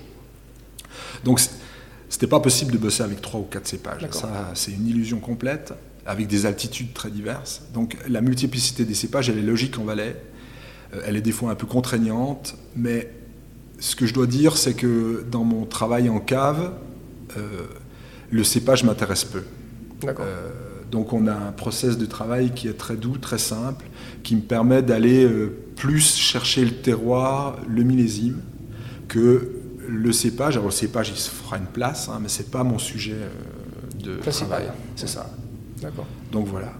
Donc 1.23 1.41
c'était 2.07 2.27
pas 2.27 2.39
possible 2.39 2.71
de 2.71 2.77
bosser 2.77 3.01
avec 3.01 3.21
trois 3.21 3.39
ou 3.39 3.43
quatre 3.43 3.67
cépages. 3.67 4.07
Ça, 4.11 4.51
c'est 4.53 4.71
une 4.71 4.87
illusion 4.87 5.19
complète, 5.19 5.73
avec 6.05 6.27
des 6.27 6.45
altitudes 6.45 6.93
très 6.93 7.09
diverses. 7.09 7.63
Donc 7.73 7.97
la 8.07 8.21
multiplicité 8.21 8.85
des 8.85 8.93
cépages, 8.93 9.27
elle 9.27 9.39
est 9.39 9.43
logique 9.43 9.79
en 9.79 9.85
Valais. 9.85 10.15
Euh, 10.93 11.01
elle 11.07 11.15
est 11.15 11.21
des 11.21 11.31
fois 11.31 11.49
un 11.49 11.55
peu 11.55 11.65
contraignante, 11.65 12.55
mais 12.75 13.09
ce 13.85 13.95
que 13.95 14.07
je 14.07 14.15
dois 14.15 14.25
dire, 14.25 14.57
c'est 14.57 14.73
que 14.73 15.23
dans 15.29 15.43
mon 15.43 15.65
travail 15.65 16.09
en 16.09 16.19
cave, 16.19 16.71
euh, 17.37 17.67
le 18.31 18.43
cépage 18.43 18.83
m'intéresse 18.83 19.25
peu. 19.25 19.43
Euh, 20.07 20.49
donc 20.91 21.13
on 21.13 21.27
a 21.27 21.33
un 21.33 21.51
process 21.51 21.95
de 21.95 22.07
travail 22.07 22.51
qui 22.55 22.67
est 22.67 22.73
très 22.73 22.95
doux, 22.95 23.19
très 23.19 23.37
simple, 23.37 23.85
qui 24.23 24.35
me 24.37 24.41
permet 24.41 24.81
d'aller 24.81 25.25
euh, 25.25 25.55
plus 25.75 26.15
chercher 26.15 26.65
le 26.65 26.71
terroir, 26.71 27.57
le 27.67 27.83
millésime, 27.83 28.41
que 29.07 29.51
le 29.87 30.11
cépage. 30.11 30.55
Alors 30.55 30.69
le 30.69 30.73
cépage, 30.73 31.09
il 31.09 31.17
se 31.17 31.29
fera 31.29 31.59
une 31.59 31.67
place, 31.67 32.09
hein, 32.09 32.17
mais 32.19 32.27
c'est 32.27 32.49
pas 32.49 32.63
mon 32.63 32.79
sujet 32.79 33.29
de 34.03 34.15
travail. 34.15 34.71
C'est 34.95 35.07
ça. 35.07 35.29
D'accord. 35.79 36.07
Donc 36.31 36.47
voilà. 36.47 36.73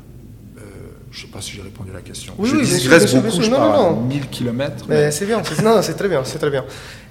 Je 1.16 1.22
ne 1.22 1.28
sais 1.28 1.32
pas 1.32 1.40
si 1.40 1.54
j'ai 1.54 1.62
répondu 1.62 1.92
à 1.92 1.94
la 1.94 2.02
question. 2.02 2.34
Oui, 2.38 2.50
je 2.50 2.58
oui, 2.58 2.68
digresse 2.68 3.16
beaucoup, 3.16 3.42
je 3.42 3.50
non, 3.50 3.72
non, 3.72 4.02
1000 4.02 4.28
km. 4.28 4.86
Mais, 4.90 5.12
c'est 5.12 5.26
bien, 5.26 5.42
c'est 5.46 5.94
très 5.94 6.10
bien, 6.10 6.26
c'est 6.26 6.38
très 6.38 6.50
bien. 6.50 6.66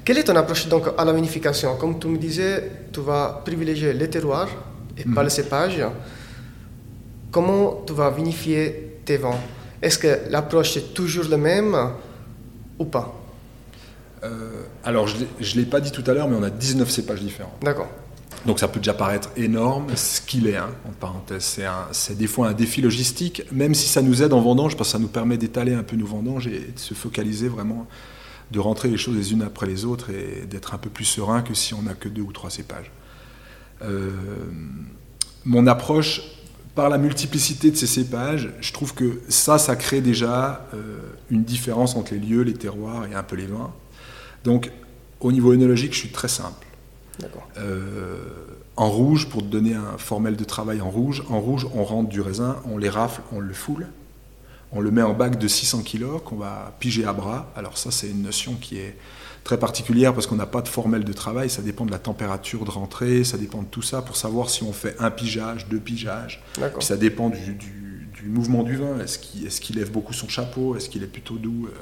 Quelle 0.05 0.19
est 0.19 0.25
ton 0.25 0.37
approche 0.37 0.69
donc 0.69 0.89
à 0.99 1.05
la 1.07 1.13
vinification? 1.15 1.77
Comme 1.77 1.99
tu 1.99 2.09
me 2.09 2.19
disais, 2.19 2.71
tu 2.93 3.01
vas 3.01 3.41
privilégier 3.43 3.95
les 3.95 4.11
terroirs 4.11 4.51
et 4.99 5.05
pas 5.05 5.21
mhm. 5.21 5.23
le 5.23 5.29
cépage. 5.31 5.83
Comment 7.31 7.83
tu 7.87 7.95
vas 7.95 8.11
vinifier 8.11 8.99
tes 9.07 9.17
vins? 9.17 9.41
Est-ce 9.81 9.99
que 9.99 10.19
l'approche 10.29 10.77
est 10.77 10.93
toujours 10.93 11.25
la 11.31 11.39
même 11.39 11.75
ou 12.79 12.85
pas? 12.85 13.11
Euh, 14.23 14.65
Alors, 14.85 15.09
je 15.09 15.17
ne 15.17 15.61
l'ai 15.61 15.67
pas 15.67 15.81
dit 15.81 15.93
tout 15.93 16.05
à 16.07 16.13
l'heure, 16.13 16.29
mais 16.29 16.37
on 16.39 16.43
a 16.43 16.51
19 16.51 16.91
cépages 16.91 17.23
différents. 17.23 17.57
D'accord. 17.63 17.89
Donc 18.47 18.59
ça 18.59 18.69
peut 18.69 18.79
déjà 18.79 18.93
paraître 18.93 19.31
énorme, 19.37 19.87
ce 19.97 20.21
qu'il 20.21 20.47
est, 20.47 20.57
hein, 20.57 20.71
en 20.87 20.93
parenthèse. 20.93 21.61
C'est 21.93 22.17
des 22.17 22.27
fois 22.27 22.49
un 22.49 22.53
défi 22.53 22.83
logistique, 22.83 23.43
même 23.51 23.75
si 23.75 23.89
ça 23.89 24.03
nous 24.03 24.23
aide 24.23 24.33
en 24.33 24.41
vendange, 24.41 24.77
parce 24.77 24.91
que 24.91 24.93
ça 24.93 24.99
nous 24.99 25.09
permet 25.09 25.39
d'étaler 25.39 25.73
un 25.73 25.83
peu 25.83 25.97
nos 25.97 26.07
vendanges 26.07 26.47
et 26.47 26.73
de 26.75 26.79
se 26.79 26.93
focaliser 26.93 27.49
vraiment, 27.49 27.87
de 28.51 28.59
rentrer 28.59 28.89
les 28.89 28.99
choses 28.99 29.17
les 29.17 29.33
unes 29.33 29.43
après 29.43 29.67
les 29.67 29.87
autres 29.87 30.11
et 30.11 30.45
d'être 30.47 30.75
un 30.75 30.79
peu 30.79 30.91
plus 30.91 31.07
serein 31.07 31.41
que 31.41 31.55
si 31.55 31.73
on 31.73 31.83
n'a 31.83 31.95
que 31.95 32.09
deux 32.09 32.23
ou 32.23 32.33
trois 32.33 32.51
cépages. 32.51 32.91
Euh, 33.83 34.11
mon 35.47 35.67
approche, 35.67 36.23
par 36.75 36.89
la 36.91 36.99
multiplicité 36.99 37.71
de 37.71 37.77
ces 37.77 37.87
cépages, 37.87 38.51
je 38.61 38.73
trouve 38.73 38.95
que 38.95 39.21
ça, 39.29 39.59
ça 39.59 39.77
crée 39.77 40.01
déjà 40.01 40.67
euh, 40.75 40.99
une 41.31 41.45
différence 41.45 41.97
entre 41.97 42.13
les 42.15 42.21
lieux, 42.21 42.43
les 42.43 42.55
terroirs 42.55 43.07
et 43.07 43.15
un 43.15 43.23
peu 43.23 43.37
les 43.37 43.47
vins. 43.47 43.73
Donc 44.43 44.71
au 45.21 45.33
niveau 45.33 45.53
œnologique, 45.53 45.95
je 45.95 46.01
suis 46.01 46.11
très 46.11 46.29
simple. 46.29 46.64
Euh, 47.59 48.17
en 48.77 48.91
rouge, 48.91 49.29
pour 49.29 49.43
te 49.43 49.47
donner 49.47 49.75
un 49.75 49.99
formel 49.99 50.37
de 50.37 50.45
travail 50.45 50.81
en 50.81 50.91
rouge, 50.91 51.23
en 51.29 51.41
rouge, 51.41 51.67
on 51.75 51.85
rentre 51.85 52.09
du 52.09 52.21
raisin, 52.21 52.57
on 52.71 52.79
les 52.79 52.89
rafle, 52.89 53.23
on 53.33 53.41
le 53.41 53.55
foule, 53.55 53.87
on 54.73 54.81
le 54.81 54.91
met 54.91 55.03
en 55.03 55.15
bac 55.15 55.39
de 55.39 55.49
600 55.49 55.83
kg 55.83 56.19
qu'on 56.25 56.37
va 56.37 56.75
piger 56.81 57.05
à 57.05 57.13
bras. 57.13 57.53
Alors 57.57 57.79
ça, 57.79 57.91
c'est 57.91 58.09
une 58.09 58.23
notion 58.23 58.55
qui 58.55 58.79
est 58.79 58.97
très 59.45 59.59
particulière 59.59 60.13
parce 60.15 60.27
qu'on 60.27 60.37
n'a 60.37 60.47
pas 60.47 60.63
de 60.63 60.69
formel 60.69 61.05
de 61.05 61.13
travail, 61.13 61.51
ça 61.51 61.63
dépend 61.63 61.85
de 61.87 61.93
la 61.93 61.99
température 61.99 62.65
de 62.65 62.71
rentrée, 62.71 63.23
ça 63.25 63.39
dépend 63.39 63.63
de 63.63 63.69
tout 63.69 63.83
ça 63.83 64.03
pour 64.03 64.17
savoir 64.17 64.51
si 64.51 64.63
on 64.65 64.73
fait 64.73 64.97
un 64.99 65.11
pigeage, 65.11 65.69
deux 65.69 65.79
pigeages. 65.79 66.43
Puis 66.55 66.87
ça 66.87 66.97
dépend 66.97 67.31
du, 67.31 67.59
mouvement 68.27 68.63
du 68.63 68.77
vin. 68.77 68.99
Est-ce 69.01 69.61
qu'il 69.61 69.77
lève 69.77 69.93
beaucoup 69.93 70.15
son 70.15 70.29
chapeau? 70.29 70.77
Est-ce 70.77 70.89
qu'il 70.89 71.03
est 71.03 71.09
plutôt 71.09 71.37
doux 71.37 71.67
euh? 71.67 71.79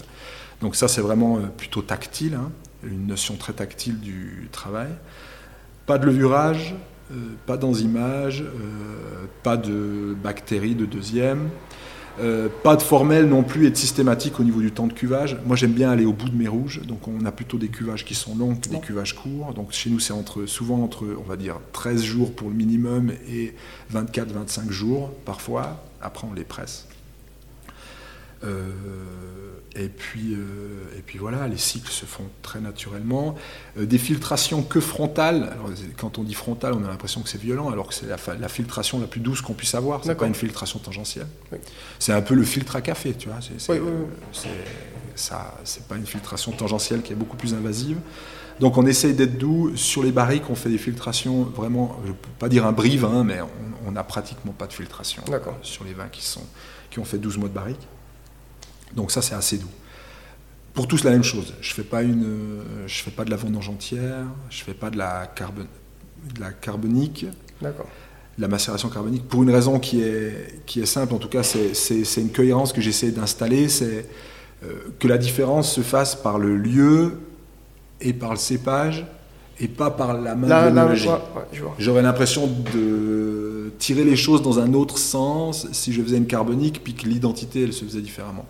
Donc 0.61 0.77
ça, 0.77 0.89
c'est 0.89 1.01
vraiment 1.01 1.39
euh, 1.39 1.43
plutôt 1.57 1.83
tactile, 1.83 2.35
hein. 2.35 2.51
Une 2.85 3.07
notion 3.07 3.37
très 3.37 3.53
tactile 3.53 4.01
du 4.01 4.49
travail. 4.53 4.91
Pas 5.87 5.99
de 5.99 6.07
levurage, 6.07 6.75
euh, 7.13 7.15
pas 7.47 7.57
d'enzymage, 7.57 8.43
euh, 8.43 9.27
pas 9.43 9.57
de 9.57 10.17
bactéries 10.23 10.75
de 10.75 10.87
deuxième, 10.87 11.51
euh, 12.21 12.49
pas 12.63 12.77
de 12.77 12.83
formel 12.83 13.29
non 13.29 13.43
plus 13.43 13.67
et 13.67 13.71
de 13.71 13.77
systématique 13.77 14.39
au 14.39 14.45
niveau 14.45 14.61
du 14.61 14.71
temps 14.71 14.87
de 14.87 14.93
cuvage. 14.93 15.37
Moi 15.45 15.57
j'aime 15.57 15.73
bien 15.73 15.91
aller 15.91 16.05
au 16.05 16.13
bout 16.13 16.29
de 16.29 16.37
mes 16.37 16.49
rouges, 16.49 16.81
donc 16.87 17.09
on 17.09 17.25
a 17.25 17.33
plutôt 17.33 17.59
des 17.59 17.69
cuvages 17.69 18.05
qui 18.05 18.15
sont 18.15 18.37
longs 18.37 18.55
que 18.55 18.69
des 18.69 18.81
cuvages 18.81 19.15
courts. 19.15 19.53
Donc 19.55 19.73
chez 19.73 19.91
nous 19.91 19.99
c'est 19.99 20.13
entre, 20.13 20.47
souvent 20.47 20.83
entre, 20.83 21.05
on 21.19 21.29
va 21.29 21.37
dire, 21.37 21.59
13 21.73 22.03
jours 22.03 22.35
pour 22.35 22.49
le 22.49 22.55
minimum 22.55 23.13
et 23.29 23.55
24-25 23.93 24.71
jours 24.71 25.11
parfois. 25.25 25.85
Après 26.01 26.27
on 26.31 26.35
les 26.35 26.45
presse. 26.45 26.87
Et 29.75 29.89
puis, 29.89 30.35
euh, 30.35 30.99
et 30.99 31.01
puis 31.01 31.19
voilà, 31.19 31.49
les 31.49 31.57
cycles 31.57 31.91
se 31.91 32.05
font 32.05 32.29
très 32.43 32.61
naturellement. 32.61 33.37
Euh, 33.79 33.87
des 33.87 33.97
filtrations 33.97 34.63
que 34.63 34.81
frontales. 34.81 35.49
Alors, 35.53 35.71
quand 35.97 36.19
on 36.19 36.25
dit 36.25 36.35
frontale, 36.35 36.75
on 36.75 36.85
a 36.85 36.89
l'impression 36.89 37.23
que 37.23 37.29
c'est 37.29 37.41
violent, 37.41 37.71
alors 37.71 37.89
que 37.89 37.95
c'est 37.95 38.07
la, 38.07 38.49
filtration 38.49 39.01
la 39.01 39.07
plus 39.07 39.21
douce 39.21 39.41
qu'on 39.41 39.55
puisse 39.55 39.75
avoir. 39.75 40.05
C'est 40.05 40.15
pas 40.15 40.27
une 40.27 40.35
filtration 40.35 40.79
tangentielle. 40.79 41.27
C'est 41.99 42.13
un 42.13 42.21
peu 42.21 42.35
le 42.35 42.45
filtre 42.45 42.77
à 42.77 42.83
café, 42.83 43.15
tu 43.15 43.29
vois. 43.29 43.39
C'est, 43.41 43.81
ça, 45.15 45.55
c'est 45.65 45.87
pas 45.87 45.97
une 45.97 46.07
filtration 46.07 46.53
tangentielle 46.53 47.03
qui 47.03 47.13
est 47.13 47.17
beaucoup 47.17 47.37
plus 47.37 47.55
invasive. 47.55 47.99
Donc 48.61 48.77
on 48.77 48.85
essaye 48.85 49.15
d'être 49.15 49.39
doux. 49.39 49.73
Sur 49.75 50.03
les 50.03 50.13
barriques, 50.13 50.51
on 50.51 50.55
fait 50.55 50.69
des 50.69 50.79
filtrations 50.79 51.45
vraiment, 51.45 51.99
je 52.05 52.09
ne 52.09 52.15
peux 52.15 52.29
pas 52.39 52.51
dire 52.51 52.67
un 52.67 52.73
brie 52.73 52.99
vin, 52.99 53.25
mais 53.25 53.39
on 53.87 53.93
n'a 53.93 54.05
pratiquement 54.05 54.53
pas 54.53 54.67
de 54.67 54.73
filtration 54.73 55.23
sur 55.63 55.85
les 55.85 55.95
vins 55.95 56.09
qui, 56.09 56.23
sont, 56.23 56.45
qui 56.91 56.99
ont 56.99 57.05
fait 57.05 57.19
12 57.19 57.39
mois 57.39 57.49
de 57.49 57.55
barrique. 57.55 57.81
Donc 58.95 59.11
ça, 59.11 59.23
c'est 59.23 59.35
assez 59.35 59.59
doux. 59.59 59.71
Pour 60.75 60.89
tous 60.89 61.05
la 61.05 61.11
même 61.11 61.25
chose. 61.25 61.55
Je 61.61 61.75
fais 61.75 61.83
pas 61.83 62.03
une, 62.03 62.63
je 62.87 63.03
fais 63.03 63.11
pas 63.11 63.25
de 63.25 63.31
la 63.31 63.37
vendange 63.37 63.69
entière, 63.69 64.25
je 64.49 64.63
fais 64.63 64.75
pas 64.75 64.91
de 64.91 64.97
la, 64.97 65.31
de 66.35 66.41
la 66.41 66.51
carbonique. 66.53 67.27
D'accord. 67.61 67.89
La 68.39 68.49
macération 68.49 68.89
carbonique, 68.89 69.29
pour 69.29 69.43
une 69.43 69.51
raison 69.51 69.79
qui 69.79 70.01
est, 70.01 70.65
qui 70.65 70.81
est 70.81 70.87
simple, 70.87 71.13
en 71.13 71.19
tout 71.19 71.29
cas, 71.29 71.43
c'est 71.43 72.21
une 72.21 72.33
cohérence 72.33 72.73
que 72.73 72.81
j'essaie 72.81 73.11
d'installer, 73.11 73.69
c'est 73.69 74.07
euh, 74.65 74.75
que 74.99 75.07
la 75.07 75.19
différence 75.19 75.71
se 75.71 75.83
fasse 75.83 76.15
par 76.15 76.39
le 76.39 76.57
lieu 76.57 77.19
et 78.01 78.15
par 78.15 78.31
le 78.31 78.39
cépage 78.39 79.05
et 79.61 79.69
pas 79.69 79.91
par 79.91 80.15
la 80.15 80.35
main 80.35 80.71
de 80.71 80.75
la, 80.75 80.95
J'aurais 81.79 82.03
l'impression 82.03 82.49
de 82.73 83.73
tirer 83.79 84.05
les 84.05 84.17
choses 84.17 84.43
dans 84.43 84.59
un 84.59 84.73
autre 84.75 84.99
sens 84.99 85.67
si 85.73 85.93
je 85.93 86.03
faisais 86.03 86.17
une 86.17 86.27
carbonique, 86.27 86.83
puis 86.83 86.95
que 86.95 87.07
l'identité, 87.07 87.65
elle 87.65 87.73
se 87.73 87.85
faisait 87.85 88.01
différemment. 88.01 88.47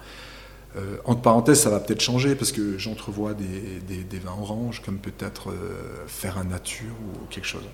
Euh, 0.76 0.96
entre 1.04 1.20
parenthèses, 1.20 1.60
ça 1.60 1.70
va 1.70 1.80
peut-être 1.80 2.00
changer 2.00 2.34
parce 2.34 2.50
que 2.50 2.78
j'entrevois 2.78 3.34
des, 3.34 4.18
vins 4.18 4.36
oranges 4.40 4.80
comme 4.82 4.96
peut-être 4.96 5.50
euh, 5.50 5.54
faire 6.06 6.38
un 6.38 6.44
nature 6.44 6.94
ou 7.04 7.26
quelque 7.28 7.46
chose. 7.46 7.64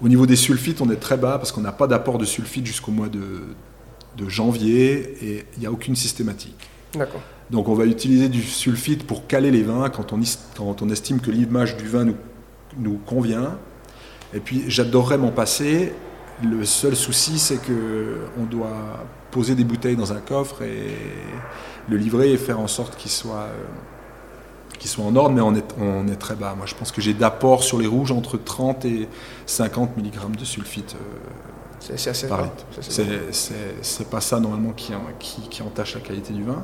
Au 0.00 0.08
niveau 0.08 0.26
des 0.26 0.34
sulfites, 0.34 0.80
on 0.80 0.90
est 0.90 0.96
très 0.96 1.16
bas 1.16 1.38
parce 1.38 1.52
qu'on 1.52 1.60
n'a 1.60 1.72
pas 1.72 1.86
d'apport 1.86 2.18
de 2.18 2.24
sulfite 2.24 2.66
jusqu'au 2.66 2.90
mois 2.90 3.08
de, 3.08 4.28
janvier 4.28 5.16
et 5.24 5.46
il 5.54 5.60
n'y 5.60 5.66
a 5.66 5.72
aucune 5.72 5.96
systématique. 5.96 6.68
D'accord. 6.94 7.20
Donc 7.50 7.68
on 7.68 7.74
va 7.74 7.86
utiliser 7.86 8.28
du 8.28 8.42
sulfite 8.42 9.06
pour 9.06 9.26
caler 9.26 9.50
les 9.50 9.62
vins 9.62 9.88
quand 9.90 10.12
on, 10.12 10.20
quand 10.56 10.82
on 10.82 10.90
estime 10.90 11.20
que 11.20 11.30
l'image 11.30 11.76
du 11.76 11.86
vin 11.88 12.04
nous, 12.04 12.16
nous 12.78 12.98
convient. 12.98 13.58
Et 14.34 14.40
puis 14.40 14.64
j'adorerais 14.68 15.18
m'en 15.18 15.30
passer. 15.30 15.92
Le 16.42 16.64
seul 16.64 16.96
souci, 16.96 17.38
c'est 17.38 17.60
que 17.62 18.16
on 18.40 18.44
doit 18.44 19.06
poser 19.30 19.54
des 19.54 19.64
bouteilles 19.64 19.96
dans 19.96 20.12
un 20.12 20.20
coffre 20.20 20.62
et 20.62 20.94
le 21.88 21.96
livrer 21.96 22.32
et 22.32 22.36
faire 22.36 22.60
en 22.60 22.68
sorte 22.68 22.96
qu'il 22.96 23.10
soit, 23.10 23.48
euh, 23.48 24.86
soit 24.86 25.04
en 25.04 25.14
ordre, 25.16 25.34
mais 25.34 25.40
on 25.40 25.54
est, 25.54 25.64
on 25.78 26.08
est 26.08 26.16
très 26.16 26.34
bas. 26.34 26.54
Moi, 26.56 26.66
je 26.66 26.74
pense 26.74 26.92
que 26.92 27.00
j'ai 27.00 27.14
d'apport 27.14 27.62
sur 27.62 27.78
les 27.78 27.86
rouges 27.86 28.12
entre 28.12 28.36
30 28.36 28.84
et 28.84 29.08
50 29.46 29.96
mg 29.96 30.36
de 30.36 30.44
sulfite. 30.44 30.94
Euh, 30.94 31.18
c'est 31.80 32.10
assez 32.10 32.28
par 32.28 32.42
litre. 32.42 32.64
C'est 33.82 34.08
pas 34.08 34.20
ça 34.20 34.38
normalement 34.38 34.72
qui, 34.72 34.92
qui, 35.50 35.62
entache 35.62 35.94
la 35.94 36.00
qualité 36.00 36.32
du 36.32 36.44
vin. 36.44 36.62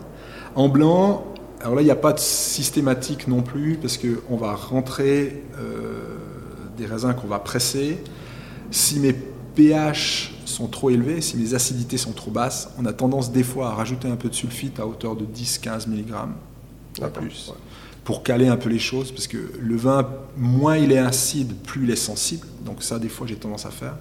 En 0.54 0.68
blanc, 0.68 1.24
alors 1.60 1.74
là, 1.74 1.82
il 1.82 1.86
n'y 1.86 1.90
a 1.90 1.96
pas 1.96 2.12
de 2.12 2.20
systématique 2.20 3.26
non 3.26 3.42
plus, 3.42 3.76
parce 3.76 3.98
qu'on 3.98 4.36
va 4.36 4.54
rentrer 4.54 5.42
euh, 5.58 6.18
des 6.76 6.86
raisins 6.86 7.14
qu'on 7.14 7.26
va 7.26 7.40
presser. 7.40 8.02
Si 8.70 9.00
mes 9.00 9.16
pH 9.58 10.32
sont 10.44 10.68
trop 10.68 10.88
élevés, 10.90 11.20
si 11.20 11.36
les 11.36 11.54
acidités 11.54 11.96
sont 11.96 12.12
trop 12.12 12.30
basses, 12.30 12.70
on 12.78 12.86
a 12.86 12.92
tendance 12.92 13.32
des 13.32 13.42
fois 13.42 13.70
à 13.70 13.74
rajouter 13.74 14.06
un 14.08 14.14
peu 14.14 14.28
de 14.28 14.34
sulfite 14.34 14.78
à 14.78 14.86
hauteur 14.86 15.16
de 15.16 15.24
10-15 15.24 15.88
mg, 15.88 16.12
pas 17.00 17.08
plus, 17.08 17.52
pour 18.04 18.22
caler 18.22 18.46
un 18.46 18.56
peu 18.56 18.68
les 18.68 18.78
choses, 18.78 19.10
parce 19.10 19.26
que 19.26 19.38
le 19.60 19.76
vin, 19.76 20.08
moins 20.36 20.76
il 20.76 20.92
est 20.92 20.98
acide, 20.98 21.54
plus 21.66 21.84
il 21.84 21.90
est 21.90 21.96
sensible. 21.96 22.46
Donc 22.64 22.84
ça, 22.84 23.00
des 23.00 23.08
fois, 23.08 23.26
j'ai 23.26 23.34
tendance 23.34 23.66
à 23.66 23.70
faire. 23.70 23.96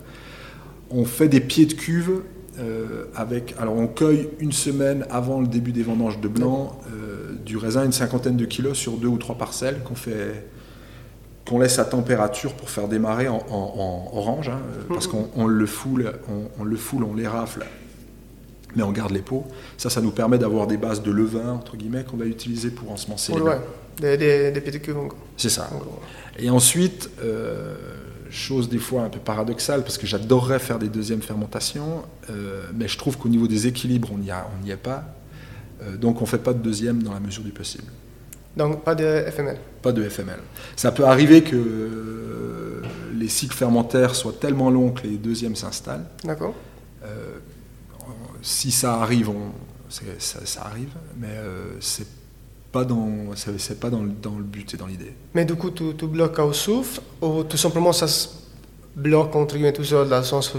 On 0.92 1.06
fait 1.06 1.28
des 1.28 1.42
pieds 1.42 1.66
de 1.66 1.74
cuve 1.74 2.22
euh, 2.60 3.06
avec. 3.16 3.56
Alors, 3.60 3.76
on 3.76 3.88
cueille 3.88 4.30
une 4.40 4.52
semaine 4.52 5.06
avant 5.10 5.42
le 5.42 5.48
début 5.48 5.72
des 5.72 5.84
vendanges 5.84 6.22
de 6.22 6.28
blanc 6.28 6.80
euh, 6.94 7.34
du 7.46 7.58
raisin, 7.58 7.84
une 7.84 7.92
cinquantaine 7.92 8.38
de 8.38 8.46
kilos 8.46 8.78
sur 8.78 8.94
deux 8.94 9.08
ou 9.08 9.18
trois 9.18 9.38
parcelles 9.38 9.82
qu'on 9.84 9.96
fait 9.96 10.46
qu'on 11.48 11.60
laisse 11.60 11.80
à 11.80 11.86
température 11.86 12.54
pour 12.54 12.70
faire 12.70 12.88
démarrer 12.88 13.28
en, 13.28 13.42
orange, 14.14 14.50
hein, 14.50 14.60
euh, 14.78 14.94
parce 14.94 15.08
qu'on 15.08 15.48
le 15.48 15.66
foule, 15.66 16.14
on, 16.60 16.64
le 16.64 16.76
foule, 16.76 17.04
on 17.04 17.16
les 17.16 17.28
rafle, 17.28 17.66
mais 18.76 18.84
on 18.84 18.92
garde 18.92 19.12
les 19.12 19.22
pots. 19.22 19.46
Ça, 19.78 19.90
ça 19.90 20.02
nous 20.02 20.12
permet 20.12 20.38
d'avoir 20.38 20.68
des 20.68 20.78
bases 20.78 21.02
de 21.02 21.12
levain, 21.12 21.54
entre 21.54 21.78
guillemets, 21.78 22.04
qu'on 22.04 22.18
va 22.18 22.26
utiliser 22.26 22.70
pour 22.70 22.92
ensemencer 22.92 23.34
les 23.34 23.42
ouais, 23.42 23.60
des, 24.00 24.18
des, 24.18 24.52
des 24.52 24.82
C'est 25.38 25.50
ça. 25.50 25.70
Et 26.38 26.50
ensuite, 26.50 27.10
euh, 27.24 27.76
chose 28.30 28.68
des 28.68 28.80
fois 28.80 29.04
un 29.04 29.10
peu 29.10 29.20
paradoxale, 29.20 29.84
parce 29.84 29.98
que 29.98 30.06
j'adorerais 30.06 30.60
faire 30.60 30.80
des 30.80 30.90
deuxièmes 30.90 31.22
fermentations, 31.22 32.04
euh, 32.30 32.66
mais 32.76 32.88
je 32.88 32.98
trouve 32.98 33.18
qu'au 33.18 33.30
niveau 33.30 33.48
des 33.48 33.68
équilibres, 33.68 34.10
on 34.14 34.18
n'y 34.18 34.72
est 34.72 34.76
pas. 34.76 35.06
donc 35.96 36.18
on 36.20 36.26
ne 36.26 36.30
fait 36.30 36.38
pas 36.38 36.54
de 36.54 36.60
deuxième 36.60 37.04
dans 37.04 37.14
la 37.14 37.22
mesure 37.22 37.44
du 37.44 37.52
possible. 37.52 37.88
Donc 38.58 38.84
pas 38.84 38.96
de 38.96 39.26
FML 39.32 39.58
Pas 39.82 39.92
de 39.92 40.04
FML. 40.04 40.40
Ça 40.76 40.92
peut 40.92 41.06
arriver 41.06 41.44
que 41.44 42.82
les 43.18 43.28
cycles 43.28 43.56
fermentaires 43.56 44.16
soient 44.16 44.36
tellement 44.40 44.70
longs 44.70 44.92
que 44.92 45.04
les 45.04 45.18
deuxièmes 45.18 45.56
s'installent. 45.56 46.06
D'accord. 46.24 46.54
Euh, 47.04 47.38
si 48.42 48.72
ça 48.72 48.96
arrive, 48.96 49.30
on, 49.30 49.52
ça, 49.90 50.62
arrive, 50.66 50.90
mais 51.18 51.28
euh, 51.30 51.76
c'est 51.80 52.08
pas 52.72 52.84
dans 52.84 53.08
c'est 53.36 53.80
pas 53.80 53.90
dans 53.90 54.04
le, 54.04 54.10
dans 54.10 54.38
le 54.38 54.44
but 54.44 54.74
et 54.74 54.78
dans 54.78 54.88
l'idée. 54.88 55.14
Mais 55.34 55.46
du 55.46 55.56
coup, 55.56 55.72
tu, 55.72 55.96
tu, 55.98 56.08
bloques 56.08 56.40
au 56.40 56.54
souffle 56.54 57.02
ou 57.22 57.44
tout 57.44 57.58
simplement 57.58 57.94
ça 57.94 58.08
se 58.08 58.28
bloque 58.96 59.36
entre 59.36 59.56
guillemets 59.56 59.74
tout 59.74 59.84
seul 59.84 60.10
dans 60.10 60.18
le 60.18 60.24
sens 60.24 60.54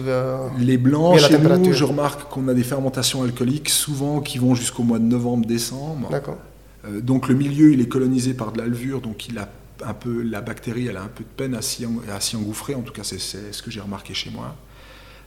Les 0.58 0.78
blancs, 0.78 1.18
chez 1.18 1.38
nous, 1.38 1.72
je 1.72 1.84
remarque 1.84 2.30
qu'on 2.30 2.48
a 2.48 2.54
des 2.54 2.62
fermentations 2.62 3.22
alcooliques 3.22 3.68
souvent 3.68 4.20
qui 4.20 4.38
vont 4.38 4.54
jusqu'au 4.54 4.84
mois 4.84 4.98
de 4.98 5.04
novembre-décembre. 5.04 6.08
D'accord. 6.10 6.38
Euh, 6.84 7.00
donc 7.00 7.28
le 7.28 7.34
milieu, 7.34 7.72
il 7.72 7.80
est 7.80 7.88
colonisé 7.88 8.34
par 8.34 8.52
de 8.52 8.58
la 8.58 8.66
levure, 8.66 9.00
donc 9.00 9.28
il 9.28 9.38
a 9.38 9.48
un 9.84 9.94
peu, 9.94 10.22
la 10.22 10.40
bactérie, 10.40 10.86
elle 10.86 10.96
a 10.96 11.02
un 11.02 11.08
peu 11.08 11.24
de 11.24 11.28
peine 11.28 11.54
à 11.54 11.62
s'y 11.62 12.36
engouffrer, 12.36 12.74
en 12.74 12.82
tout 12.82 12.92
cas 12.92 13.04
c'est 13.04 13.18
ce 13.18 13.62
que 13.62 13.70
j'ai 13.70 13.80
remarqué 13.80 14.14
chez 14.14 14.30
moi. 14.30 14.56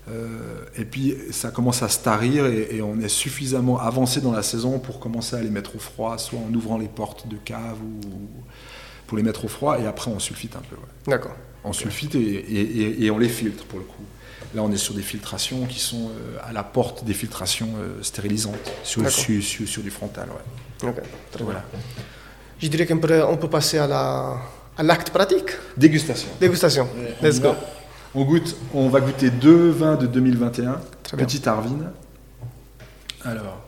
Euh, 0.10 0.66
et 0.76 0.84
puis 0.84 1.16
ça 1.30 1.52
commence 1.52 1.84
à 1.84 1.90
se 1.90 2.00
tarir 2.00 2.48
et, 2.48 2.82
on 2.82 3.00
est 3.00 3.08
suffisamment 3.08 3.80
avancé 3.80 4.20
dans 4.20 4.32
la 4.32 4.42
saison 4.42 4.80
pour 4.80 5.00
commencer 5.00 5.36
à 5.36 5.42
les 5.42 5.50
mettre 5.50 5.76
au 5.76 5.80
froid, 5.80 6.18
soit 6.18 6.40
en 6.40 6.54
ouvrant 6.54 6.78
les 6.78 6.88
portes 6.88 7.28
de 7.28 7.38
cave 7.38 7.78
ou 7.82 8.00
pour 9.06 9.18
les 9.18 9.24
mettre 9.24 9.46
au 9.46 9.48
froid 9.48 9.80
et 9.80 9.86
après 9.86 10.10
on 10.10 10.20
sulfite 10.20 10.56
un 10.56 10.62
peu. 10.62 10.76
D'accord. 11.08 11.36
On 11.64 11.74
sulfite 11.74 12.16
et, 12.16 13.12
on 13.12 13.20
les 13.20 13.30
filtre 13.30 13.66
pour 13.66 13.78
le 13.78 13.86
coup. 13.86 14.04
Là, 14.56 14.64
on 14.64 14.72
est 14.72 14.78
sur 14.78 14.96
des 14.96 15.04
filtrations 15.04 15.66
qui 15.66 15.80
sont 15.80 16.10
euh, 16.10 16.38
à 16.44 16.52
la 16.52 16.64
porte 16.64 17.06
des 17.06 17.14
filtrations 17.14 17.70
stérilisantes 18.02 18.74
sur, 18.84 19.10
sur, 19.10 19.42
sur, 19.42 19.82
du 19.82 19.92
frontal. 19.92 20.28
Ouais. 20.28 20.71
Ok, 20.84 21.02
très 21.32 21.44
voilà. 21.44 21.64
Je 22.60 22.68
dirais 22.68 22.86
qu'on 22.86 22.98
peut, 23.00 23.24
on 23.24 23.38
peut 23.38 23.50
passer 23.50 23.78
à, 23.78 23.88
la, 23.88 24.38
à 24.78 24.84
l'acte 24.84 25.10
pratique. 25.10 25.52
Dégustation. 25.78 26.30
Dégustation. 26.40 26.88
Let's 27.22 27.40
go. 27.42 27.54
on, 28.14 28.24
goûte, 28.24 28.56
on 28.74 28.90
va 28.90 29.00
goûter 29.02 29.30
deux 29.30 29.70
vins 29.70 29.96
de 29.96 30.06
2021. 30.08 30.80
Très 31.04 31.18
Petit 31.18 31.48
Arvin. 31.50 31.92
Alors, 33.24 33.62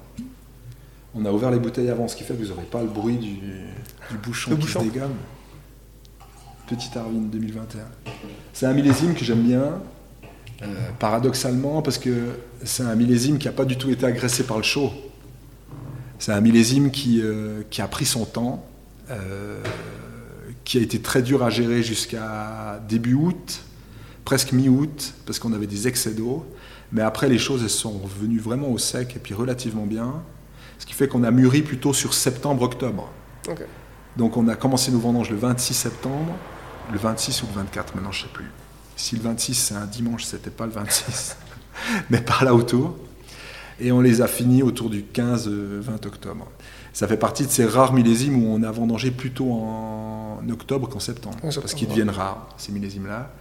on 1.15 1.25
a 1.25 1.31
ouvert 1.31 1.51
les 1.51 1.59
bouteilles 1.59 1.89
avant, 1.89 2.07
ce 2.07 2.15
qui 2.15 2.23
fait 2.23 2.33
que 2.33 2.41
vous 2.43 2.49
n'aurez 2.49 2.63
pas 2.65 2.81
le 2.81 2.87
bruit 2.87 3.17
du, 3.17 3.35
du 3.35 4.17
bouchon 4.23 4.51
le 4.51 4.57
qui 4.57 4.63
bouchon. 4.63 4.79
se 4.79 4.85
dégomme. 4.85 5.15
Petit 6.67 6.89
Arvin 6.97 7.19
2021. 7.31 7.81
C'est 8.53 8.65
un 8.65 8.73
millésime 8.73 9.13
que 9.13 9.23
j'aime 9.25 9.41
bien, 9.41 9.81
euh, 10.61 10.65
paradoxalement, 10.99 11.81
parce 11.81 11.97
que 11.97 12.11
c'est 12.63 12.83
un 12.83 12.95
millésime 12.95 13.37
qui 13.37 13.47
n'a 13.47 13.53
pas 13.53 13.65
du 13.65 13.77
tout 13.77 13.89
été 13.91 14.05
agressé 14.05 14.43
par 14.43 14.57
le 14.57 14.63
chaud. 14.63 14.91
C'est 16.23 16.31
un 16.31 16.39
millésime 16.39 16.89
qui, 16.89 17.19
euh, 17.21 17.63
qui, 17.69 17.81
a 17.81 17.87
pris 17.89 18.05
son 18.05 18.23
temps, 18.23 18.65
euh, 19.11 19.61
qui 20.63 20.77
a 20.77 20.81
été 20.81 21.01
très 21.01 21.21
dur 21.21 21.43
à 21.43 21.49
gérer 21.49 21.83
jusqu'à 21.83 22.81
début 22.87 23.13
août, 23.13 23.59
presque 24.23 24.53
mi-août, 24.53 25.15
parce 25.25 25.37
qu'on 25.37 25.51
avait 25.51 25.67
des 25.67 25.89
excès 25.89 26.11
d'eau. 26.11 26.45
Mais 26.93 27.01
après, 27.01 27.27
les 27.27 27.37
choses 27.37 27.61
elles 27.61 27.69
sont 27.69 27.99
revenues 27.99 28.39
vraiment 28.39 28.69
au 28.69 28.77
sec 28.77 29.17
et 29.17 29.19
puis 29.19 29.33
relativement 29.33 29.85
bien. 29.85 30.23
Ce 30.79 30.85
qui 30.85 30.93
fait 30.93 31.09
qu'on 31.09 31.25
a 31.25 31.31
mûri 31.31 31.61
plutôt 31.61 31.91
sur 31.91 32.13
septembre-octobre. 32.13 33.11
Donc 34.15 34.37
on 34.37 34.47
a 34.47 34.55
commencé 34.55 34.93
nos 34.93 34.99
vendanges 34.99 35.29
le 35.29 35.35
26 35.35 35.73
septembre, 35.73 36.37
le 36.93 36.99
26 36.99 37.43
ou 37.43 37.47
le 37.47 37.63
24, 37.63 37.95
maintenant 37.95 38.13
je 38.13 38.23
ne 38.23 38.27
sais 38.27 38.33
plus. 38.33 38.49
Si 38.95 39.17
le 39.17 39.23
26 39.23 39.55
c'est 39.55 39.75
un 39.75 39.87
dimanche, 39.87 40.23
c'était 40.23 40.51
pas 40.51 40.67
le 40.67 40.71
26, 40.71 41.35
mais 42.09 42.21
par 42.21 42.45
là 42.45 42.55
autour 42.55 42.95
et 43.83 43.91
on 43.91 43.99
les 43.99 44.21
a 44.21 44.27
finis 44.27 44.63
autour 44.63 44.89
du 44.89 45.03
15-20 45.03 46.07
octobre. 46.07 46.47
Ça 46.93 47.05
fait 47.07 47.17
partie 47.17 47.45
de 47.45 47.51
ces 47.51 47.65
rares 47.65 47.93
millésimes 47.93 48.41
où 48.41 48.47
on 48.47 48.63
a 48.63 48.71
vendangé 48.71 49.11
plutôt 49.11 49.51
en 49.51 50.39
octobre 50.49 50.87
qu'en 50.87 50.99
septembre, 50.99 51.37
parce 51.41 51.73
qu'ils 51.73 51.89
deviennent 51.89 52.09
rares, 52.09 52.47
ces 52.57 52.71
millésimes-là. 52.71 53.33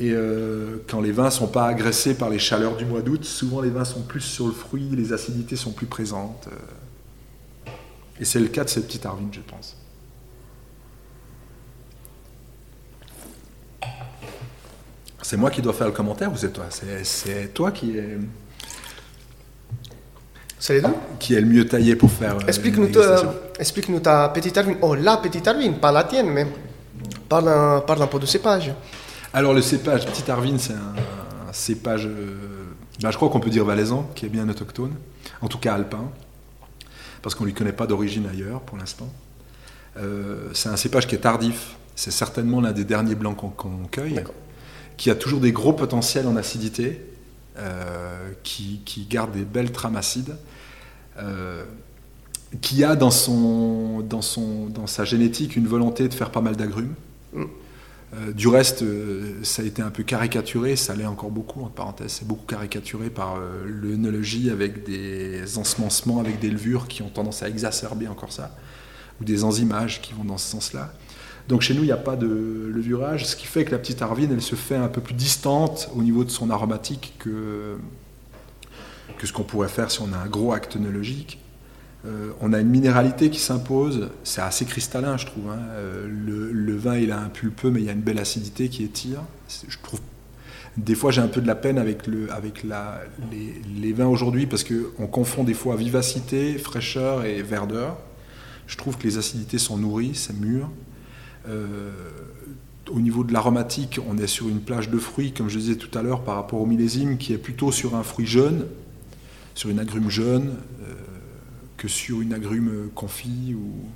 Et 0.00 0.10
euh, 0.10 0.78
quand 0.88 1.00
les 1.00 1.12
vins 1.12 1.26
ne 1.26 1.30
sont 1.30 1.46
pas 1.46 1.66
agressés 1.66 2.14
par 2.14 2.28
les 2.28 2.40
chaleurs 2.40 2.76
du 2.76 2.84
mois 2.84 3.02
d'août, 3.02 3.24
souvent 3.24 3.60
les 3.60 3.70
vins 3.70 3.84
sont 3.84 4.02
plus 4.02 4.20
sur 4.20 4.48
le 4.48 4.52
fruit, 4.52 4.88
les 4.96 5.12
acidités 5.12 5.54
sont 5.54 5.70
plus 5.70 5.86
présentes. 5.86 6.48
Euh. 6.48 7.70
Et 8.18 8.24
c'est 8.24 8.40
le 8.40 8.48
cas 8.48 8.64
de 8.64 8.70
ces 8.70 8.82
petits 8.82 9.06
Arvin, 9.06 9.28
je 9.30 9.40
pense. 9.40 9.76
C'est 15.22 15.36
moi 15.36 15.50
qui 15.50 15.62
dois 15.62 15.72
faire 15.72 15.86
le 15.86 15.92
commentaire 15.92 16.32
ou 16.32 16.36
c'est 16.36 16.52
toi? 16.52 16.66
C'est 17.04 17.54
toi 17.54 17.70
qui 17.70 17.96
est... 17.96 18.18
C'est 20.64 20.72
les 20.72 20.80
deux 20.80 20.94
Qui 21.18 21.34
est 21.34 21.42
le 21.42 21.46
mieux 21.46 21.66
taillé 21.66 21.94
pour 21.94 22.10
faire. 22.10 22.36
Euh, 22.36 22.48
explique-nous 22.48 22.86
ta, 22.86 23.34
explique 23.58 24.02
ta 24.02 24.30
petite 24.30 24.56
arvine. 24.56 24.78
Oh, 24.80 24.94
la 24.94 25.18
petite 25.18 25.46
arvine, 25.46 25.74
pas 25.74 25.92
la 25.92 26.04
tienne, 26.04 26.30
mais 26.30 26.46
parle 27.28 27.50
un, 27.50 27.80
parle 27.80 28.00
un 28.00 28.06
peu 28.06 28.18
de 28.18 28.24
cépage. 28.24 28.72
Alors, 29.34 29.52
le 29.52 29.60
cépage, 29.60 30.06
petite 30.06 30.30
arvine, 30.30 30.58
c'est 30.58 30.72
un, 30.72 31.52
cépage, 31.52 32.06
euh, 32.06 32.38
ben, 33.02 33.10
je 33.10 33.16
crois 33.18 33.28
qu'on 33.28 33.40
peut 33.40 33.50
dire 33.50 33.66
valaisan, 33.66 34.08
qui 34.14 34.24
est 34.24 34.30
bien 34.30 34.48
autochtone, 34.48 34.94
en 35.42 35.48
tout 35.48 35.58
cas 35.58 35.74
alpin, 35.74 36.10
parce 37.20 37.34
qu'on 37.34 37.44
ne 37.44 37.50
lui 37.50 37.54
connaît 37.54 37.72
pas 37.72 37.86
d'origine 37.86 38.26
ailleurs 38.26 38.62
pour 38.62 38.78
l'instant. 38.78 39.12
Euh, 39.98 40.48
c'est 40.54 40.70
un 40.70 40.76
cépage 40.76 41.06
qui 41.06 41.14
est 41.14 41.18
tardif. 41.18 41.76
C'est 41.94 42.10
certainement 42.10 42.62
l'un 42.62 42.72
des 42.72 42.84
derniers 42.84 43.16
blancs 43.16 43.36
qu'on 43.36 43.86
cueille, 43.90 44.24
qui 44.96 45.10
a 45.10 45.14
toujours 45.14 45.40
des 45.40 45.52
gros 45.52 45.74
potentiels 45.74 46.26
en 46.26 46.36
acidité, 46.36 47.02
qui, 48.42 48.80
qui, 48.84 49.04
garde 49.04 49.30
des 49.30 49.44
belles 49.44 49.70
trames 49.70 49.96
acides. 49.96 50.34
Euh, 51.18 51.64
qui 52.60 52.84
a 52.84 52.94
dans, 52.94 53.10
son, 53.10 54.00
dans, 54.00 54.22
son, 54.22 54.66
dans 54.66 54.86
sa 54.86 55.04
génétique 55.04 55.56
une 55.56 55.66
volonté 55.66 56.08
de 56.08 56.14
faire 56.14 56.30
pas 56.30 56.40
mal 56.40 56.54
d'agrumes. 56.54 56.94
Mm. 57.32 57.42
Euh, 57.42 58.32
du 58.32 58.46
reste, 58.46 58.82
euh, 58.82 59.40
ça 59.42 59.62
a 59.62 59.64
été 59.64 59.82
un 59.82 59.90
peu 59.90 60.04
caricaturé, 60.04 60.76
ça 60.76 60.94
l'est 60.94 61.04
encore 61.04 61.30
beaucoup, 61.30 61.62
entre 61.62 61.72
parenthèses, 61.72 62.12
c'est 62.12 62.28
beaucoup 62.28 62.46
caricaturé 62.46 63.10
par 63.10 63.38
l'œnologie 63.66 64.50
avec 64.50 64.84
des 64.84 65.58
ensemencements, 65.58 66.20
avec 66.20 66.38
des 66.38 66.50
levures 66.50 66.86
qui 66.86 67.02
ont 67.02 67.08
tendance 67.08 67.42
à 67.42 67.48
exacerber 67.48 68.06
encore 68.06 68.32
ça, 68.32 68.56
ou 69.20 69.24
des 69.24 69.42
enzymages 69.42 70.00
qui 70.00 70.12
vont 70.12 70.24
dans 70.24 70.38
ce 70.38 70.48
sens-là. 70.48 70.92
Donc 71.48 71.62
chez 71.62 71.74
nous, 71.74 71.82
il 71.82 71.86
n'y 71.86 71.92
a 71.92 71.96
pas 71.96 72.14
de 72.14 72.70
levurage, 72.72 73.26
ce 73.26 73.34
qui 73.34 73.46
fait 73.46 73.64
que 73.64 73.72
la 73.72 73.78
petite 73.78 74.00
arvine, 74.00 74.30
elle 74.32 74.42
se 74.42 74.54
fait 74.54 74.76
un 74.76 74.88
peu 74.88 75.00
plus 75.00 75.14
distante 75.14 75.90
au 75.96 76.02
niveau 76.02 76.22
de 76.22 76.30
son 76.30 76.50
aromatique 76.50 77.14
que, 77.18 77.78
que 79.18 79.26
ce 79.26 79.32
qu'on 79.32 79.42
pourrait 79.42 79.68
faire 79.68 79.90
si 79.90 80.00
on 80.00 80.12
a 80.12 80.16
un 80.16 80.26
gros 80.26 80.52
acte 80.52 80.76
œnologique. 80.76 81.40
Euh, 82.06 82.32
on 82.40 82.52
a 82.52 82.60
une 82.60 82.68
minéralité 82.68 83.30
qui 83.30 83.40
s'impose, 83.40 84.10
c'est 84.24 84.42
assez 84.42 84.66
cristallin 84.66 85.16
je 85.16 85.26
trouve. 85.26 85.50
Hein. 85.50 85.60
Euh, 85.72 86.06
le, 86.52 86.76
vin 86.76 86.96
il 86.98 87.12
a 87.12 87.20
un 87.20 87.28
pulpeux 87.28 87.70
mais 87.70 87.80
il 87.80 87.86
y 87.86 87.88
a 87.88 87.92
une 87.92 88.02
belle 88.02 88.18
acidité 88.18 88.68
qui 88.68 88.84
étire. 88.84 89.20
Je 89.68 89.78
trouve, 89.82 90.00
des 90.76 90.94
fois 90.94 91.12
j'ai 91.12 91.22
un 91.22 91.28
peu 91.28 91.40
de 91.40 91.46
la 91.46 91.54
peine 91.54 91.78
avec, 91.78 92.06
le, 92.06 92.30
avec 92.30 92.62
la, 92.62 93.00
les, 93.30 93.92
vins 93.92 94.06
aujourd'hui 94.06 94.46
parce 94.46 94.64
qu'on 94.64 95.06
confond 95.06 95.44
des 95.44 95.54
fois 95.54 95.76
vivacité, 95.76 96.58
fraîcheur 96.58 97.24
et 97.24 97.42
verdeur. 97.42 97.96
Je 98.66 98.76
trouve 98.76 98.98
que 98.98 99.04
les 99.04 99.18
acidités 99.18 99.58
sont 99.58 99.78
nourries, 99.78 100.14
c'est 100.14 100.38
mûr. 100.38 100.70
Euh, 101.48 101.90
au 102.90 103.00
niveau 103.00 103.24
de 103.24 103.32
l'aromatique, 103.32 103.98
on 104.08 104.18
est 104.18 104.26
sur 104.26 104.48
une 104.48 104.60
plage 104.60 104.90
de 104.90 104.98
fruits, 104.98 105.32
comme 105.32 105.48
je 105.48 105.58
disais 105.58 105.76
tout 105.76 105.96
à 105.98 106.02
l'heure, 106.02 106.22
par 106.22 106.36
rapport 106.36 106.60
au 106.60 106.66
millésime, 106.66 107.16
qui 107.16 107.32
est 107.32 107.38
plutôt 107.38 107.72
sur 107.72 107.94
un 107.94 108.02
fruit 108.02 108.26
jeune, 108.26 108.66
sur 109.54 109.70
une 109.70 109.78
agrume 109.78 110.10
jeune 110.10 110.56
euh, 110.82 110.92
que 111.76 111.88
sur 111.88 112.20
une 112.20 112.34
agrume 112.34 112.90
confit 112.94 113.54
ou 113.56 113.86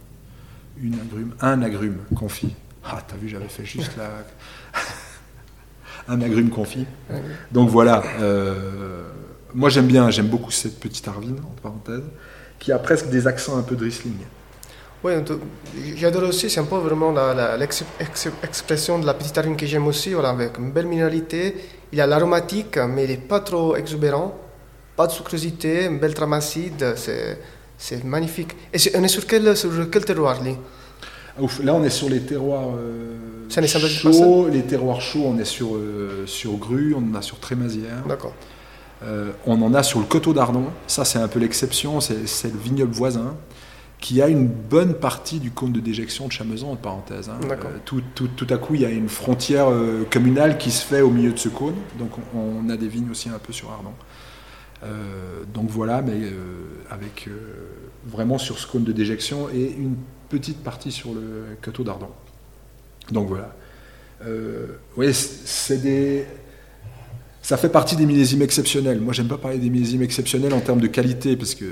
une 0.82 0.94
agrume, 0.94 1.34
un 1.40 1.62
agrume 1.62 1.98
confit. 2.14 2.54
Ah, 2.84 3.02
t'as 3.06 3.16
vu, 3.16 3.28
j'avais 3.28 3.48
fait 3.48 3.64
juste 3.64 3.92
la. 3.96 4.10
un 6.08 6.20
agrume 6.20 6.50
confit. 6.50 6.86
Donc 7.52 7.68
voilà. 7.70 8.02
euh, 8.20 9.02
moi 9.54 9.68
j'aime 9.70 9.86
bien, 9.86 10.10
j'aime 10.10 10.28
beaucoup 10.28 10.50
cette 10.50 10.78
petite 10.78 11.06
Arvin, 11.08 11.34
en 11.42 11.54
parenthèse, 11.62 12.04
qui 12.58 12.70
a 12.72 12.78
presque 12.78 13.08
des 13.08 13.26
accents 13.26 13.56
un 13.58 13.62
peu 13.62 13.76
de 13.76 13.84
Riesling. 13.84 14.14
Oui, 15.04 15.12
j'adore 15.96 16.24
aussi, 16.24 16.50
c'est 16.50 16.58
un 16.60 16.64
peu 16.64 16.76
vraiment 16.76 17.12
la- 17.12 17.32
la- 17.32 17.56
l'ex- 17.56 17.84
ex- 18.00 18.28
expression 18.42 18.98
de 18.98 19.06
la 19.06 19.14
petite 19.14 19.38
arine 19.38 19.56
que 19.56 19.64
j'aime 19.64 19.86
aussi, 19.86 20.12
voilà, 20.12 20.30
avec 20.30 20.58
une 20.58 20.72
belle 20.72 20.86
minéralité. 20.86 21.54
Il 21.92 22.00
a 22.00 22.06
l'aromatique, 22.06 22.76
mais 22.78 23.04
il 23.04 23.10
n'est 23.10 23.16
pas 23.16 23.38
trop 23.40 23.76
exubérant, 23.76 24.36
pas 24.98 25.06
de 25.06 25.12
sucrosité, 25.12 25.84
une 25.86 26.00
belle 26.00 26.12
trame 26.12 26.32
acide, 26.32 26.94
c'est, 26.96 28.04
magnifique. 28.04 28.52
Et 28.74 28.78
on 28.96 29.04
est 29.04 29.08
sur 29.16 29.24
quel, 29.28 29.56
sur 29.56 29.70
quel 29.92 30.04
terroir, 30.04 30.36
ouf, 31.40 31.60
là 31.62 31.72
on 31.72 31.84
est 31.84 31.90
sur 32.00 32.08
les 32.08 32.20
terroirs 32.20 32.70
euh, 32.76 33.14
chauds. 33.88 34.48
Les 34.48 34.62
terroirs 34.62 35.00
chauds, 35.00 35.26
on 35.32 35.38
est 35.38 35.44
sur, 35.44 35.76
euh, 35.76 36.26
sur 36.26 36.54
Gru, 36.56 36.94
on 36.96 37.12
en 37.12 37.14
a 37.14 37.22
sur 37.22 37.38
Trémazière. 37.38 38.02
D'accord. 38.08 38.34
Euh, 39.04 39.30
on 39.46 39.62
en 39.62 39.72
a 39.72 39.84
sur 39.84 40.00
le 40.00 40.06
coteau 40.06 40.32
d'Ardon. 40.32 40.64
Ça, 40.88 41.04
c'est 41.04 41.20
un 41.20 41.28
peu 41.28 41.38
l'exception. 41.38 42.00
C'est 42.00 42.52
le 42.52 42.58
vignoble 42.58 42.92
voisin 42.92 43.36
qui 44.00 44.20
a 44.20 44.26
une 44.26 44.48
bonne 44.48 44.94
partie 44.94 45.38
du 45.38 45.52
cône 45.52 45.70
de 45.72 45.78
déjection 45.78 46.26
de 46.26 46.32
Chamezan, 46.32 46.72
en 46.72 46.76
parenthèse. 46.76 47.28
hein. 47.28 47.38
D'accord. 47.48 47.70
Euh, 47.72 47.78
tout, 47.84 48.02
tout- 48.16 48.30
tout 48.36 48.46
à 48.50 48.56
coup, 48.58 48.74
il 48.74 48.80
y 48.80 48.84
a 48.84 48.90
une 48.90 49.08
frontière 49.08 49.68
communale 50.10 50.58
qui 50.58 50.72
se 50.72 50.84
fait 50.84 51.02
au 51.02 51.10
milieu 51.10 51.30
de 51.32 51.38
ce 51.38 51.48
cône. 51.48 51.76
Donc, 52.00 52.10
on, 52.34 52.66
on 52.66 52.68
a 52.70 52.76
des 52.76 52.88
vignes 52.88 53.10
aussi 53.12 53.28
un 53.28 53.38
peu 53.38 53.52
sur 53.52 53.70
Ardon. 53.70 53.92
Euh, 54.84 55.42
donc 55.52 55.68
voilà, 55.70 56.02
mais 56.02 56.12
euh, 56.14 56.30
avec 56.90 57.26
euh, 57.26 57.32
vraiment 58.06 58.38
sur 58.38 58.58
ce 58.58 58.66
cône 58.66 58.84
de 58.84 58.92
déjection 58.92 59.48
et 59.50 59.72
une 59.72 59.96
petite 60.28 60.62
partie 60.62 60.92
sur 60.92 61.12
le 61.14 61.56
coteau 61.60 61.84
d'Ardon. 61.84 62.08
Donc 63.10 63.28
voilà. 63.28 63.54
Oui, 64.96 65.14
c'est 65.14 65.80
des. 65.80 66.26
Ça 67.40 67.56
fait 67.56 67.68
partie 67.70 67.96
des 67.96 68.04
millésimes 68.04 68.42
exceptionnels. 68.42 69.00
Moi, 69.00 69.14
j'aime 69.14 69.28
pas 69.28 69.38
parler 69.38 69.58
des 69.58 69.70
millésimes 69.70 70.02
exceptionnels 70.02 70.52
en 70.52 70.60
termes 70.60 70.80
de 70.80 70.86
qualité, 70.88 71.34
parce 71.36 71.54
que 71.54 71.64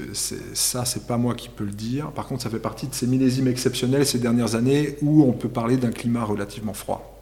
ça, 0.54 0.84
c'est 0.86 1.06
pas 1.06 1.18
moi 1.18 1.34
qui 1.34 1.50
peux 1.50 1.64
le 1.64 1.72
dire. 1.72 2.12
Par 2.12 2.26
contre, 2.26 2.42
ça 2.44 2.50
fait 2.50 2.60
partie 2.60 2.86
de 2.86 2.94
ces 2.94 3.06
millésimes 3.06 3.48
exceptionnels 3.48 4.06
ces 4.06 4.20
dernières 4.20 4.54
années 4.54 4.96
où 5.02 5.24
on 5.24 5.32
peut 5.32 5.48
parler 5.48 5.76
d'un 5.76 5.90
climat 5.90 6.24
relativement 6.24 6.72
froid. 6.72 7.20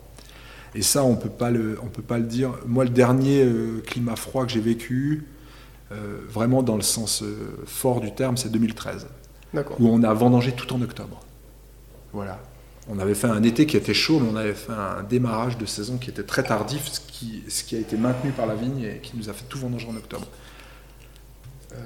Et 0.77 0.83
ça, 0.83 1.05
on 1.05 1.17
peut 1.17 1.31
pas 1.31 1.51
le, 1.51 1.79
on 1.83 1.87
peut 1.87 2.03
pas 2.03 2.19
le 2.19 2.27
dire. 2.27 2.53
Moi, 2.67 2.85
le 2.85 2.91
dernier 2.91 3.49
climat 3.87 4.15
froid 4.15 4.45
que 4.45 4.53
j'ai 4.53 4.61
vécu, 4.61 5.25
vraiment 5.91 6.63
dans 6.63 6.77
le 6.77 6.83
sens 6.83 7.23
euh, 7.23 7.57
fort 7.67 8.01
du 8.01 8.13
terme, 8.13 8.37
c'est 8.37 8.51
2013, 8.51 9.07
D'accord. 9.53 9.77
où 9.81 9.89
on 9.89 10.03
a 10.03 10.13
vendangé 10.15 10.53
tout 10.53 10.73
en 10.75 10.83
octobre. 10.83 11.21
Voilà. 12.13 12.41
On 12.89 12.99
avait 12.99 13.15
fait 13.15 13.29
un 13.29 13.43
été 13.43 13.67
qui 13.67 13.77
était 13.77 13.95
chaud, 13.95 14.21
mais 14.21 14.29
on 14.31 14.37
avait 14.37 14.55
fait 14.55 14.73
un 14.73 15.03
démarrage 15.03 15.57
de 15.57 15.65
saison 15.65 15.97
qui 15.97 16.11
était 16.11 16.23
très 16.23 16.43
tardif, 16.43 16.87
ce 16.91 17.01
qui, 17.01 17.43
ce 17.49 17.65
qui 17.65 17.77
a 17.77 17.79
été 17.79 17.97
maintenu 17.97 18.31
par 18.31 18.47
la 18.47 18.55
vigne 18.55 18.83
et 18.83 18.99
qui 19.03 19.17
nous 19.17 19.31
a 19.31 19.33
fait 19.33 19.45
tout 19.49 19.59
vendanger 19.59 19.89
en 19.89 19.97
octobre. 19.97 20.27
Euh, 21.73 21.77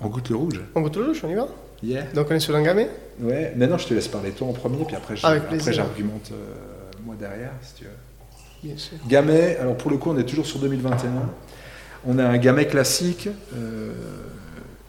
on 0.00 0.08
goûte 0.08 0.28
le 0.28 0.36
rouge. 0.36 0.60
On 0.74 0.82
goûte 0.82 0.96
le 0.96 1.06
rouge, 1.06 1.20
on 1.24 1.28
y 1.30 1.34
va 1.34 1.48
Yeah. 1.80 2.02
Donc 2.12 2.26
on 2.30 2.34
est 2.34 2.40
sur 2.40 2.60
gamay 2.60 2.90
Ouais. 3.20 3.52
Maintenant, 3.56 3.78
je 3.78 3.86
te 3.86 3.94
laisse 3.94 4.08
parler 4.08 4.32
toi 4.32 4.48
en 4.48 4.52
premier, 4.52 4.84
puis 4.84 4.96
après, 4.96 5.14
j'argumente 5.14 6.32
euh, 6.32 6.54
moi 7.04 7.14
derrière, 7.18 7.52
si 7.62 7.74
tu 7.74 7.84
veux. 7.84 7.90
Bien 8.64 8.76
sûr. 8.76 8.98
Gamay, 9.06 9.56
alors 9.58 9.76
pour 9.76 9.90
le 9.90 9.96
coup, 9.96 10.10
on 10.10 10.18
est 10.18 10.24
toujours 10.24 10.44
sur 10.44 10.58
2021. 10.58 11.10
On 12.10 12.18
a 12.18 12.26
un 12.26 12.38
gamay 12.38 12.66
classique 12.66 13.28
euh, 13.54 13.92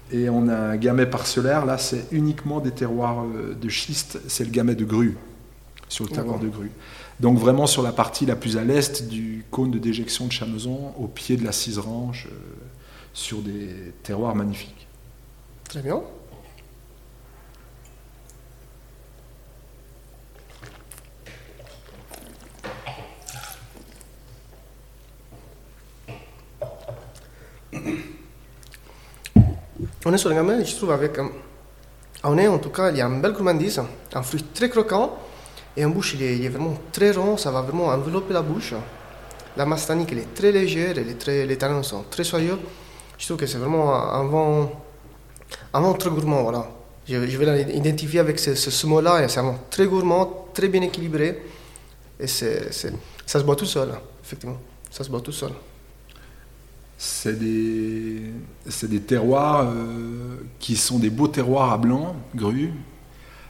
et 0.09 0.29
on 0.29 0.47
a 0.47 0.55
un 0.55 0.77
gamay 0.77 1.05
parcellaire. 1.05 1.65
Là, 1.65 1.77
c'est 1.77 2.05
uniquement 2.11 2.61
des 2.61 2.71
terroirs 2.71 3.25
euh, 3.25 3.53
de 3.53 3.67
schiste. 3.67 4.21
C'est 4.29 4.45
le 4.45 4.51
gamay 4.51 4.73
de 4.73 4.85
grue, 4.85 5.17
sur 5.89 6.05
le 6.05 6.11
terroir 6.11 6.39
de 6.39 6.45
D'accord. 6.45 6.61
grue. 6.61 6.71
Donc 7.19 7.37
vraiment 7.37 7.67
sur 7.67 7.81
la 7.83 7.91
partie 7.91 8.25
la 8.25 8.37
plus 8.37 8.55
à 8.55 8.63
l'est 8.63 9.09
du 9.09 9.43
cône 9.51 9.69
de 9.69 9.79
déjection 9.79 10.27
de 10.27 10.31
Chamezon, 10.31 10.93
au 10.97 11.07
pied 11.07 11.35
de 11.35 11.43
la 11.43 11.51
Ciserange, 11.51 12.29
euh, 12.31 12.35
sur 13.13 13.39
des 13.39 13.67
terroirs 14.01 14.33
magnifiques. 14.33 14.87
Très 15.67 15.81
bien. 15.81 16.01
On 30.05 30.13
est 30.13 30.17
sur 30.17 30.29
un 30.31 30.35
gamin, 30.35 30.63
je 30.63 30.75
trouve, 30.75 30.91
avec. 30.91 31.17
En 32.23 32.35
nez, 32.35 32.47
en 32.47 32.57
tout 32.57 32.69
cas, 32.69 32.89
il 32.91 32.97
y 32.97 33.01
a 33.01 33.05
une 33.05 33.21
belle 33.21 33.33
gourmandise, 33.33 33.81
un 34.13 34.23
fruit 34.23 34.43
très 34.53 34.69
croquant, 34.69 35.17
et 35.75 35.85
en 35.85 35.89
bouche, 35.89 36.13
il 36.15 36.23
est, 36.23 36.43
est 36.43 36.49
vraiment 36.49 36.75
très 36.91 37.11
rond, 37.11 37.37
ça 37.37 37.51
va 37.51 37.61
vraiment 37.61 37.87
envelopper 37.87 38.33
la 38.33 38.41
bouche. 38.41 38.73
La 39.57 39.65
masse 39.65 39.89
elle 39.89 40.17
est 40.17 40.33
très 40.33 40.51
légère, 40.51 40.97
elle 40.97 41.09
est 41.09 41.45
les 41.45 41.57
tanins 41.57 41.83
sont 41.83 42.05
très 42.09 42.23
soyeux. 42.23 42.57
Je 43.17 43.25
trouve 43.25 43.37
que 43.37 43.45
c'est 43.45 43.57
vraiment 43.57 43.93
un 43.93 44.25
vin, 44.25 44.69
un 45.73 45.81
vin 45.81 45.93
très 45.93 46.09
gourmand, 46.09 46.43
voilà. 46.43 46.69
Je, 47.07 47.27
je 47.27 47.37
vais 47.37 47.63
l'identifier 47.65 48.19
avec 48.19 48.39
ce, 48.39 48.85
mot-là, 48.87 49.27
c'est 49.27 49.39
un 49.39 49.43
vin 49.43 49.59
très 49.69 49.85
gourmand, 49.85 50.47
très 50.53 50.69
bien 50.69 50.81
équilibré, 50.81 51.43
et 52.19 52.27
ça 52.27 52.71
se 53.27 53.43
boit 53.43 53.55
tout 53.55 53.65
seul, 53.65 53.89
effectivement. 54.23 54.57
Ça 54.89 55.03
se 55.03 55.09
boit 55.09 55.21
tout 55.21 55.33
seul. 55.33 55.51
C'est 57.01 57.39
des, 57.39 58.21
c'est 58.67 58.89
des 58.89 58.99
terroirs 58.99 59.69
euh, 59.69 60.35
qui 60.59 60.75
sont 60.75 60.99
des 60.99 61.09
beaux 61.09 61.29
terroirs 61.29 61.71
à 61.71 61.77
blanc, 61.77 62.13
grue. 62.35 62.73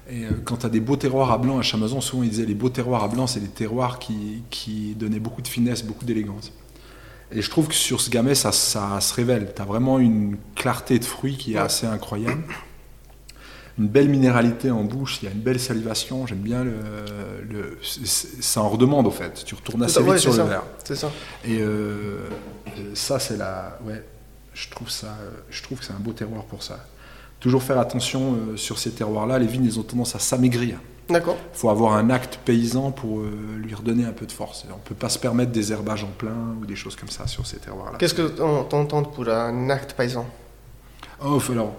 Et 0.08 0.26
euh, 0.26 0.30
quand 0.45 0.58
tu 0.58 0.66
as 0.68 0.70
des 0.70 0.80
beaux 0.80 0.97
terroirs 0.97 1.32
à 1.32 1.39
blanc 1.39 1.58
à 1.58 1.64
Chamazon, 1.64 2.00
souvent 2.00 2.22
ils 2.22 2.30
disaient 2.30 2.45
les 2.45 2.54
beaux 2.54 2.70
terroirs 2.70 3.04
à 3.04 3.08
blanc, 3.08 3.26
c'est 3.26 3.39
des 3.39 3.47
terroirs 3.47 3.97
qui, 3.97 4.43
qui 4.52 4.93
donnaient 4.93 5.20
beaucoup 5.20 5.41
de 5.41 5.47
finesse, 5.47 5.84
beaucoup 5.84 6.06
d'élégance. 6.06 6.54
Et 7.32 7.41
je 7.41 7.50
trouve 7.50 7.68
que 7.68 7.74
sur 7.74 8.02
ce 8.02 8.12
gamay, 8.12 8.36
ça, 8.36 8.52
ça 8.52 9.02
se 9.02 9.16
révèle. 9.16 9.52
Tu 9.56 9.62
as 9.64 9.66
vraiment 9.66 9.97
une 9.97 10.38
clarté 10.54 11.00
de 11.00 11.06
fruits 11.06 11.36
qui 11.36 11.56
est 11.56 11.58
assez 11.58 11.88
incroyable. 11.88 12.43
Une 13.80 13.88
belle 13.88 14.09
minéralité 14.09 14.69
en 14.71 14.84
bouche, 14.84 15.19
il 15.21 15.25
y 15.25 15.27
a 15.30 15.32
une 15.32 15.39
belle 15.39 15.59
salivation. 15.59 16.27
J'aime 16.27 16.39
bien 16.39 16.63
le. 16.65 17.77
ça 17.82 18.61
en 18.61 18.69
redemande, 18.69 19.07
au 19.07 19.11
fait. 19.11 19.43
Tu 19.45 19.55
retournes 19.55 19.84
assez 19.84 19.99
vite 20.01 20.09
Ouais, 20.09 20.17
sur 20.17 20.32
le 20.32 20.38
ça. 20.38 20.43
verre. 20.43 20.63
C'est 20.84 20.95
ça. 20.95 21.09
Et 21.45 21.59
euh, 21.61 22.19
euh, 22.77 22.91
ça, 22.93 23.19
c'est 23.19 23.38
la. 23.38 23.80
Ouais, 23.86 24.03
je 24.53 24.69
trouve, 24.69 24.89
ça, 24.89 25.07
euh, 25.21 25.30
je 25.49 25.63
trouve 25.63 25.80
que 25.80 25.86
c'est 25.86 25.93
un 25.93 25.99
beau 25.99 26.11
terroir 26.11 26.43
pour 26.43 26.61
ça. 26.61 26.86
Toujours 27.39 27.63
faire 27.63 27.80
attention 27.80 28.34
euh, 28.34 28.57
sur 28.57 28.77
ces 28.80 28.91
terroirs-là. 28.91 29.39
Les 29.39 29.47
vignes, 29.47 29.65
elles 29.65 29.80
ont 29.80 29.84
tendance 29.84 30.13
à 30.15 30.19
s'amaigrir. 30.19 30.77
D'accord. 31.07 31.38
Il 31.55 31.57
faut 31.57 31.69
avoir 31.69 31.93
un 31.93 32.09
acte 32.09 32.38
paysan 32.45 32.91
pour 32.91 33.19
euh, 33.21 33.32
lui 33.57 33.73
redonner 33.73 34.03
un 34.05 34.11
peu 34.11 34.25
de 34.25 34.32
force. 34.32 34.65
On 34.69 34.75
ne 34.75 34.82
peut 34.82 34.93
pas 34.93 35.09
se 35.09 35.17
permettre 35.17 35.51
des 35.51 35.71
herbages 35.71 36.03
en 36.03 36.07
plein 36.17 36.36
ou 36.61 36.65
des 36.65 36.75
choses 36.75 36.95
comme 36.97 37.09
ça 37.09 37.25
sur 37.27 37.47
ces 37.47 37.57
terroirs-là. 37.57 37.97
Qu'est-ce 37.97 38.13
que 38.13 38.27
t'en- 38.27 38.65
t'entends 38.65 39.03
pour 39.03 39.27
un 39.30 39.69
acte 39.69 39.93
paysan? 39.93 40.25
Oh, 41.23 41.39
faut 41.39 41.53
alors, 41.53 41.73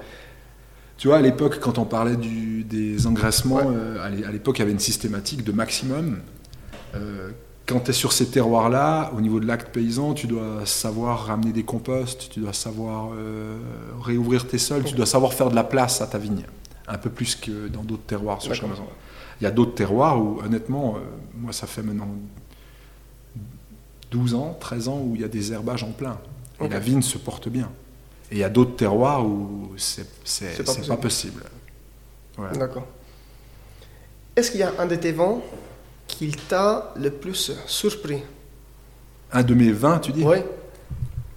tu 1.00 1.08
vois, 1.08 1.16
à 1.16 1.20
l'époque, 1.22 1.58
quand 1.60 1.78
on 1.78 1.84
parlait 1.86 2.16
du- 2.16 2.62
des 2.62 3.06
engraissements, 3.06 3.56
Ouais. 3.56 3.74
euh, 3.74 4.04
à 4.04 4.10
l'é- 4.10 4.24
à 4.24 4.30
l'époque, 4.30 4.58
il 4.58 4.60
y 4.60 4.62
avait 4.62 4.72
une 4.72 4.78
systématique 4.78 5.42
de 5.44 5.50
maximum. 5.52 6.18
Euh, 6.94 7.30
quand 7.66 7.80
tu 7.80 7.90
es 7.90 7.94
sur 7.94 8.12
ces 8.12 8.26
terroirs-là, 8.26 9.10
au 9.16 9.20
niveau 9.22 9.40
de 9.40 9.46
l'acte 9.46 9.72
paysan, 9.72 10.12
tu 10.12 10.26
dois 10.26 10.66
savoir 10.66 11.26
ramener 11.26 11.52
des 11.52 11.62
composts, 11.62 12.28
tu 12.30 12.40
dois 12.40 12.52
savoir 12.52 13.12
euh, 13.16 13.56
réouvrir 14.02 14.46
tes 14.46 14.58
sols, 14.58 14.84
tu 14.84 14.94
dois 14.94 15.06
savoir 15.06 15.32
faire 15.32 15.48
de 15.50 15.54
la 15.54 15.64
place 15.64 16.00
à 16.02 16.06
ta 16.06 16.18
vigne. 16.18 16.44
Un 16.86 16.98
peu 16.98 17.08
plus 17.08 17.34
que 17.34 17.68
dans 17.68 17.82
d'autres 17.82 18.02
terroirs 18.06 18.42
sur. 18.42 18.52
Il 19.40 19.44
y 19.44 19.46
a 19.46 19.50
d'autres 19.50 19.74
terroirs 19.74 20.20
où, 20.20 20.40
honnêtement, 20.44 20.96
euh, 20.96 21.00
moi, 21.40 21.52
ça 21.54 21.66
fait 21.66 21.82
maintenant 21.82 22.08
12 24.10 24.34
ans, 24.34 24.56
13 24.60 24.88
ans 24.88 25.00
où 25.02 25.14
il 25.14 25.20
y 25.22 25.24
a 25.24 25.28
des 25.28 25.52
herbages 25.52 25.84
en 25.84 25.92
plein. 25.92 26.18
Et 26.60 26.68
la 26.68 26.78
vigne 26.78 27.00
se 27.00 27.16
porte 27.16 27.48
bien. 27.48 27.70
Et 28.30 28.36
il 28.36 28.38
y 28.38 28.44
a 28.44 28.48
d'autres 28.48 28.76
terroirs 28.76 29.26
où 29.26 29.72
c'est 29.76 30.06
pas 30.64 30.74
pas 30.86 30.96
possible. 30.96 31.42
Voilà. 32.36 32.52
D'accord. 32.56 32.86
Est-ce 34.36 34.50
qu'il 34.50 34.60
y 34.60 34.62
a 34.62 34.72
un 34.78 34.86
de 34.86 34.94
tes 34.96 35.12
vents 35.12 35.42
qui 36.06 36.30
t'a 36.30 36.94
le 36.96 37.10
plus 37.10 37.52
surpris? 37.66 38.22
Un 39.32 39.42
de 39.42 39.54
mes 39.54 39.72
vins, 39.72 39.98
tu 39.98 40.12
dis? 40.12 40.24
Oui. 40.24 40.38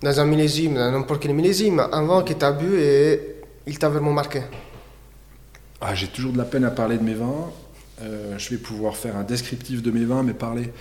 Dans 0.02 0.20
un 0.20 0.26
millésime, 0.26 0.76
dans 0.76 0.92
n'importe 0.92 1.22
quel 1.22 1.34
millésime, 1.34 1.80
un 1.80 2.04
vent 2.04 2.24
que 2.24 2.34
tu 2.34 2.46
as 2.46 2.52
bu 2.52 2.80
et 2.80 3.36
il 3.66 3.80
t'a 3.80 3.90
vraiment 3.90 4.12
marqué. 4.12 4.42
Ah, 5.82 5.96
J'ai 5.96 6.08
toujours 6.08 6.34
de 6.34 6.38
la 6.38 6.46
peine 6.46 6.66
à 6.66 6.72
parler 6.72 6.98
de 6.98 7.04
mes 7.04 7.14
vins. 7.14 7.52
Euh, 8.02 8.38
je 8.38 8.50
vais 8.50 8.58
pouvoir 8.58 8.96
faire 8.96 9.16
un 9.16 9.24
descriptif 9.24 9.82
de 9.82 9.92
mes 9.92 10.06
vins, 10.06 10.24
mais 10.24 10.34
parler. 10.34 10.72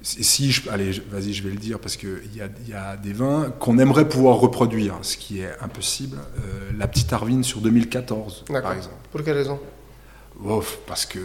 Si, 0.00 0.52
je, 0.52 0.68
allez, 0.70 0.92
vas-y, 1.10 1.32
je 1.32 1.42
vais 1.42 1.50
le 1.50 1.56
dire 1.56 1.80
parce 1.80 1.96
qu'il 1.96 2.30
y 2.32 2.70
y 2.70 2.72
a 2.72 2.96
des 2.96 3.12
vins 3.12 3.50
qu'on 3.58 3.78
aimerait 3.78 4.08
pouvoir 4.08 4.36
reproduire, 4.36 4.96
ce 5.02 5.16
qui 5.16 5.40
est 5.40 5.50
impossible. 5.60 6.18
Euh, 6.38 6.70
la 6.78 6.86
petite 6.86 7.12
Arvine 7.12 7.42
sur 7.42 7.60
2014, 7.60 8.44
par 8.46 8.72
exemple. 8.72 8.94
Pour 9.10 9.22
quelle 9.22 9.36
raison? 9.36 9.58
Parce 10.86 11.04
que 11.04 11.18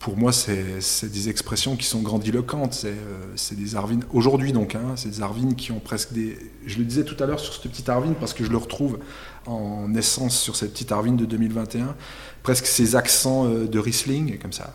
pour 0.00 0.16
moi, 0.16 0.32
c'est 0.32 0.80
c'est 0.80 1.12
des 1.12 1.28
expressions 1.28 1.76
qui 1.76 1.84
sont 1.84 2.00
grandiloquentes. 2.00 2.72
C'est 2.72 2.88
euh, 2.88 3.32
c'est 3.36 3.54
des 3.54 3.76
arvines, 3.76 4.02
aujourd'hui 4.12 4.52
donc, 4.52 4.74
hein, 4.74 4.94
c'est 4.96 5.10
des 5.10 5.22
arvines 5.22 5.54
qui 5.54 5.70
ont 5.70 5.78
presque 5.78 6.12
des. 6.12 6.36
Je 6.66 6.78
le 6.78 6.84
disais 6.84 7.04
tout 7.04 7.22
à 7.22 7.26
l'heure 7.26 7.38
sur 7.38 7.52
cette 7.52 7.70
petite 7.70 7.88
arvine, 7.88 8.14
parce 8.14 8.32
que 8.32 8.42
je 8.42 8.50
le 8.50 8.56
retrouve 8.56 8.98
en 9.46 9.94
essence 9.94 10.38
sur 10.38 10.56
cette 10.56 10.72
petite 10.72 10.90
arvine 10.90 11.16
de 11.16 11.26
2021, 11.26 11.94
presque 12.42 12.66
ces 12.66 12.96
accents 12.96 13.46
euh, 13.46 13.68
de 13.68 13.78
Riesling, 13.78 14.38
comme 14.38 14.52
ça. 14.52 14.74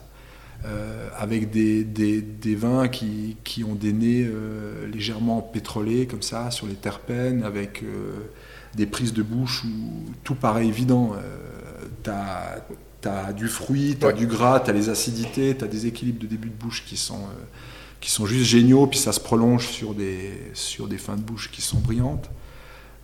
Euh, 0.65 1.09
avec 1.15 1.51
des, 1.51 1.83
des, 1.83 2.21
des, 2.21 2.55
vins 2.55 2.87
qui, 2.87 3.37
qui, 3.43 3.63
ont 3.63 3.75
des 3.75 3.93
nez 3.93 4.25
euh, 4.25 4.87
légèrement 4.87 5.41
pétrolés, 5.41 6.07
comme 6.07 6.23
ça, 6.23 6.49
sur 6.49 6.65
les 6.65 6.73
terpènes, 6.73 7.43
avec 7.43 7.83
euh, 7.83 8.15
des 8.73 8.87
prises 8.87 9.13
de 9.13 9.21
bouche 9.21 9.63
où 9.63 10.05
tout 10.23 10.33
paraît 10.33 10.65
évident. 10.65 11.13
tu 12.03 12.09
as, 12.09 13.33
du 13.33 13.47
fruit, 13.47 13.95
tu 13.99 14.07
as 14.07 14.11
du 14.11 14.25
gras, 14.25 14.59
tu 14.59 14.71
as 14.71 14.73
les 14.73 14.89
acidités, 14.89 15.55
tu 15.55 15.63
as 15.63 15.67
des 15.67 15.85
équilibres 15.85 16.19
de 16.19 16.27
début 16.27 16.49
de 16.49 16.55
bouche 16.55 16.83
qui 16.83 16.97
sont, 16.97 17.27
qui 18.01 18.09
sont 18.09 18.25
juste 18.25 18.45
géniaux, 18.45 18.87
puis 18.87 18.97
ça 18.97 19.11
se 19.11 19.19
prolonge 19.19 19.67
sur 19.67 19.93
des, 19.93 20.31
sur 20.53 20.87
des 20.87 20.97
fins 20.97 21.15
de 21.15 21.21
bouche 21.21 21.51
qui 21.51 21.61
sont 21.61 21.79
brillantes. 21.79 22.31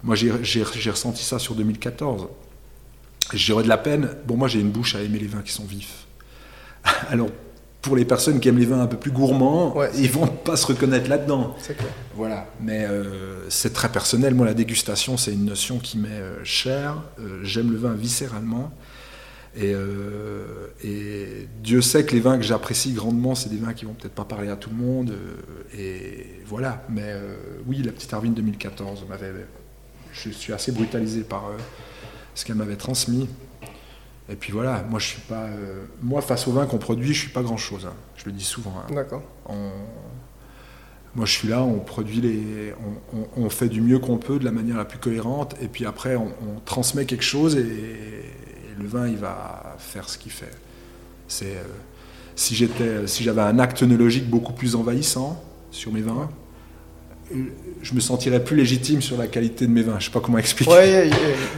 Moi, 0.03 0.15
j'ai 0.15 0.63
ressenti 0.63 1.23
ça 1.23 1.37
sur 1.37 1.53
2014. 1.53 2.27
J'aurais 3.33 3.63
de 3.63 3.69
la 3.69 3.77
peine. 3.77 4.09
Bon, 4.25 4.35
moi, 4.35 4.47
j'ai 4.47 4.59
une 4.59 4.71
bouche 4.71 4.95
à 4.95 5.01
aimer 5.01 5.19
les 5.19 5.27
vins 5.27 5.43
qui 5.43 5.51
sont 5.51 5.63
vifs. 5.63 6.07
Alors, 7.09 7.29
pour 7.81 7.95
les 7.95 8.05
personnes 8.05 8.39
qui 8.39 8.47
aiment 8.47 8.59
les 8.59 8.65
vins 8.65 8.81
un 8.81 8.87
peu 8.87 8.97
plus 8.97 9.11
gourmands, 9.11 9.75
ils 9.95 10.09
vont 10.09 10.27
pas 10.27 10.55
se 10.55 10.67
reconnaître 10.67 11.09
là-dedans. 11.09 11.55
Voilà. 12.15 12.47
Mais 12.61 12.85
euh, 12.85 13.49
c'est 13.49 13.73
très 13.73 13.89
personnel. 13.89 14.35
Moi, 14.35 14.45
la 14.45 14.53
dégustation, 14.53 15.17
c'est 15.17 15.33
une 15.33 15.45
notion 15.45 15.79
qui 15.79 15.97
m'est 15.97 16.09
euh, 16.09 16.43
chère. 16.43 17.01
Euh, 17.19 17.39
j'aime 17.43 17.71
le 17.71 17.77
vin 17.77 17.93
viscéralement. 17.93 18.71
Et, 19.53 19.73
et, 20.81 21.47
Dieu 21.61 21.81
sait 21.81 22.05
que 22.05 22.13
les 22.13 22.21
vins 22.21 22.37
que 22.37 22.43
j'apprécie 22.43 22.93
grandement, 22.93 23.35
c'est 23.35 23.49
des 23.49 23.57
vins 23.57 23.73
qui 23.73 23.83
vont 23.83 23.91
peut-être 23.93 24.13
pas 24.13 24.23
parler 24.23 24.47
à 24.47 24.55
tout 24.55 24.69
le 24.69 24.77
monde. 24.77 25.13
et 25.77 26.39
voilà. 26.45 26.85
Mais 26.87 27.13
oui, 27.67 27.81
la 27.83 27.91
petite 27.91 28.13
Arvine 28.13 28.33
2014 28.33 29.05
m'avait. 29.09 29.33
Je 30.13 30.29
suis 30.29 30.53
assez 30.53 30.71
brutalisé 30.71 31.23
par 31.23 31.51
ce 32.33 32.45
qu'elle 32.45 32.55
m'avait 32.55 32.77
transmis. 32.77 33.27
Et 34.31 34.35
puis 34.35 34.53
voilà, 34.53 34.83
moi 34.89 34.99
je 34.99 35.07
suis 35.07 35.21
pas, 35.21 35.43
euh, 35.43 35.83
moi 36.01 36.21
face 36.21 36.47
au 36.47 36.51
vin 36.51 36.65
qu'on 36.65 36.77
produit, 36.77 37.13
je 37.13 37.19
suis 37.19 37.29
pas 37.29 37.41
grand 37.41 37.57
chose. 37.57 37.85
Hein. 37.85 37.93
Je 38.15 38.25
le 38.25 38.31
dis 38.31 38.45
souvent. 38.45 38.73
Hein. 38.77 38.93
D'accord. 38.93 39.23
Moi 41.13 41.25
je 41.25 41.31
suis 41.31 41.49
là, 41.49 41.61
on 41.61 41.79
produit 41.79 42.21
les, 42.21 42.73
on, 43.35 43.49
fait 43.49 43.67
du 43.67 43.81
mieux 43.81 43.99
qu'on 43.99 44.17
peut 44.17 44.39
de 44.39 44.45
la 44.45 44.51
manière 44.51 44.77
la 44.77 44.85
plus 44.85 44.99
cohérente, 44.99 45.55
et 45.61 45.67
puis 45.67 45.85
après 45.85 46.15
on, 46.15 46.31
transmet 46.63 47.05
quelque 47.05 47.23
chose 47.23 47.57
et, 47.57 47.65
le 48.79 48.87
vin 48.87 49.07
il 49.07 49.17
va 49.17 49.75
faire 49.77 50.07
ce 50.07 50.17
qu'il 50.17 50.31
fait. 50.31 50.55
C'est 51.27 51.57
euh, 51.57 51.63
si 52.35 52.55
j'étais, 52.55 53.05
si 53.07 53.23
j'avais 53.23 53.41
un 53.41 53.59
acte 53.59 53.83
œnologique 53.83 54.29
beaucoup 54.29 54.53
plus 54.53 54.75
envahissant 54.75 55.43
sur 55.71 55.91
mes 55.91 56.01
vins, 56.01 56.29
je 57.81 57.93
me 57.93 57.99
sentirais 57.99 58.43
plus 58.43 58.55
légitime 58.55 59.01
sur 59.01 59.17
la 59.17 59.27
qualité 59.27 59.67
de 59.67 59.71
mes 59.71 59.81
vins. 59.81 59.99
Je 59.99 60.05
sais 60.05 60.11
pas 60.11 60.19
comment 60.19 60.37
expliquer. 60.37 60.71
Oui, 60.71 61.11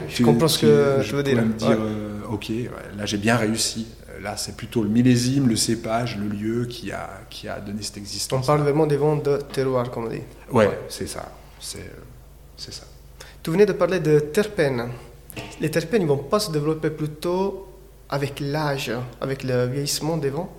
je 0.09 0.23
comprends 0.23 0.47
ce 0.47 0.59
que 0.59 0.97
je 1.03 1.15
veux 1.15 1.23
dire. 1.23 1.41
Me 1.41 1.53
dire 1.53 1.77
euh, 1.79 2.02
ok, 2.33 2.51
là 2.97 3.05
j'ai 3.05 3.17
bien 3.17 3.37
réussi. 3.37 3.87
Là, 4.21 4.37
c'est 4.37 4.55
plutôt 4.55 4.83
le 4.83 4.89
millésime, 4.89 5.49
le 5.49 5.55
cépage, 5.55 6.17
le 6.17 6.27
lieu 6.27 6.65
qui 6.65 6.91
a, 6.91 7.09
qui 7.29 7.49
a 7.49 7.59
donné 7.59 7.81
cette 7.81 7.97
existence. 7.97 8.43
On 8.43 8.45
parle 8.45 8.61
vraiment 8.61 8.85
des 8.85 8.95
vins 8.95 9.17
de 9.17 9.37
terroir, 9.37 9.89
comme 9.89 10.05
on 10.05 10.09
dit. 10.09 10.21
Ouais, 10.51 10.69
c'est 10.87 11.07
ça. 11.07 11.31
C'est, 11.59 11.89
ça. 12.55 12.83
Tu 13.41 13.49
venais 13.49 13.65
de 13.65 13.73
parler 13.73 13.99
de 13.99 14.19
terpènes. 14.19 14.89
Les 15.59 15.69
terpènes, 15.69 16.03
ils 16.03 16.07
vont 16.07 16.17
pas 16.17 16.39
se 16.39 16.51
développer 16.51 16.91
plutôt 16.91 17.67
avec 18.07 18.39
l'âge, 18.39 18.91
avec 19.19 19.43
le 19.43 19.65
vieillissement 19.65 20.15
des 20.15 20.29
vents? 20.29 20.53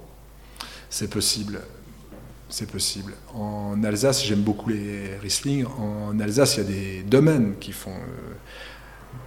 C'est 0.91 1.09
possible. 1.09 1.61
C'est 2.51 2.70
possible. 2.70 3.14
En 3.35 3.83
Alsace, 3.85 4.25
j'aime 4.25 4.43
beaucoup 4.43 4.70
les 4.70 5.16
Riesling. 5.22 5.64
En 5.64 6.18
Alsace, 6.20 6.57
il 6.57 6.59
y 6.59 6.66
a 6.66 6.68
des 6.68 7.03
domaines 7.05 7.55
qui 7.61 7.72
font 7.72 7.95
euh, 7.95 8.35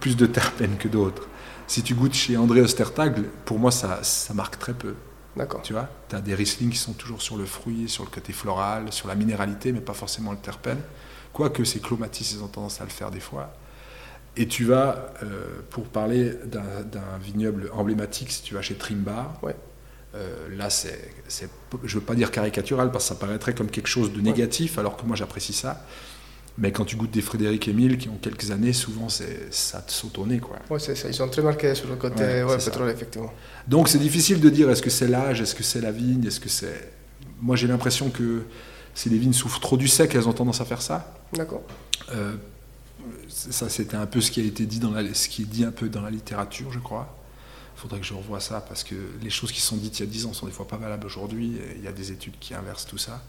plus 0.00 0.16
de 0.16 0.26
terpènes 0.26 0.76
que 0.76 0.88
d'autres. 0.88 1.26
Si 1.68 1.82
tu 1.82 1.94
goûtes 1.94 2.14
chez 2.14 2.38
André 2.38 2.62
Ostertag, 2.62 3.22
pour 3.44 3.58
moi, 3.58 3.70
ça, 3.70 4.02
ça 4.02 4.32
marque 4.32 4.58
très 4.58 4.72
peu. 4.72 4.94
D'accord. 5.36 5.60
Tu 5.62 5.74
vois, 5.74 5.88
tu 6.08 6.16
as 6.16 6.20
des 6.22 6.34
Riesling 6.34 6.70
qui 6.70 6.78
sont 6.78 6.94
toujours 6.94 7.20
sur 7.20 7.36
le 7.36 7.44
fruit, 7.44 7.90
sur 7.90 8.04
le 8.04 8.10
côté 8.10 8.32
floral, 8.32 8.90
sur 8.90 9.06
la 9.06 9.14
minéralité, 9.14 9.70
mais 9.72 9.80
pas 9.80 9.92
forcément 9.92 10.32
le 10.32 10.38
terpène. 10.38 10.80
Quoique 11.34 11.62
ces 11.64 11.78
clomatis, 11.80 12.32
ils 12.32 12.42
ont 12.42 12.48
tendance 12.48 12.80
à 12.80 12.84
le 12.84 12.90
faire 12.90 13.10
des 13.10 13.20
fois. 13.20 13.52
Et 14.36 14.48
tu 14.48 14.64
vas, 14.64 15.12
euh, 15.22 15.60
pour 15.68 15.84
parler 15.84 16.32
d'un 16.46 17.18
vignoble 17.22 17.70
emblématique, 17.74 18.32
si 18.32 18.42
tu 18.42 18.54
vas 18.54 18.62
chez 18.62 18.74
Trimbar, 18.74 19.38
ouais. 19.42 19.54
Euh, 20.14 20.48
là, 20.56 20.70
c'est, 20.70 21.12
je 21.28 21.44
ne 21.96 22.00
veux 22.00 22.06
pas 22.06 22.14
dire 22.14 22.30
caricatural 22.30 22.90
parce 22.90 23.04
que 23.04 23.08
ça 23.10 23.14
paraîtrait 23.14 23.54
comme 23.54 23.68
quelque 23.68 23.88
chose 23.88 24.10
de 24.10 24.22
négatif, 24.22 24.78
alors 24.78 24.96
que 24.96 25.04
moi 25.04 25.16
j'apprécie 25.16 25.52
ça. 25.52 25.84
Mais 26.58 26.72
quand 26.72 26.84
tu 26.84 26.96
goûtes 26.96 27.12
des 27.12 27.22
Frédéric 27.22 27.68
Émile 27.68 27.98
qui 27.98 28.08
ont 28.08 28.18
quelques 28.20 28.50
années, 28.50 28.72
souvent 28.72 29.08
ça 29.08 29.80
te 29.80 29.92
saute 29.92 30.18
au 30.18 30.26
nez. 30.26 30.38
Quoi. 30.38 30.58
Ouais, 30.68 30.80
c'est 30.80 30.96
ça. 30.96 31.08
Ils 31.08 31.14
sont 31.14 31.28
très 31.28 31.42
marqués 31.42 31.74
sur 31.74 31.88
le 31.88 31.96
côté 31.96 32.44
pétrole, 32.64 32.90
effectivement. 32.90 33.32
Donc 33.68 33.88
c'est 33.88 33.98
difficile 33.98 34.40
de 34.40 34.48
dire 34.50 34.68
est-ce 34.68 34.82
que 34.82 34.90
c'est 34.90 35.08
l'âge, 35.08 35.40
est-ce 35.40 35.54
que 35.54 35.62
c'est 35.62 35.80
la 35.80 35.92
vigne, 35.92 36.26
est-ce 36.26 36.40
que 36.40 36.48
c'est. 36.48 36.92
Moi 37.40 37.54
j'ai 37.54 37.68
l'impression 37.68 38.10
que 38.10 38.42
si 38.94 39.08
les 39.08 39.18
vignes 39.18 39.32
souffrent 39.32 39.60
trop 39.60 39.76
du 39.76 39.86
sec, 39.86 40.14
elles 40.16 40.28
ont 40.28 40.32
tendance 40.32 40.60
à 40.60 40.64
faire 40.64 40.82
ça. 40.82 41.14
D'accord. 41.32 41.62
Euh, 42.12 42.34
ça, 43.28 43.68
c'était 43.68 43.96
un 43.96 44.06
peu 44.06 44.20
ce 44.20 44.30
qui 44.30 44.40
a 44.40 44.44
été 44.44 44.66
dit 44.66 44.80
dans 44.80 44.90
la, 44.90 45.14
ce 45.14 45.28
qui 45.28 45.42
est 45.42 45.46
dit 45.46 45.64
un 45.64 45.70
peu 45.70 45.88
dans 45.88 46.02
la 46.02 46.10
littérature, 46.10 46.72
je 46.72 46.80
crois. 46.80 47.14
Il 47.76 47.80
faudrait 47.80 48.00
que 48.00 48.06
je 48.06 48.14
revoie 48.14 48.40
ça 48.40 48.60
parce 48.60 48.82
que 48.82 48.96
les 49.22 49.30
choses 49.30 49.52
qui 49.52 49.60
sont 49.60 49.76
dites 49.76 50.00
il 50.00 50.06
y 50.06 50.08
a 50.08 50.10
10 50.10 50.26
ans 50.26 50.32
sont 50.32 50.46
des 50.46 50.52
fois 50.52 50.66
pas 50.66 50.78
valables 50.78 51.06
aujourd'hui. 51.06 51.58
Il 51.76 51.84
y 51.84 51.86
a 51.86 51.92
des 51.92 52.10
études 52.10 52.34
qui 52.40 52.54
inversent 52.54 52.86
tout 52.86 52.98
ça. 52.98 53.22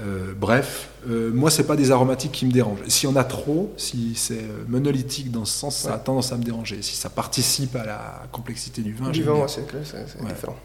Euh, 0.00 0.32
bref, 0.34 0.88
euh, 1.08 1.30
moi, 1.32 1.50
c'est 1.50 1.66
pas 1.66 1.76
des 1.76 1.90
aromatiques 1.90 2.32
qui 2.32 2.46
me 2.46 2.52
dérangent. 2.52 2.80
Si 2.88 3.06
on 3.06 3.14
a 3.14 3.24
trop, 3.24 3.72
si 3.76 4.14
c'est 4.16 4.34
euh, 4.38 4.64
monolithique 4.66 5.30
dans 5.30 5.44
ce 5.44 5.58
sens, 5.58 5.76
ça 5.76 5.94
a 5.94 5.98
tendance 5.98 6.32
à 6.32 6.36
me 6.36 6.42
déranger. 6.42 6.80
Si 6.82 6.96
ça 6.96 7.10
participe 7.10 7.76
à 7.76 7.84
la 7.84 8.22
complexité 8.32 8.80
du 8.80 8.94
vin, 8.94 9.10
du 9.10 9.22
vin, 9.22 9.46
c'est 9.46 9.66
différent. 10.26 10.56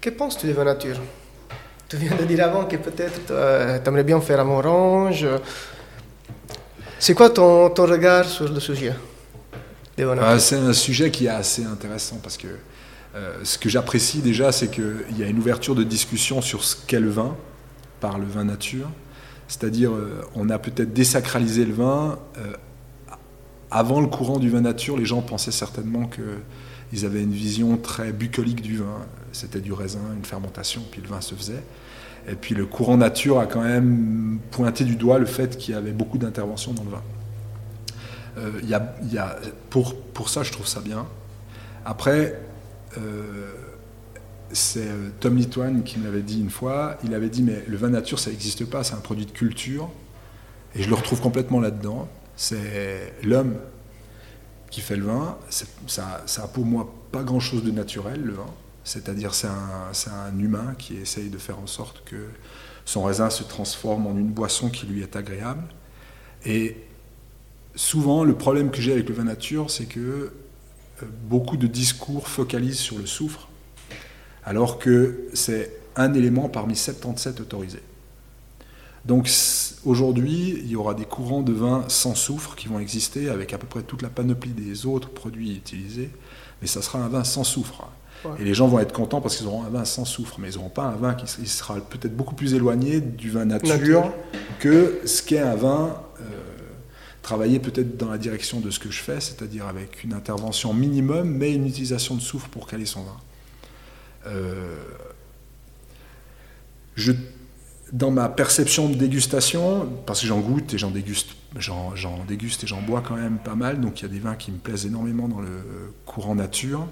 Que 0.00 0.10
penses-tu 0.10 0.46
des 0.46 0.52
vins 0.52 0.64
nature? 0.64 1.00
Tu 1.88 1.96
viens 1.96 2.16
de 2.16 2.24
dire 2.24 2.44
avant 2.44 2.64
que 2.64 2.76
peut-être 2.76 3.26
tu 3.26 3.88
aimerais 3.88 4.04
bien 4.04 4.20
faire 4.20 4.40
un 4.40 4.48
orange. 4.48 5.26
C'est 6.98 7.14
quoi 7.14 7.30
ton, 7.30 7.70
ton 7.70 7.86
regard 7.86 8.24
sur 8.24 8.48
le 8.48 8.60
sujet 8.60 8.94
ah, 10.20 10.38
c'est 10.38 10.56
un 10.56 10.72
sujet 10.72 11.10
qui 11.10 11.26
est 11.26 11.30
assez 11.30 11.64
intéressant 11.64 12.18
parce 12.22 12.36
que 12.36 12.48
euh, 13.14 13.32
ce 13.44 13.58
que 13.58 13.68
j'apprécie 13.68 14.20
déjà, 14.20 14.50
c'est 14.50 14.68
qu'il 14.68 15.16
y 15.16 15.22
a 15.22 15.26
une 15.26 15.38
ouverture 15.38 15.74
de 15.74 15.84
discussion 15.84 16.42
sur 16.42 16.64
ce 16.64 16.76
qu'est 16.86 17.00
le 17.00 17.10
vin 17.10 17.36
par 18.04 18.18
le 18.18 18.26
vin 18.26 18.44
nature. 18.44 18.90
C'est-à-dire, 19.48 19.94
euh, 19.94 20.20
on 20.34 20.50
a 20.50 20.58
peut-être 20.58 20.92
désacralisé 20.92 21.64
le 21.64 21.72
vin. 21.72 22.18
Euh, 22.36 22.52
avant 23.70 24.02
le 24.02 24.08
courant 24.08 24.38
du 24.38 24.50
vin 24.50 24.60
nature, 24.60 24.98
les 24.98 25.06
gens 25.06 25.22
pensaient 25.22 25.50
certainement 25.50 26.06
qu'ils 26.06 27.06
avaient 27.06 27.22
une 27.22 27.32
vision 27.32 27.78
très 27.78 28.12
bucolique 28.12 28.60
du 28.60 28.76
vin. 28.76 28.98
C'était 29.32 29.62
du 29.62 29.72
raisin, 29.72 30.02
une 30.14 30.26
fermentation, 30.26 30.82
puis 30.90 31.00
le 31.00 31.08
vin 31.08 31.22
se 31.22 31.34
faisait. 31.34 31.62
Et 32.28 32.34
puis 32.34 32.54
le 32.54 32.66
courant 32.66 32.98
nature 32.98 33.38
a 33.38 33.46
quand 33.46 33.62
même 33.62 34.38
pointé 34.50 34.84
du 34.84 34.96
doigt 34.96 35.18
le 35.18 35.24
fait 35.24 35.56
qu'il 35.56 35.72
y 35.72 35.76
avait 35.76 35.92
beaucoup 35.92 36.18
d'interventions 36.18 36.74
dans 36.74 36.84
le 36.84 36.90
vin. 36.90 37.02
Euh, 38.36 38.50
y 38.64 38.74
a, 38.74 39.38
pour, 39.70 40.28
ça, 40.28 40.42
je 40.42 40.52
trouve 40.52 40.66
ça 40.66 40.80
bien. 40.80 41.06
Après, 41.86 42.38
euh, 42.98 43.50
c'est 44.54 44.86
euh, 44.86 45.10
Tom 45.20 45.36
Litwan 45.36 45.82
qui 45.82 45.98
me 45.98 46.04
l'avait 46.04 46.22
dit 46.22 46.40
une 46.40 46.50
fois. 46.50 46.96
Il 47.04 47.14
avait 47.14 47.28
dit 47.28 47.42
Mais 47.42 47.64
le 47.66 47.76
vin 47.76 47.90
nature, 47.90 48.18
ça 48.18 48.30
n'existe 48.30 48.64
pas, 48.64 48.84
c'est 48.84 48.94
un 48.94 49.00
produit 49.00 49.26
de 49.26 49.32
culture. 49.32 49.90
Et 50.74 50.82
je 50.82 50.88
le 50.88 50.94
retrouve 50.94 51.20
complètement 51.20 51.60
là-dedans. 51.60 52.08
C'est 52.36 53.14
l'homme 53.22 53.56
qui 54.70 54.80
fait 54.80 54.96
le 54.96 55.04
vin. 55.04 55.38
Ça, 55.86 56.22
ça 56.26 56.42
a 56.42 56.48
pour 56.48 56.64
moi 56.64 56.92
pas 57.12 57.22
grand-chose 57.22 57.62
de 57.62 57.70
naturel, 57.70 58.22
le 58.22 58.32
vin. 58.32 58.50
C'est-à-dire, 58.82 59.34
c'est 59.34 59.46
un, 59.46 59.92
un, 60.12 60.38
humain 60.38 60.74
qui 60.78 60.96
essaye 60.96 61.30
de 61.30 61.38
faire 61.38 61.58
en 61.58 61.66
sorte 61.66 62.02
que 62.04 62.28
son 62.84 63.04
raisin 63.04 63.30
se 63.30 63.42
transforme 63.44 64.06
en 64.06 64.16
une 64.16 64.30
boisson 64.30 64.68
qui 64.68 64.86
lui 64.86 65.02
est 65.02 65.16
agréable. 65.16 65.64
Et 66.44 66.76
souvent, 67.74 68.24
le 68.24 68.34
problème 68.34 68.70
que 68.70 68.80
j'ai 68.80 68.92
avec 68.92 69.08
le 69.08 69.14
vin 69.14 69.24
nature, 69.24 69.70
c'est 69.70 69.86
que 69.86 70.00
euh, 70.00 71.06
beaucoup 71.28 71.56
de 71.56 71.66
discours 71.66 72.28
focalisent 72.28 72.78
sur 72.78 72.98
le 72.98 73.06
soufre, 73.06 73.48
alors 74.44 74.78
que 74.78 75.26
c'est 75.32 75.70
un 75.96 76.12
élément 76.14 76.48
parmi 76.48 76.76
77 76.76 77.40
autorisés. 77.40 77.82
Donc 79.04 79.28
aujourd'hui, 79.84 80.58
il 80.64 80.68
y 80.68 80.76
aura 80.76 80.94
des 80.94 81.04
courants 81.04 81.42
de 81.42 81.52
vin 81.52 81.84
sans 81.88 82.14
soufre 82.14 82.56
qui 82.56 82.68
vont 82.68 82.78
exister 82.78 83.28
avec 83.28 83.52
à 83.52 83.58
peu 83.58 83.66
près 83.66 83.82
toute 83.82 84.00
la 84.00 84.08
panoplie 84.08 84.52
des 84.52 84.86
autres 84.86 85.10
produits 85.10 85.54
utilisés, 85.54 86.10
mais 86.62 86.66
ça 86.66 86.80
sera 86.80 87.00
un 87.00 87.08
vin 87.08 87.24
sans 87.24 87.44
soufre. 87.44 87.86
Et 88.38 88.44
les 88.44 88.54
gens 88.54 88.68
vont 88.68 88.78
être 88.78 88.94
contents 88.94 89.20
parce 89.20 89.36
qu'ils 89.36 89.46
auront 89.46 89.64
un 89.64 89.68
vin 89.68 89.84
sans 89.84 90.06
soufre, 90.06 90.36
mais 90.38 90.50
ils 90.50 90.56
n'auront 90.56 90.70
pas 90.70 90.84
un 90.84 90.96
vin 90.96 91.12
qui 91.12 91.46
sera 91.46 91.74
peut-être 91.76 92.16
beaucoup 92.16 92.34
plus 92.34 92.54
éloigné 92.54 93.02
du 93.02 93.30
vin 93.30 93.44
nature, 93.44 94.10
que 94.60 95.00
ce 95.04 95.22
qu'est 95.22 95.40
un 95.40 95.56
vin 95.56 96.00
euh, 96.20 96.24
travailler 97.20 97.58
peut-être 97.58 97.98
dans 97.98 98.08
la 98.08 98.16
direction 98.16 98.60
de 98.60 98.70
ce 98.70 98.78
que 98.78 98.90
je 98.90 99.02
fais, 99.02 99.20
c'est-à-dire 99.20 99.66
avec 99.66 100.04
une 100.04 100.14
intervention 100.14 100.72
minimum, 100.72 101.28
mais 101.28 101.52
une 101.52 101.66
utilisation 101.66 102.14
de 102.14 102.22
soufre 102.22 102.48
pour 102.48 102.66
caler 102.66 102.86
son 102.86 103.02
vin. 103.02 103.16
Euh, 104.26 104.76
dans 107.92 108.10
ma 108.10 108.28
perception 108.28 108.88
de 108.88 108.94
dégustation, 108.94 109.88
parce 110.06 110.20
que 110.20 110.26
j'en 110.26 110.40
goûte 110.40 110.74
et 110.74 110.78
j'en 110.78 110.90
déguste, 110.90 111.36
j'en, 111.56 111.92
déguste 112.26 112.64
et 112.64 112.66
j'en 112.66 112.82
bois 112.82 113.02
quand 113.06 113.14
même 113.14 113.38
pas 113.38 113.54
mal, 113.54 113.80
donc 113.80 114.00
il 114.00 114.02
y 114.02 114.06
a 114.06 114.08
des 114.08 114.18
vins 114.18 114.34
qui 114.34 114.50
me 114.50 114.58
plaisent 114.58 114.86
énormément 114.86 115.28
dans 115.28 115.40
le 115.40 115.92
courant 116.04 116.34
nature. 116.34 116.88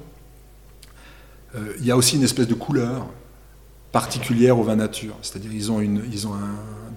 Euh, 1.54 1.72
il 1.80 1.86
y 1.86 1.90
a 1.90 1.96
aussi 1.96 2.16
une 2.16 2.22
espèce 2.22 2.46
de 2.46 2.54
couleur 2.54 3.08
particulière 3.90 4.58
au 4.58 4.62
vin 4.62 4.76
nature. 4.76 5.16
C'est-à-dire 5.22 5.52
ils 5.52 5.72
ont, 5.72 5.80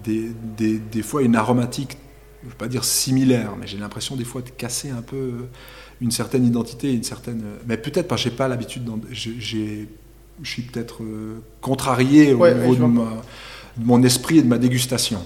des, 0.04 1.02
fois 1.02 1.22
une 1.22 1.34
aromatique, 1.34 1.98
je 2.42 2.46
ne 2.46 2.50
veux 2.52 2.56
pas 2.56 2.68
dire 2.68 2.84
similaire, 2.84 3.56
mais 3.58 3.66
j'ai 3.66 3.78
l'impression 3.78 4.14
des 4.14 4.24
fois 4.24 4.42
de 4.42 4.50
casser 4.50 4.90
un 4.90 5.02
peu 5.02 5.46
une 6.00 6.10
certaine 6.10 6.44
identité, 6.44 6.92
une 6.92 7.02
certaine. 7.02 7.42
Mais 7.66 7.76
peut-être 7.76 8.06
parce 8.06 8.22
que 8.22 8.30
j'ai 8.30 8.36
pas 8.36 8.48
l'habitude. 8.48 8.88
Je 10.42 10.50
suis 10.50 10.62
peut-être 10.62 11.02
euh, 11.02 11.40
contrarié 11.60 12.32
au 12.32 12.46
niveau 12.46 12.74
de, 12.74 12.80
de, 12.80 13.84
mon 13.84 14.02
esprit 14.02 14.38
et 14.38 14.42
de 14.42 14.48
ma 14.48 14.58
dégustation. 14.58 15.24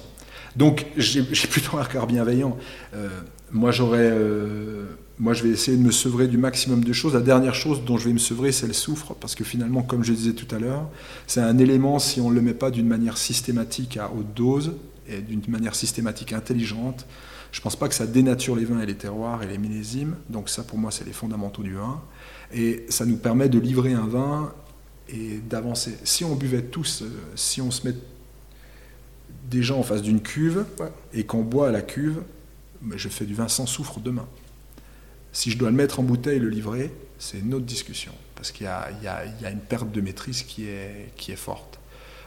Donc 0.56 0.86
j'ai 0.96 1.22
plutôt 1.22 1.78
un 1.78 1.82
regard 1.82 2.06
bienveillant. 2.06 2.56
Euh, 2.94 3.08
moi, 3.52 3.72
j'aurais, 3.72 4.10
euh, 4.12 4.84
moi, 5.18 5.32
je 5.34 5.42
vais 5.42 5.50
essayer 5.50 5.76
de 5.76 5.82
me 5.82 5.90
sevrer 5.90 6.28
du 6.28 6.38
maximum 6.38 6.84
de 6.84 6.92
choses. 6.92 7.14
La 7.14 7.20
dernière 7.20 7.54
chose 7.54 7.84
dont 7.84 7.98
je 7.98 8.06
vais 8.06 8.12
me 8.12 8.18
sevrer, 8.18 8.52
c'est 8.52 8.66
le 8.66 8.72
soufre, 8.72 9.14
parce 9.14 9.34
que 9.34 9.44
finalement, 9.44 9.82
comme 9.82 10.04
je 10.04 10.12
disais 10.12 10.32
tout 10.32 10.52
à 10.54 10.58
l'heure, 10.58 10.88
c'est 11.26 11.40
un 11.40 11.58
élément, 11.58 11.98
si 11.98 12.20
on 12.20 12.30
ne 12.30 12.34
le 12.34 12.42
met 12.42 12.54
pas 12.54 12.70
d'une 12.70 12.86
manière 12.86 13.18
systématique 13.18 13.96
à 13.96 14.10
haute 14.10 14.34
dose 14.34 14.72
et 15.08 15.20
d'une 15.20 15.42
manière 15.48 15.74
systématique 15.74 16.32
intelligente, 16.32 17.06
je 17.52 17.58
ne 17.58 17.62
pense 17.64 17.74
pas 17.74 17.88
que 17.88 17.94
ça 17.94 18.06
dénature 18.06 18.54
les 18.54 18.64
vins 18.64 18.80
et 18.80 18.86
les 18.86 18.94
terroirs 18.94 19.42
et 19.42 19.46
les 19.46 19.58
millésimes. 19.58 20.14
Donc 20.28 20.48
ça, 20.48 20.62
pour 20.62 20.78
moi, 20.78 20.92
c'est 20.92 21.04
les 21.04 21.12
fondamentaux 21.12 21.64
du 21.64 21.74
vin. 21.74 22.00
Et 22.54 22.86
ça 22.88 23.04
nous 23.04 23.16
permet 23.16 23.48
de 23.48 23.58
livrer 23.58 23.92
un 23.92 24.06
vin 24.06 24.52
et 25.12 25.38
d'avancer. 25.38 25.96
Si 26.04 26.24
on 26.24 26.34
buvait 26.34 26.62
tous, 26.62 27.02
euh, 27.02 27.10
si 27.34 27.60
on 27.60 27.70
se 27.70 27.86
met 27.86 27.94
des 29.50 29.62
gens 29.62 29.78
en 29.78 29.82
face 29.82 30.02
d'une 30.02 30.20
cuve 30.20 30.64
et 31.12 31.24
qu'on 31.24 31.42
boit 31.42 31.68
à 31.68 31.72
la 31.72 31.82
cuve, 31.82 32.22
je 32.96 33.08
fais 33.08 33.24
du 33.24 33.34
vin 33.34 33.48
sans 33.48 33.66
soufre 33.66 34.00
demain. 34.00 34.26
Si 35.32 35.50
je 35.50 35.58
dois 35.58 35.70
le 35.70 35.76
mettre 35.76 36.00
en 36.00 36.02
bouteille 36.02 36.36
et 36.36 36.40
le 36.40 36.48
livrer, 36.48 36.92
c'est 37.18 37.38
une 37.38 37.54
autre 37.54 37.66
discussion, 37.66 38.12
parce 38.34 38.50
qu'il 38.50 38.66
y, 38.66 39.04
y, 39.04 39.42
y 39.42 39.46
a, 39.46 39.50
une 39.50 39.60
perte 39.60 39.90
de 39.92 40.00
maîtrise 40.00 40.42
qui 40.42 40.68
est, 40.68 41.12
qui 41.16 41.32
est 41.32 41.36
forte. 41.36 41.78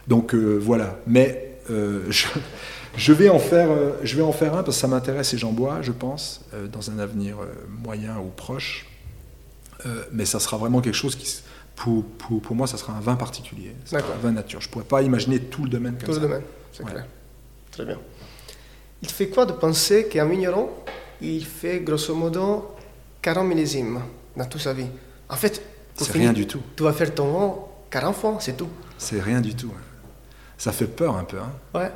Donc 0.06 0.34
euh, 0.34 0.56
voilà, 0.56 0.98
mais 1.06 1.58
euh, 1.70 2.04
je, 2.10 2.26
je, 2.96 3.12
vais 3.12 3.28
en 3.28 3.38
faire, 3.38 3.70
euh, 3.70 3.92
je 4.02 4.16
vais 4.16 4.22
en 4.22 4.32
faire 4.32 4.54
un 4.54 4.62
parce 4.62 4.76
que 4.76 4.80
ça 4.80 4.88
m'intéresse 4.88 5.34
et 5.34 5.38
j'en 5.38 5.52
bois, 5.52 5.82
je 5.82 5.92
pense, 5.92 6.44
dans 6.72 6.90
un 6.90 6.98
avenir 6.98 7.36
moyen 7.82 8.18
ou 8.18 8.28
proche. 8.28 8.86
mais 10.12 10.24
ça 10.24 10.40
sera 10.40 10.56
vraiment 10.56 10.80
quelque 10.80 10.94
chose 10.94 11.16
qui, 11.16 11.42
pour, 11.76 12.04
pour, 12.04 12.40
pour 12.40 12.56
moi, 12.56 12.66
ça 12.66 12.76
sera 12.76 12.92
un 12.92 13.00
vin 13.00 13.16
particulier, 13.16 13.74
un 13.92 13.98
vin 14.22 14.32
nature. 14.32 14.60
Je 14.60 14.68
ne 14.68 14.72
pourrais 14.72 14.84
pas 14.84 15.02
imaginer 15.02 15.40
tout 15.40 15.64
le 15.64 15.70
domaine 15.70 15.94
comme 15.94 16.06
tout 16.06 16.14
ça. 16.14 16.20
le 16.20 16.26
domaine, 16.26 16.42
c'est 16.72 16.84
clair. 16.84 17.06
Très 17.70 17.84
bien. 17.84 17.98
Il 19.02 19.10
fait 19.10 19.28
quoi 19.28 19.44
de 19.44 19.52
penser 19.52 20.08
qu'un 20.08 20.26
vigneron, 20.26 20.70
il 21.20 21.44
fait 21.44 21.80
grosso 21.80 22.14
modo 22.14 22.74
40 23.22 23.46
millésimes 23.46 24.00
dans 24.36 24.46
toute 24.46 24.60
sa 24.60 24.72
vie? 24.72 24.86
En 25.28 25.36
fait, 25.36 25.62
c'est 25.96 26.12
rien 26.12 26.32
du 26.32 26.46
tout. 26.46 26.62
Tu 26.76 26.82
vas 26.82 26.92
faire 26.92 27.14
ton 27.14 27.32
vin 27.32 27.54
40 27.90 28.16
fois, 28.16 28.36
c'est 28.40 28.56
tout. 28.56 28.68
C'est 28.96 29.20
rien 29.20 29.40
du 29.40 29.54
tout. 29.54 29.72
Ça 30.56 30.72
fait 30.72 30.86
peur 30.86 31.16
un 31.16 31.24
peu. 31.24 31.38
Hein. 31.38 31.52
Ouais. 31.74 31.90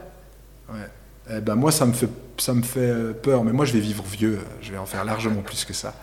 Ouais. 0.70 0.87
Eh 1.31 1.41
ben 1.41 1.55
moi, 1.55 1.70
ça 1.70 1.87
me, 1.87 1.93
fait, 1.93 2.09
ça 2.39 2.55
me 2.55 2.62
fait 2.62 3.14
peur, 3.22 3.45
mais 3.45 3.53
moi, 3.53 3.64
je 3.64 3.72
vais 3.72 3.81
vivre 3.81 4.05
vieux. 4.05 4.41
Je 4.61 4.72
vais 4.72 4.79
en 4.79 4.87
faire 4.87 5.05
largement 5.05 5.43
plus 5.43 5.64
que 5.64 5.72
ça. 5.72 5.95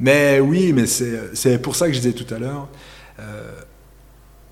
Mais 0.00 0.40
oui, 0.40 0.72
mais 0.72 0.86
c'est 0.86 1.58
pour 1.58 1.76
ça 1.76 1.86
que 1.86 1.92
je 1.92 2.00
disais 2.00 2.12
tout 2.12 2.32
à 2.34 2.38
l'heure. 2.38 2.68
Euh, 3.18 3.60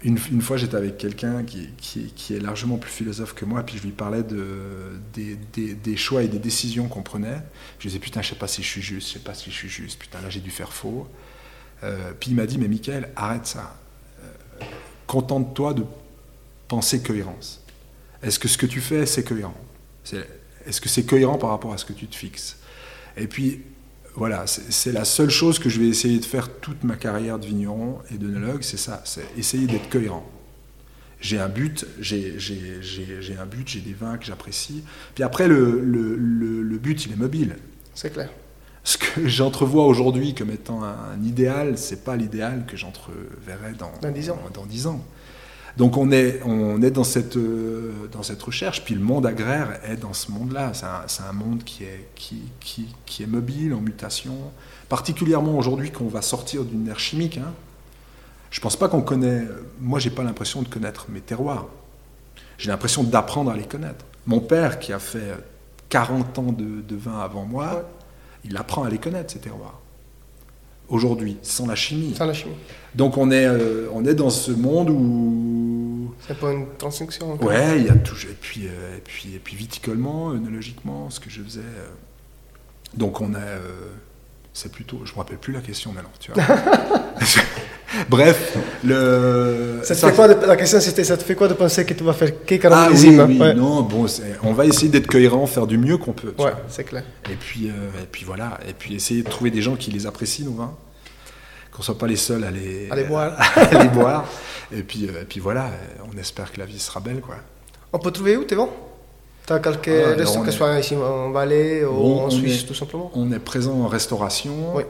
une, 0.05 0.43
fois, 0.43 0.57
j'étais 0.57 0.77
avec 0.77 0.99
quelqu'un 0.99 1.45
qui, 1.45 2.13
est 2.31 2.41
largement 2.41 2.77
plus 2.77 2.91
philosophe 2.91 3.35
que 3.35 3.45
moi, 3.45 3.63
puis 3.63 3.79
je 3.79 3.85
lui 3.85 3.93
parlais 3.93 4.25
de, 4.25 5.01
des, 5.13 5.37
des, 5.53 5.75
des 5.75 5.97
choix 5.97 6.25
et 6.25 6.29
des 6.29 6.41
décisions 6.41 6.89
qu'on 6.89 7.03
prenait. 7.03 7.41
Je 7.79 7.85
lui 7.85 7.89
disais, 7.91 7.99
putain, 8.01 8.21
je 8.21 8.31
sais 8.31 8.35
pas 8.35 8.49
si 8.49 8.63
je 8.63 8.69
suis 8.69 8.83
juste, 8.83 9.09
je 9.09 9.13
sais 9.15 9.19
pas 9.21 9.35
si 9.35 9.51
je 9.51 9.57
suis 9.57 9.69
juste, 9.69 10.01
putain, 10.01 10.21
là, 10.21 10.29
j'ai 10.29 10.41
dû 10.41 10.51
faire 10.51 10.73
faux. 10.73 11.07
Euh, 11.85 12.13
puis 12.19 12.31
il 12.31 12.37
m'a 12.37 12.47
dit, 12.47 12.59
mais 12.59 12.69
Michael, 12.69 13.11
arrête 13.15 13.47
ça. 13.47 13.79
Euh, 14.23 14.65
Contente-toi 15.07 15.75
de 15.75 15.85
penser 16.67 17.03
cohérence. 17.03 17.63
Est-ce 18.23 18.39
que 18.39 18.49
ce 18.49 18.59
que 18.59 18.67
tu 18.67 18.81
fais, 18.81 19.07
c'est 19.07 19.25
cohérent? 19.25 19.57
Est-ce 20.67 20.81
que 20.81 20.89
c'est 20.89 21.05
cohérent 21.05 21.39
par 21.39 21.51
rapport 21.51 21.73
à 21.73 21.79
ce 21.79 21.85
que 21.85 21.93
tu 21.93 22.09
te 22.09 22.17
fixes? 22.17 22.57
Et 23.17 23.27
puis, 23.27 23.63
voilà, 24.15 24.45
c'est 24.47 24.93
la 24.93 25.05
seule 25.05 25.31
chose 25.31 25.59
que 25.59 25.71
je 25.71 25.81
vais 25.81 25.89
essayer 25.89 26.19
de 26.19 26.25
faire 26.25 26.51
toute 26.61 26.85
ma 26.85 26.97
carrière 26.97 27.39
de 27.39 27.47
vigneron 27.47 27.99
et 28.13 28.19
d'œnologue, 28.19 28.63
c'est 28.63 28.77
ça, 28.77 29.01
c'est 29.05 29.25
essayer 29.39 29.67
d'être 29.67 29.89
cohérent. 29.89 30.29
J'ai 31.21 31.39
un 31.39 31.49
but, 31.49 31.87
j'ai 32.01 32.37
un 33.41 33.47
but, 33.47 33.69
j'ai 33.69 33.81
des 33.81 33.95
vins 33.95 34.19
que 34.19 34.25
j'apprécie. 34.25 34.83
Puis 35.15 35.23
après, 35.23 35.47
le, 35.47 35.81
le, 35.81 36.17
le, 36.17 36.79
but, 36.79 37.07
il 37.07 37.13
est 37.13 37.17
mobile. 37.17 37.57
C'est 37.95 38.13
clair. 38.13 38.29
Ce 38.83 38.99
que 38.99 39.27
j'entrevois 39.29 39.87
aujourd'hui 39.87 40.35
comme 40.35 40.51
étant 40.51 40.83
un, 40.83 41.23
idéal, 41.23 41.79
c'est 41.79 42.05
pas 42.05 42.17
l'idéal 42.17 42.67
que 42.67 42.77
j'entreverrai 42.77 43.73
dans, 43.79 43.93
dans 44.03 44.11
10 44.11 44.31
ans. 44.31 44.39
Dans, 44.53 44.63
dans 44.63 44.67
10 44.67 44.87
ans. 44.89 45.05
Donc 45.77 45.97
on 45.97 46.11
est, 46.11 46.41
on 46.45 46.83
est 46.83 46.91
dans, 46.91 47.05
cette, 47.05 47.37
euh, 47.37 47.93
dans 48.13 48.23
cette 48.23 48.43
recherche, 48.43 48.85
puis 48.85 48.95
le 48.95 49.01
monde 49.01 49.25
agraire 49.25 49.81
est 49.89 49.97
dans 49.97 50.13
ce 50.13 50.31
monde-là. 50.31 50.73
C'est 50.75 51.23
un, 51.23 51.29
un, 51.29 51.33
monde 51.33 51.65
qui 51.65 51.85
est, 51.85 52.09
qui, 52.15 52.43
qui, 52.61 52.89
qui, 53.07 53.23
est 53.23 53.27
mobile, 53.27 53.73
en 53.73 53.81
mutation, 53.81 54.37
particulièrement 54.89 55.57
aujourd'hui 55.57 55.91
qu'on 55.91 56.09
va 56.09 56.21
sortir 56.21 56.65
d'une 56.65 56.89
ère 56.89 57.01
chimique. 57.01 57.39
Hein. 57.39 57.53
Je 58.51 58.61
ne 58.61 58.63
pense 58.63 58.77
pas 58.77 58.89
qu'on 58.89 59.01
connaît, 59.01 59.47
moi 59.81 59.99
j'ai 59.99 60.11
pas 60.11 60.23
l'impression 60.23 60.61
de 60.61 60.69
connaître 60.69 61.07
mes 61.09 61.21
terroirs. 61.21 61.67
J'ai 62.59 62.71
l'impression 62.71 63.03
d'apprendre 63.03 63.51
à 63.51 63.57
les 63.57 63.65
connaître. 63.65 64.05
Mon 64.27 64.41
père 64.41 64.79
qui 64.79 64.93
a 64.93 64.99
fait 64.99 65.35
40 65.89 66.39
ans 66.39 66.53
de, 66.53 66.83
de 66.83 66.97
vin 66.97 67.19
avant 67.19 67.45
moi, 67.45 67.75
ouais. 67.75 67.83
il 68.45 68.57
apprend 68.59 68.85
à 68.85 68.91
les 68.91 68.99
connaître, 68.99 69.33
ces 69.33 69.41
terroirs 69.41 69.82
aujourd'hui, 70.93 71.39
sans 71.43 71.67
la 71.67 71.75
chimie. 71.75 72.15
Sans 72.15 72.27
la 72.27 72.35
chimie. 72.35 72.55
Donc 72.95 73.17
on 73.17 73.31
est, 73.31 73.47
euh, 73.47 73.89
on 73.95 74.05
est 74.05 74.15
dans 74.15 74.31
ce 74.31 74.53
monde 74.53 74.91
où... 74.91 76.15
C'est 76.29 76.39
pas 76.39 76.53
une 76.53 76.67
transcription 76.79 77.33
encore. 77.33 77.49
Ouais, 77.49 77.79
il 77.79 77.87
y 77.87 77.89
a 77.89 77.95
tout. 77.95 78.15
Et 78.31 78.37
puis, 78.39 78.67
euh, 78.67 78.99
et 78.99 79.01
puis, 79.01 79.35
et 79.35 79.39
puis 79.39 79.57
viticolement, 79.57 80.31
œnologiquement, 80.31 81.11
ce 81.11 81.19
que 81.19 81.31
je 81.31 81.43
faisais. 81.43 81.61
Euh... 81.61 81.89
Donc 82.95 83.21
on 83.23 83.35
a... 83.35 83.39
Euh, 83.39 83.89
c'est 84.53 84.71
plutôt... 84.71 85.01
Je 85.05 85.13
me 85.13 85.17
rappelle 85.17 85.39
plus 85.39 85.55
la 85.55 85.63
question 85.63 85.93
maintenant, 85.93 86.13
tu 86.21 86.31
vois. 86.31 86.45
Bref, 88.09 88.57
le... 88.85 89.81
Ça 89.83 89.95
te 89.95 90.01
ça, 90.01 90.09
fait 90.09 90.17
quoi 90.17 90.29
de, 90.29 90.47
la 90.47 90.57
question 90.57 90.81
c'était 90.81 91.05
ça 91.05 91.17
te 91.17 91.23
fait 91.23 91.35
quoi 91.35 91.49
de 91.49 91.55
penser 91.55 91.85
que 91.85 91.95
tu 91.95 92.03
vas 92.05 92.13
faire 92.13 92.45
que 92.45 92.55
40 92.55 92.79
ah, 92.79 92.89
oui, 92.93 93.19
oui, 93.19 93.39
ouais. 93.39 93.55
non, 93.55 93.83
bon, 93.83 94.07
on 94.43 94.53
va 94.53 94.67
essayer 94.67 94.89
d'être 94.89 95.07
cohérent, 95.07 95.47
faire 95.47 95.67
du 95.67 95.79
mieux 95.79 95.99
qu'on 95.99 96.13
peut. 96.13 96.35
Ouais, 96.39 96.53
c'est 96.69 96.85
clair. 96.85 97.05
Et 97.31 97.35
puis, 97.35 97.69
euh, 97.69 98.03
et 98.03 98.07
puis 98.11 98.25
voilà, 98.25 98.59
et 98.69 98.73
puis 98.73 98.95
essayer 98.95 99.23
de 99.23 99.29
trouver 99.29 99.51
des 99.51 99.63
gens 99.63 99.77
qui 99.77 99.91
les 99.91 100.07
apprécient 100.07 100.47
nos 100.47 100.53
vins, 100.53 100.75
qu'on 101.71 101.83
soit 101.83 101.99
pas 101.99 102.07
les 102.07 102.17
seuls 102.17 102.45
à 102.45 102.51
les, 102.51 102.89
à 102.91 102.97
les 102.97 103.05
boire. 103.05 103.37
à 103.57 103.83
les 103.83 103.89
boire. 103.89 104.25
Et 104.75 104.83
puis, 104.83 105.07
euh, 105.07 105.23
et 105.23 105.25
puis 105.25 105.41
voilà, 105.41 105.71
on 106.13 106.19
espère 106.19 106.51
que 106.53 106.61
la 106.61 106.67
vie 106.67 106.79
sera 106.79 107.01
belle, 107.01 107.21
quoi. 107.21 107.37
On 107.93 107.99
peut 107.99 108.11
trouver 108.11 108.39
où 108.39 108.45
tes 108.45 108.55
vins 108.55 108.71
Tu 109.47 109.53
as 109.53 109.59
quelques 109.59 109.89
ah, 109.89 110.15
restos, 110.17 110.41
que 110.41 110.51
ce 110.51 110.57
soit 110.57 110.79
ici 110.79 110.97
en 110.97 111.31
Valais 111.31 111.85
ou 111.85 111.93
bon, 111.93 112.25
en 112.25 112.31
Suisse, 112.31 112.63
est, 112.63 112.67
tout 112.67 112.75
simplement? 112.75 113.11
On 113.15 113.31
est 113.33 113.39
présent 113.39 113.75
en 113.75 113.87
restauration. 113.87 114.77
Oui. 114.77 114.85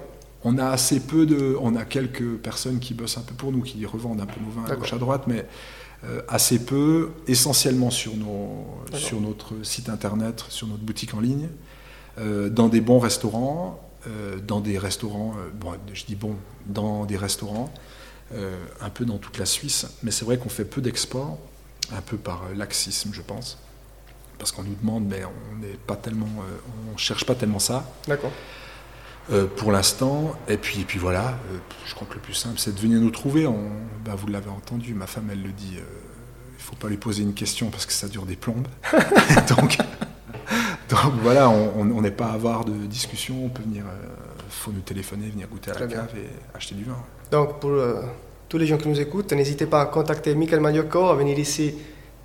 On 0.45 0.59
a 0.59 0.68
assez 0.68 1.01
peu 1.01 1.24
de, 1.24 1.57
on 1.61 1.76
a 1.76 1.84
quelques 1.84 2.36
personnes 2.36 2.80
qui 2.80 2.95
bossent 2.95 3.18
un 3.18 3.22
peu 3.22 3.34
pour 3.34 3.53
nous, 3.53 3.62
qui 3.62 3.84
revendent 3.86 4.20
un 4.20 4.26
peu 4.26 4.40
nos 4.40 4.51
vins 4.51 4.70
à 4.70 4.76
gauche 4.76 4.93
à 4.93 4.99
droite, 4.99 5.24
mais 5.26 5.47
euh, 6.05 6.20
assez 6.26 6.59
peu, 6.59 7.12
essentiellement 7.28 7.90
sur, 7.90 8.16
nos, 8.16 8.66
sur 8.93 9.20
notre 9.20 9.62
site 9.62 9.88
internet, 9.88 10.45
sur 10.49 10.66
notre 10.66 10.82
boutique 10.82 11.14
en 11.14 11.20
ligne, 11.20 11.49
euh, 12.18 12.49
dans 12.49 12.68
des 12.68 12.80
bons 12.80 12.99
restaurants, 12.99 13.88
euh, 14.09 14.38
dans 14.40 14.61
des 14.61 14.78
restaurants, 14.78 15.36
bon, 15.55 15.74
je 15.93 16.05
dis 16.05 16.16
bon, 16.16 16.34
dans 16.66 17.05
des 17.05 17.16
restaurants, 17.16 17.72
un 18.80 18.88
peu 18.88 19.05
dans 19.05 19.18
toute 19.18 19.36
la 19.38 19.45
Suisse, 19.45 19.86
mais 20.03 20.11
c'est 20.11 20.24
vrai 20.24 20.38
qu'on 20.38 20.49
fait 20.49 20.64
peu 20.64 20.80
d'export, 20.80 21.38
un 21.95 22.01
peu 22.01 22.16
par 22.16 22.45
laxisme, 22.57 23.11
je 23.12 23.20
pense, 23.20 23.59
parce 24.38 24.51
qu'on 24.51 24.62
nous 24.62 24.74
demande, 24.80 25.05
mais 25.05 25.22
on 25.24 25.59
n'est 25.59 25.76
pas 25.86 25.97
tellement, 25.97 26.30
on 26.93 26.97
cherche 26.97 27.26
pas 27.26 27.34
tellement 27.34 27.59
ça. 27.59 27.93
D'accord. 28.09 28.32
Euh, 29.30 29.46
pour 29.56 29.70
l'instant. 29.70 30.32
Et 30.48 30.56
puis, 30.56 30.80
et 30.80 30.84
puis 30.84 30.98
voilà, 30.98 31.28
euh, 31.52 31.58
je 31.86 31.94
crois 31.94 32.06
que 32.08 32.14
le 32.14 32.20
plus 32.20 32.34
simple, 32.34 32.58
c'est 32.58 32.74
de 32.74 32.80
venir 32.80 33.00
nous 33.00 33.10
trouver. 33.10 33.46
On, 33.46 33.68
ben, 34.04 34.14
vous 34.16 34.26
l'avez 34.26 34.50
entendu, 34.50 34.94
ma 34.94 35.06
femme, 35.06 35.28
elle 35.30 35.42
le 35.42 35.50
dit, 35.50 35.74
euh, 35.76 35.82
il 36.50 36.58
ne 36.58 36.62
faut 36.62 36.74
pas 36.74 36.88
lui 36.88 36.96
poser 36.96 37.22
une 37.22 37.34
question 37.34 37.70
parce 37.70 37.86
que 37.86 37.92
ça 37.92 38.08
dure 38.08 38.26
des 38.26 38.34
plombes. 38.34 38.66
donc, 39.56 39.78
donc, 40.88 41.12
voilà, 41.22 41.48
on 41.48 42.00
n'est 42.00 42.10
pas 42.10 42.32
avare 42.32 42.64
de 42.64 42.72
discussion, 42.86 43.44
on 43.44 43.48
peut 43.48 43.62
venir, 43.62 43.84
faut 44.50 44.72
nous 44.72 44.80
téléphoner, 44.80 45.28
venir 45.28 45.46
goûter 45.48 45.70
à 45.70 45.74
Très 45.74 45.82
la 45.82 45.86
bien. 45.86 45.96
cave 45.98 46.16
et 46.16 46.56
acheter 46.56 46.74
du 46.74 46.84
vin. 46.84 46.96
Donc 47.30 47.60
pour 47.60 47.72
tous 48.48 48.58
les 48.58 48.66
gens 48.66 48.76
qui 48.76 48.88
nous 48.88 49.00
écoutent, 49.00 49.32
n'hésitez 49.32 49.64
pas 49.66 49.80
à 49.80 49.86
contacter 49.86 50.34
Michael 50.34 50.60
Magliocco, 50.60 51.06
à 51.06 51.14
venir 51.14 51.38
ici 51.38 51.74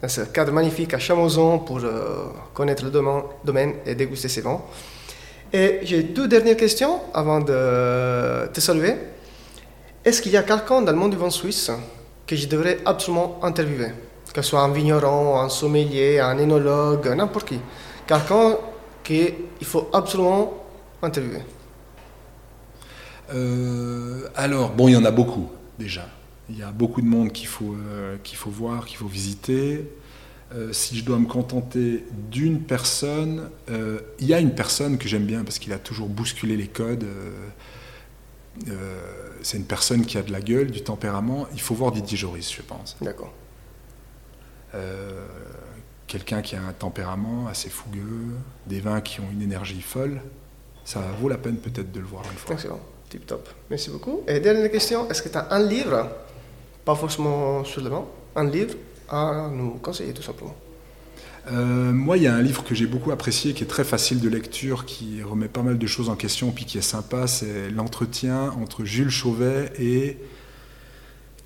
dans 0.01 0.09
ce 0.09 0.21
cadre 0.21 0.51
magnifique 0.51 0.93
à 0.93 0.99
Chamozon 0.99 1.59
pour 1.59 1.79
connaître 2.53 2.83
le 2.83 2.91
domaine 2.91 3.73
et 3.85 3.95
déguster 3.95 4.27
ses 4.27 4.41
vins. 4.41 4.61
Et 5.53 5.79
j'ai 5.83 6.03
deux 6.03 6.27
dernières 6.27 6.57
questions 6.57 6.99
avant 7.13 7.39
de 7.39 8.47
te 8.47 8.59
saluer. 8.59 8.95
Est-ce 10.03 10.21
qu'il 10.21 10.31
y 10.31 10.37
a 10.37 10.43
quelqu'un 10.43 10.81
dans 10.81 10.91
le 10.91 10.97
monde 10.97 11.11
du 11.11 11.17
vin 11.17 11.29
suisse 11.29 11.71
que 12.25 12.35
je 12.35 12.47
devrais 12.47 12.79
absolument 12.85 13.39
interviewer? 13.43 13.91
Que 14.33 14.41
ce 14.41 14.49
soit 14.49 14.61
un 14.61 14.71
vigneron, 14.71 15.39
un 15.39 15.49
sommelier, 15.49 16.19
un 16.19 16.37
énologue, 16.37 17.07
n'importe 17.15 17.47
qui. 17.47 17.59
Quelqu'un 18.05 18.57
qu'il 19.03 19.33
faut 19.63 19.89
absolument 19.93 20.53
interviewer. 21.01 21.41
Euh, 23.33 24.27
alors, 24.35 24.71
bon, 24.71 24.87
il 24.87 24.93
y 24.93 24.97
en 24.97 25.05
a 25.05 25.11
beaucoup 25.11 25.49
déjà. 25.77 26.05
Il 26.49 26.57
y 26.57 26.63
a 26.63 26.71
beaucoup 26.71 27.01
de 27.01 27.07
monde 27.07 27.31
qu'il 27.31 27.47
faut, 27.47 27.73
euh, 27.73 28.17
qu'il 28.23 28.37
faut 28.37 28.49
voir, 28.49 28.85
qu'il 28.85 28.97
faut 28.97 29.07
visiter. 29.07 29.85
Euh, 30.53 30.71
si 30.71 30.97
je 30.97 31.03
dois 31.03 31.17
me 31.19 31.25
contenter 31.25 32.05
d'une 32.31 32.61
personne, 32.61 33.49
euh, 33.69 33.99
il 34.19 34.27
y 34.27 34.33
a 34.33 34.39
une 34.39 34.55
personne 34.55 34.97
que 34.97 35.07
j'aime 35.07 35.25
bien 35.25 35.43
parce 35.43 35.59
qu'il 35.59 35.73
a 35.73 35.79
toujours 35.79 36.07
bousculé 36.07 36.55
les 36.55 36.67
codes. 36.67 37.05
c'est 39.43 39.57
une 39.57 39.65
personne 39.65 40.05
qui 40.05 40.17
a 40.17 40.23
de 40.23 40.31
la 40.31 40.41
gueule, 40.41 40.71
du 40.71 40.81
tempérament. 40.81 41.47
Il 41.53 41.61
faut 41.61 41.75
voir 41.75 41.91
Didier 41.91 42.17
Joris, 42.17 42.51
je 42.53 42.61
pense. 42.61 42.95
D'accord. 43.01 43.33
Quelqu'un 46.07 46.41
qui 46.41 46.55
a 46.55 46.61
un 46.61 46.71
tempérament 46.71 47.47
assez 47.47 47.69
fougueux, 47.69 48.35
des 48.65 48.79
vins 48.79 49.01
qui 49.01 49.19
ont 49.19 49.29
une 49.31 49.41
énergie 49.41 49.81
folle. 49.81 50.21
Ça 50.85 51.01
vaut 51.19 51.27
la 51.27 51.37
peine 51.37 51.57
peut-être 51.57 51.91
de 51.91 51.99
le 51.99 52.05
voir 52.05 52.23
une 52.31 52.37
fois. 52.37 52.55
Excellent. 52.55 52.79
Tip 53.09 53.25
top. 53.25 53.49
Merci 53.69 53.89
beaucoup. 53.89 54.21
Et 54.27 54.39
dernière 54.39 54.71
question, 54.71 55.09
est-ce 55.09 55.21
que 55.21 55.29
tu 55.29 55.37
as 55.37 55.47
un 55.51 55.65
livre, 55.65 56.09
pas 56.83 56.95
forcément 56.95 57.63
sur 57.63 57.81
le 57.81 57.89
banc, 57.89 58.09
un 58.35 58.49
livre? 58.49 58.75
À 59.09 59.49
nous 59.51 59.71
conseiller 59.75 60.13
tout 60.13 60.23
simplement 60.23 60.55
euh, 61.51 61.93
moi, 61.93 62.17
il 62.17 62.23
y 62.23 62.27
a 62.27 62.35
un 62.35 62.41
livre 62.41 62.63
que 62.63 62.75
j'ai 62.75 62.87
beaucoup 62.87 63.11
apprécié, 63.11 63.53
qui 63.53 63.63
est 63.63 63.67
très 63.67 63.83
facile 63.83 64.19
de 64.19 64.29
lecture, 64.29 64.85
qui 64.85 65.23
remet 65.23 65.47
pas 65.47 65.63
mal 65.63 65.77
de 65.77 65.87
choses 65.87 66.09
en 66.09 66.15
question, 66.15 66.51
puis 66.51 66.65
qui 66.65 66.77
est 66.77 66.81
sympa. 66.81 67.27
C'est 67.27 67.69
l'entretien 67.69 68.51
entre 68.51 68.83
Jules 68.85 69.09
Chauvet 69.09 69.71
et 69.79 70.17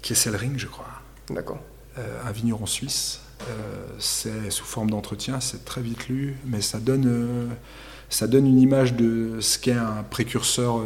Kesselring, 0.01 0.57
je 0.57 0.67
crois. 0.67 0.87
D'accord. 1.29 1.59
Euh, 1.97 2.21
un 2.27 2.31
vigneron 2.31 2.65
suisse. 2.65 3.21
Euh, 3.41 3.85
c'est 3.99 4.49
sous 4.49 4.65
forme 4.65 4.89
d'entretien, 4.89 5.39
c'est 5.39 5.65
très 5.65 5.81
vite 5.81 6.07
lu, 6.07 6.37
mais 6.45 6.61
ça 6.61 6.79
donne 6.79 7.49
ça 8.09 8.27
donne 8.27 8.45
une 8.45 8.59
image 8.59 8.93
de 8.93 9.39
ce 9.39 9.57
qu'est 9.57 9.71
un 9.71 10.03
précurseur 10.03 10.81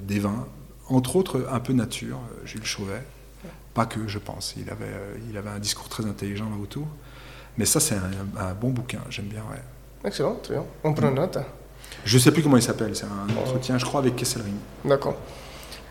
des 0.00 0.18
vins, 0.18 0.46
entre 0.86 1.16
autres 1.16 1.48
un 1.50 1.60
peu 1.60 1.72
nature, 1.72 2.20
Jules 2.44 2.64
Chauvet. 2.64 3.02
Pas 3.74 3.86
que, 3.86 4.06
je 4.06 4.18
pense. 4.18 4.54
Il 4.56 4.70
avait, 4.70 4.86
euh, 4.86 5.16
il 5.30 5.36
avait 5.36 5.50
un 5.50 5.58
discours 5.58 5.88
très 5.88 6.04
intelligent 6.06 6.48
là 6.50 6.56
autour. 6.60 6.86
Mais 7.56 7.64
ça, 7.64 7.80
c'est 7.80 7.96
un, 7.96 8.54
bon 8.54 8.70
bouquin, 8.70 9.00
j'aime 9.10 9.26
bien. 9.26 9.42
Ouais. 9.50 9.62
Excellent, 10.04 10.36
très 10.42 10.54
bien. 10.54 10.64
On 10.84 10.94
prend 10.94 11.10
note. 11.10 11.38
Je 12.04 12.16
ne 12.16 12.20
sais 12.20 12.30
plus 12.30 12.42
comment 12.42 12.56
il 12.56 12.62
s'appelle, 12.62 12.94
c'est 12.94 13.06
un 13.06 13.36
entretien, 13.36 13.78
je 13.78 13.84
crois, 13.84 14.00
avec 14.00 14.14
Kesselring. 14.16 14.54
D'accord. 14.84 15.16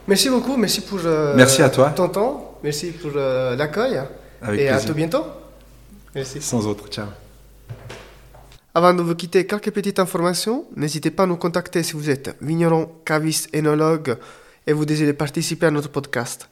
Merci 0.08 0.30
beaucoup, 0.30 0.56
merci 0.56 0.82
pour 0.82 1.00
merci 1.36 1.62
à 1.62 1.70
toi. 1.70 1.90
ton 1.90 2.08
temps, 2.08 2.60
merci 2.64 2.92
pour 2.92 3.12
l'accueil. 3.12 4.02
Et 4.54 4.70
à 4.70 4.80
tout 4.80 4.94
bientôt. 4.94 5.26
Merci. 6.16 6.42
Sans 6.42 6.66
autre, 6.66 6.88
ciao. 6.88 7.08
Avant 8.74 8.94
de 8.94 9.02
vous 9.02 9.16
quitter, 9.16 9.46
quelques 9.48 9.72
petites 9.72 10.00
informations. 10.00 10.66
N'hésitez 10.76 11.10
pas 11.10 11.24
à 11.24 11.26
nous 11.26 11.36
contacter 11.36 11.82
si 11.82 11.94
vous 11.94 12.12
êtes 12.12 12.36
vigneron, 12.42 12.92
caviste, 13.06 13.50
énologue 13.52 14.18
et 14.68 14.74
vous 14.74 14.86
désirez 14.86 15.14
participer 15.14 15.66
à 15.66 15.72
notre 15.72 15.90
podcast. 15.90 16.48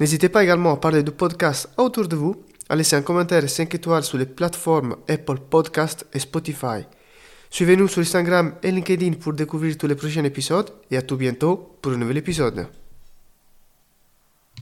N'hésitez 0.00 0.28
pas 0.28 0.42
également 0.42 0.72
à 0.72 0.76
parler 0.76 1.02
du 1.02 1.12
podcast 1.12 1.68
autour 1.76 2.08
de 2.08 2.16
vous, 2.16 2.36
à 2.68 2.76
laisser 2.76 2.96
un 2.96 3.02
commentaire 3.02 3.44
et 3.44 3.48
5 3.48 3.74
étoiles 3.74 4.02
sur 4.02 4.18
les 4.18 4.26
plateformes 4.26 4.96
Apple 5.08 5.38
Podcast 5.48 6.06
et 6.12 6.18
Spotify. 6.18 6.84
Suivez-nous 7.50 7.86
sur 7.86 8.02
Instagram 8.02 8.54
et 8.62 8.72
LinkedIn 8.72 9.12
pour 9.12 9.32
découvrir 9.32 9.78
tous 9.78 9.86
les 9.86 9.94
prochains 9.94 10.24
épisodes 10.24 10.70
et 10.90 10.96
à 10.96 11.02
tout 11.02 11.16
bientôt 11.16 11.78
pour 11.80 11.92
un 11.92 11.98
nouvel 11.98 12.16
épisode. 12.16 12.66